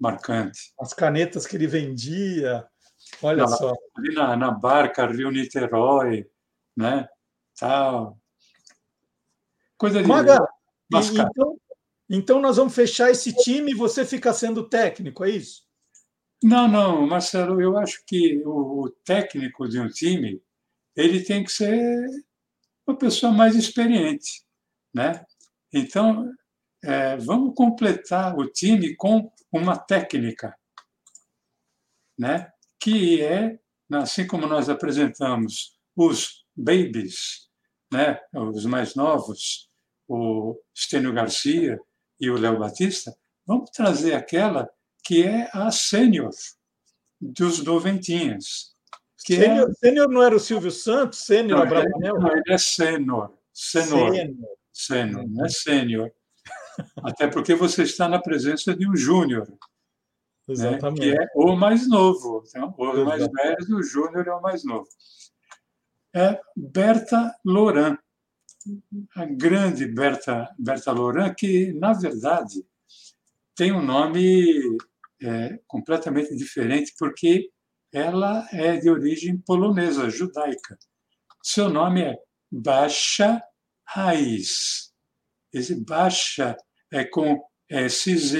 marcante. 0.00 0.72
As 0.80 0.94
canetas 0.94 1.46
que 1.46 1.56
ele 1.56 1.66
vendia, 1.66 2.66
olha 3.22 3.44
na, 3.44 3.48
só. 3.48 3.74
Ali 3.96 4.14
na, 4.14 4.36
na 4.36 4.50
barca, 4.50 5.06
Rio 5.06 5.30
Niterói, 5.30 6.26
né? 6.76 7.08
Tal. 7.58 8.18
Coisa 9.76 10.02
de. 10.02 10.08
Maga, 10.08 10.46
então, 10.92 11.56
então 12.08 12.40
nós 12.40 12.56
vamos 12.56 12.74
fechar 12.74 13.10
esse 13.10 13.34
time 13.34 13.72
e 13.72 13.76
você 13.76 14.04
fica 14.04 14.32
sendo 14.32 14.68
técnico, 14.68 15.24
é 15.24 15.30
isso? 15.30 15.62
Não, 16.42 16.66
não, 16.66 17.06
Marcelo, 17.06 17.60
eu 17.60 17.78
acho 17.78 18.02
que 18.06 18.42
o, 18.44 18.82
o 18.82 18.90
técnico 18.90 19.68
de 19.68 19.78
um 19.78 19.88
time 19.88 20.42
ele 20.96 21.22
tem 21.22 21.42
que 21.44 21.52
ser 21.52 22.06
uma 22.86 22.96
pessoa 22.96 23.32
mais 23.32 23.54
experiente, 23.54 24.42
né? 24.92 25.24
Então, 25.72 26.30
é, 26.84 27.16
vamos 27.16 27.54
completar 27.54 28.36
o 28.36 28.46
time 28.46 28.94
com 28.96 29.32
uma 29.50 29.76
técnica, 29.78 30.56
né? 32.18 32.52
Que 32.78 33.22
é, 33.22 33.58
assim 33.92 34.26
como 34.26 34.46
nós 34.46 34.68
apresentamos 34.68 35.78
os 35.96 36.41
babies, 36.56 37.48
né? 37.92 38.20
Os 38.34 38.64
mais 38.66 38.94
novos, 38.94 39.70
o 40.08 40.58
Estênio 40.74 41.12
Garcia 41.12 41.78
e 42.20 42.30
o 42.30 42.38
Léo 42.38 42.58
Batista, 42.58 43.16
vamos 43.46 43.70
trazer 43.70 44.14
aquela 44.14 44.68
que 45.04 45.24
é 45.24 45.50
a 45.52 45.70
sênior 45.70 46.30
dos 47.20 47.62
noventinhas. 47.62 48.72
Que 49.24 49.36
sênior, 49.36 49.70
é... 49.70 49.74
sênior 49.74 50.08
não 50.08 50.22
era 50.22 50.34
o 50.34 50.40
Silvio 50.40 50.70
Santos? 50.70 51.20
Sênior 51.20 51.58
não, 51.58 51.66
Abravanel? 51.66 52.18
Não, 52.18 52.32
ele 52.32 52.42
é 52.52 52.58
sênior. 52.58 53.32
Sênior. 53.52 54.12
Sênior, 54.72 55.28
não 55.28 55.44
é 55.44 55.48
sênior. 55.48 56.12
Até 57.04 57.28
porque 57.28 57.54
você 57.54 57.82
está 57.82 58.08
na 58.08 58.20
presença 58.20 58.74
de 58.74 58.88
um 58.88 58.96
júnior. 58.96 59.46
Né, 60.48 60.78
que 60.96 61.10
é 61.12 61.28
o 61.36 61.54
mais 61.54 61.88
novo. 61.88 62.42
Então, 62.48 62.74
o 62.76 63.04
mais 63.04 63.26
velho, 63.30 63.76
o 63.76 63.82
júnior 63.82 64.26
é 64.26 64.34
o 64.34 64.40
mais 64.40 64.64
novo. 64.64 64.88
É 66.14 66.38
Berta 66.54 67.34
Loran, 67.44 67.96
a 69.16 69.24
grande 69.24 69.86
Berta, 69.86 70.54
Berta 70.58 70.92
Loran, 70.92 71.34
que, 71.34 71.72
na 71.72 71.92
verdade, 71.92 72.64
tem 73.56 73.72
um 73.72 73.82
nome 73.82 74.78
é, 75.22 75.58
completamente 75.66 76.34
diferente, 76.36 76.92
porque 76.98 77.50
ela 77.92 78.46
é 78.52 78.76
de 78.76 78.90
origem 78.90 79.38
polonesa, 79.38 80.10
judaica. 80.10 80.78
Seu 81.42 81.68
nome 81.68 82.02
é 82.02 82.16
Basha 82.50 83.42
Raiz. 83.86 84.92
Esse 85.52 85.74
Basha 85.84 86.56
é 86.90 87.04
com 87.04 87.42
SZ, 87.70 88.34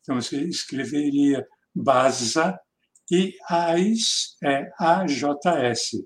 então 0.00 0.20
você 0.20 0.42
escreveria 0.42 1.46
Baza, 1.74 2.58
e 3.10 3.36
Ais 3.48 4.36
é 4.42 4.70
AJS. 4.78 6.02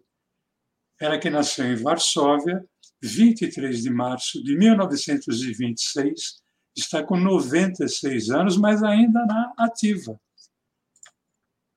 Ela 1.01 1.19
que 1.19 1.29
nasceu 1.29 1.67
em 1.67 1.77
Varsóvia, 1.77 2.65
23 3.03 3.83
de 3.83 3.91
março 3.91 4.43
de 4.43 4.57
1926, 4.57 6.43
está 6.75 7.03
com 7.03 7.17
96 7.17 8.31
anos, 8.31 8.57
mas 8.57 8.83
ainda 8.83 9.25
na 9.27 9.53
ativa. 9.59 10.19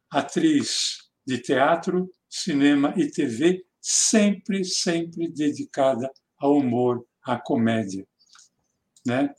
Atriz 0.10 1.10
de 1.26 1.38
teatro, 1.38 2.10
cinema 2.30 2.94
e 2.98 3.12
TV, 3.12 3.66
sempre, 3.82 4.64
sempre 4.64 5.30
dedicada 5.30 6.12
ao 6.38 6.58
humor, 6.58 7.06
à 7.24 7.38
comédia. 7.38 8.08
Né? 9.06 9.34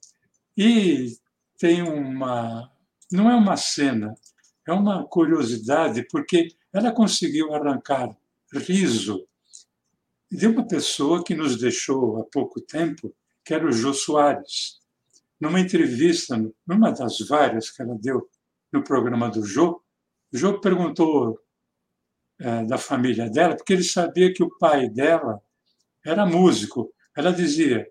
E 0.57 1.17
tem 1.59 1.83
uma. 1.83 2.71
Não 3.11 3.31
é 3.31 3.35
uma 3.35 3.57
cena, 3.57 4.15
é 4.67 4.73
uma 4.73 5.05
curiosidade, 5.05 6.07
porque 6.11 6.49
ela 6.73 6.93
conseguiu 6.93 7.53
arrancar 7.53 8.17
riso 8.53 9.27
de 10.31 10.47
uma 10.47 10.67
pessoa 10.67 11.25
que 11.25 11.35
nos 11.35 11.59
deixou 11.59 12.21
há 12.21 12.25
pouco 12.25 12.61
tempo, 12.61 13.15
que 13.45 13.53
era 13.53 13.67
o 13.67 13.73
Jô 13.73 13.93
Soares. 13.93 14.79
Numa 15.41 15.59
entrevista, 15.59 16.41
numa 16.67 16.93
das 16.93 17.19
várias 17.21 17.71
que 17.71 17.83
ela 17.83 17.97
deu 18.01 18.29
no 18.73 18.85
programa 18.85 19.29
do 19.29 19.45
Jô, 19.45 19.83
o 20.33 20.37
Jô 20.37 20.61
perguntou 20.61 21.41
é, 22.39 22.65
da 22.65 22.79
família 22.79 23.29
dela, 23.29 23.57
porque 23.57 23.73
ele 23.73 23.83
sabia 23.83 24.33
que 24.33 24.43
o 24.43 24.57
pai 24.59 24.89
dela 24.89 25.43
era 26.05 26.25
músico. 26.25 26.93
Ela 27.17 27.33
dizia: 27.33 27.87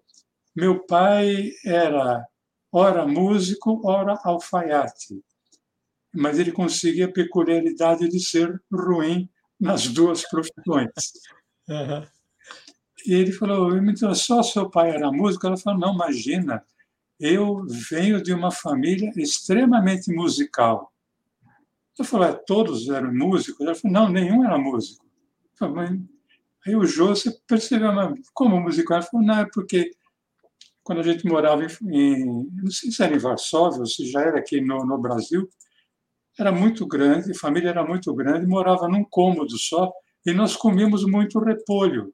meu 0.56 0.86
pai 0.86 1.52
era 1.66 2.26
ora 2.72 3.06
músico, 3.06 3.82
ora 3.86 4.18
alfaiate, 4.24 5.22
mas 6.14 6.40
ele 6.40 6.52
conseguia 6.52 7.06
a 7.06 7.12
peculiaridade 7.12 8.08
de 8.08 8.20
ser 8.20 8.62
ruim 8.72 9.30
nas 9.60 9.88
duas 9.88 10.28
profissões. 10.30 10.90
Uhum. 11.70 12.04
E 13.06 13.14
ele 13.14 13.32
falou: 13.32 13.76
então, 13.78 14.14
só 14.14 14.43
seu 14.43 14.70
pai 14.70 14.91
era 14.91 15.12
músico? 15.12 15.47
Ela 15.47 15.58
falou: 15.58 15.80
não, 15.80 15.93
imagina, 15.93 16.64
eu 17.20 17.66
venho 17.89 18.24
de 18.24 18.34
uma 18.34 18.52
família 18.52 19.12
extremamente 19.18 20.12
musical. 20.12 20.91
Eu 21.97 22.06
falei, 22.06 22.30
é, 22.30 22.34
todos 22.34 22.88
eram 22.88 23.14
músicos? 23.14 23.60
Ela 23.60 23.76
falou, 23.76 23.93
não, 23.93 24.10
nenhum 24.10 24.45
era 24.45 24.58
músico. 24.58 25.06
Falei, 25.58 26.00
aí 26.66 26.74
o 26.74 26.86
Jô, 26.86 27.10
você 27.10 27.30
percebeu, 27.45 27.91
como 28.34 28.62
musical? 28.62 28.97
Ela 28.97 29.06
falou, 29.06 29.26
não, 29.26 29.39
é 29.39 29.45
porque 29.54 29.91
quando 30.82 31.00
a 31.00 31.04
gente 31.04 31.28
morava 31.28 31.62
em, 31.84 32.47
não 32.54 32.72
sei 32.72 32.89
se 32.89 33.04
era 33.04 33.14
em 33.14 33.20
Varsóvia 33.20 33.82
ou 33.82 33.86
se 33.86 34.10
já 34.10 34.22
era 34.22 34.39
aqui 34.39 34.62
no, 34.62 34.86
no 34.86 34.97
Brasil, 34.97 35.50
era 36.39 36.54
muito 36.54 36.88
grande, 36.88 37.32
a 37.32 37.36
família 37.36 37.70
era 37.70 37.86
muito 37.86 38.14
grande, 38.14 38.47
morava 38.47 38.88
num 38.88 39.04
cômodo 39.04 39.58
só, 39.58 39.91
e 40.26 40.32
nós 40.32 40.56
comíamos 40.56 41.06
muito 41.06 41.38
repolho. 41.38 42.14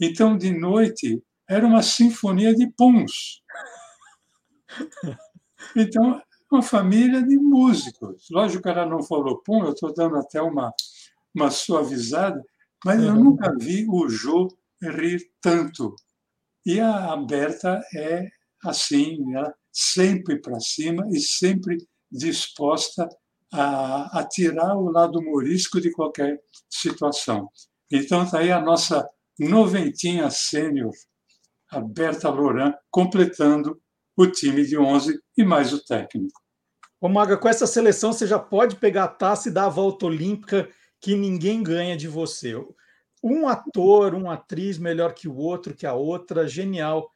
Então, 0.00 0.36
de 0.36 0.52
noite, 0.52 1.22
era 1.48 1.66
uma 1.66 1.82
sinfonia 1.82 2.54
de 2.54 2.70
puns. 2.72 3.42
Então, 5.74 6.20
uma 6.50 6.62
família 6.62 7.22
de 7.22 7.36
músicos. 7.36 8.28
Lógico 8.30 8.62
que 8.62 8.68
ela 8.68 8.86
não 8.86 9.02
falou 9.02 9.42
pum, 9.42 9.64
eu 9.64 9.72
estou 9.72 9.92
dando 9.92 10.16
até 10.16 10.40
uma, 10.40 10.72
uma 11.34 11.50
suavizada, 11.50 12.42
mas 12.84 13.02
eu 13.02 13.14
nunca 13.14 13.52
vi 13.58 13.86
o 13.88 14.08
Jô 14.08 14.48
rir 14.80 15.30
tanto. 15.40 15.94
E 16.64 16.80
a 16.80 17.16
Berta 17.16 17.80
é 17.94 18.28
assim, 18.64 19.34
ela 19.34 19.54
sempre 19.72 20.40
para 20.40 20.58
cima 20.60 21.06
e 21.10 21.20
sempre 21.20 21.78
disposta 22.10 23.08
a, 23.52 24.20
a 24.20 24.24
tirar 24.24 24.76
o 24.76 24.90
lado 24.90 25.18
humorístico 25.18 25.80
de 25.80 25.90
qualquer 25.92 26.40
situação. 26.68 27.48
Então 27.90 28.24
está 28.24 28.38
aí 28.38 28.50
a 28.50 28.60
nossa 28.60 29.08
noventinha 29.38 30.30
sênior, 30.30 30.92
a 31.70 31.80
Berta 31.80 32.28
Loran, 32.28 32.72
completando 32.90 33.80
o 34.16 34.26
time 34.26 34.64
de 34.64 34.78
11 34.78 35.18
e 35.36 35.44
mais 35.44 35.72
o 35.72 35.84
técnico. 35.84 36.40
Ô 37.00 37.08
Maga, 37.08 37.36
com 37.36 37.48
essa 37.48 37.66
seleção 37.66 38.12
você 38.12 38.26
já 38.26 38.38
pode 38.38 38.76
pegar 38.76 39.04
a 39.04 39.08
taça 39.08 39.48
e 39.48 39.52
dar 39.52 39.66
a 39.66 39.70
volta 39.70 40.06
olímpica 40.06 40.68
que 41.00 41.14
ninguém 41.14 41.62
ganha 41.62 41.96
de 41.96 42.08
você. 42.08 42.54
Um 43.22 43.46
ator, 43.46 44.14
uma 44.14 44.34
atriz 44.34 44.78
melhor 44.78 45.12
que 45.12 45.28
o 45.28 45.36
outro, 45.36 45.74
que 45.74 45.86
a 45.86 45.92
outra, 45.92 46.48
genial. 46.48 47.10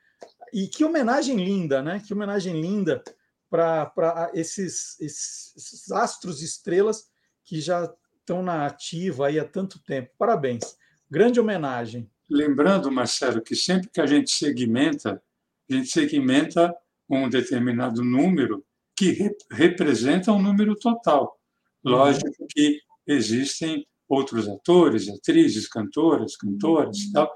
E 0.52 0.66
que 0.66 0.84
homenagem 0.84 1.36
linda, 1.36 1.80
né? 1.80 2.02
Que 2.04 2.12
homenagem 2.12 2.60
linda 2.60 3.02
para 3.48 4.30
esses, 4.34 5.00
esses, 5.00 5.56
esses 5.56 5.90
astros 5.90 6.42
estrelas 6.42 7.06
que 7.44 7.60
já 7.60 7.90
estão 8.18 8.42
na 8.42 8.66
ativa 8.66 9.28
aí 9.28 9.38
há 9.38 9.44
tanto 9.44 9.82
tempo. 9.82 10.10
Parabéns. 10.18 10.76
Grande 11.10 11.40
homenagem. 11.40 12.09
Lembrando, 12.30 12.90
Marcelo, 12.90 13.42
que 13.42 13.56
sempre 13.56 13.90
que 13.90 14.00
a 14.00 14.06
gente 14.06 14.30
segmenta, 14.30 15.22
a 15.70 15.74
gente 15.74 15.88
segmenta 15.88 16.74
um 17.08 17.28
determinado 17.28 18.04
número 18.04 18.64
que 18.96 19.10
re 19.10 19.36
representa 19.50 20.32
um 20.32 20.40
número 20.40 20.76
total. 20.76 21.38
Lógico 21.84 22.46
que 22.48 22.80
existem 23.06 23.86
outros 24.08 24.48
atores, 24.48 25.08
atrizes, 25.08 25.68
cantoras, 25.68 26.36
cantores, 26.36 27.10
tal, 27.12 27.30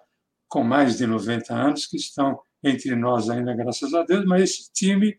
com 0.48 0.62
mais 0.62 0.98
de 0.98 1.06
90 1.06 1.54
anos 1.54 1.86
que 1.86 1.96
estão 1.96 2.38
entre 2.62 2.94
nós 2.94 3.28
ainda, 3.28 3.54
graças 3.54 3.92
a 3.94 4.02
Deus, 4.04 4.24
mas 4.24 4.42
esse 4.42 4.72
time 4.72 5.18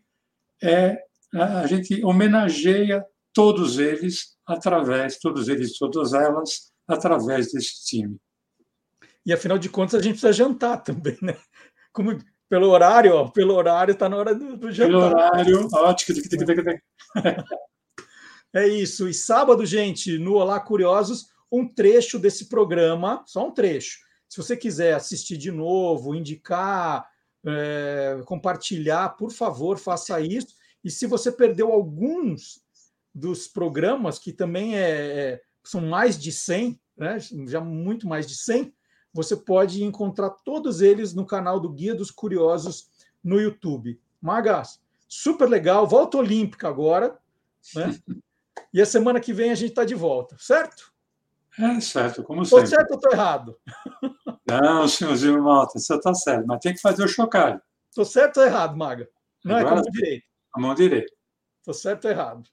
é 0.62 0.98
a 1.34 1.66
gente 1.66 2.04
homenageia 2.04 3.04
todos 3.32 3.78
eles 3.78 4.36
através, 4.46 5.18
todos 5.18 5.48
eles, 5.48 5.76
todas 5.78 6.12
elas, 6.12 6.72
através 6.88 7.52
desse 7.52 7.84
time. 7.84 8.16
E 9.26 9.32
afinal 9.32 9.58
de 9.58 9.68
contas 9.68 9.96
a 9.96 10.02
gente 10.02 10.12
precisa 10.12 10.32
jantar 10.32 10.78
também, 10.78 11.18
né? 11.20 11.36
Como 11.92 12.16
pelo 12.48 12.68
horário, 12.68 13.12
ó, 13.12 13.28
pelo 13.28 13.54
horário 13.54 13.92
está 13.92 14.08
na 14.08 14.16
hora 14.16 14.34
do, 14.34 14.56
do 14.56 14.70
jantar. 14.70 14.88
Pelo 14.88 15.04
horário, 15.04 15.68
ótimo. 15.74 16.18
É 18.54 18.66
isso. 18.66 19.06
E 19.06 19.12
sábado, 19.12 19.66
gente, 19.66 20.16
no 20.16 20.34
Olá 20.34 20.58
Curiosos, 20.58 21.26
um 21.52 21.68
trecho 21.68 22.18
desse 22.18 22.48
programa, 22.48 23.22
só 23.26 23.46
um 23.46 23.50
trecho. 23.50 23.98
Se 24.28 24.38
você 24.38 24.56
quiser 24.56 24.94
assistir 24.94 25.36
de 25.36 25.50
novo, 25.50 26.14
indicar, 26.14 27.06
é, 27.46 28.22
compartilhar, 28.24 29.10
por 29.10 29.30
favor, 29.30 29.76
faça 29.78 30.20
isso. 30.20 30.54
E 30.82 30.90
se 30.90 31.06
você 31.06 31.30
perdeu 31.30 31.70
alguns 31.70 32.60
dos 33.14 33.46
programas, 33.46 34.18
que 34.18 34.32
também 34.32 34.76
é, 34.76 34.90
é, 34.90 35.40
são 35.64 35.80
mais 35.80 36.18
de 36.18 36.32
100, 36.32 36.80
né, 36.96 37.18
já 37.46 37.60
muito 37.60 38.06
mais 38.08 38.26
de 38.26 38.36
100, 38.36 38.72
você 39.16 39.34
pode 39.34 39.82
encontrar 39.82 40.28
todos 40.28 40.82
eles 40.82 41.14
no 41.14 41.24
canal 41.24 41.58
do 41.58 41.70
Guia 41.70 41.94
dos 41.94 42.10
Curiosos 42.10 42.90
no 43.24 43.40
YouTube. 43.40 43.98
Magas, 44.20 44.78
super 45.08 45.48
legal, 45.48 45.86
volta 45.86 46.18
olímpica 46.18 46.68
agora, 46.68 47.18
né? 47.74 47.96
E 48.72 48.80
a 48.80 48.86
semana 48.86 49.20
que 49.20 49.34
vem 49.34 49.50
a 49.50 49.54
gente 49.54 49.70
está 49.70 49.84
de 49.84 49.94
volta, 49.94 50.34
certo? 50.38 50.92
É 51.58 51.80
certo, 51.80 52.22
como 52.22 52.44
sempre. 52.44 52.64
Estou 52.64 52.78
certo 52.78 52.90
ou 52.90 52.96
estou 52.96 53.12
errado? 53.12 53.58
Não, 54.46 54.88
senhorzinho 54.88 55.42
Malta, 55.42 55.78
você 55.78 55.94
está 55.94 56.12
certo, 56.14 56.46
mas 56.46 56.60
tem 56.60 56.74
que 56.74 56.80
fazer 56.80 57.04
o 57.04 57.08
chocalho. 57.08 57.60
Estou 57.88 58.04
certo 58.04 58.38
ou 58.38 58.44
errado, 58.44 58.76
Maga? 58.76 59.08
Não, 59.44 59.56
Agora, 59.56 59.60
é 59.60 59.68
com 59.68 59.78
a 59.78 59.82
mão 59.82 59.92
direita. 59.92 60.26
A 60.54 60.60
mão 60.60 60.74
direita. 60.74 61.12
Estou 61.60 61.74
certo 61.74 62.04
ou 62.06 62.10
errado? 62.10 62.50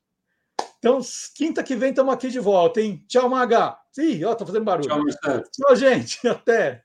Então, 0.83 0.99
quinta 1.33 1.63
que 1.63 1.77
vem 1.77 1.91
estamos 1.91 2.13
aqui 2.13 2.27
de 2.29 2.41
volta, 2.41 2.81
hein? 2.81 3.01
Tchau, 3.07 3.29
Maga. 3.29 3.77
Ih, 3.97 4.25
ó, 4.25 4.35
tá 4.35 4.45
fazendo 4.45 4.65
barulho. 4.65 4.89
Tchau, 4.89 5.01
Marcelo. 5.01 5.43
Tchau, 5.49 5.75
gente. 5.77 6.19
Até. 6.27 6.82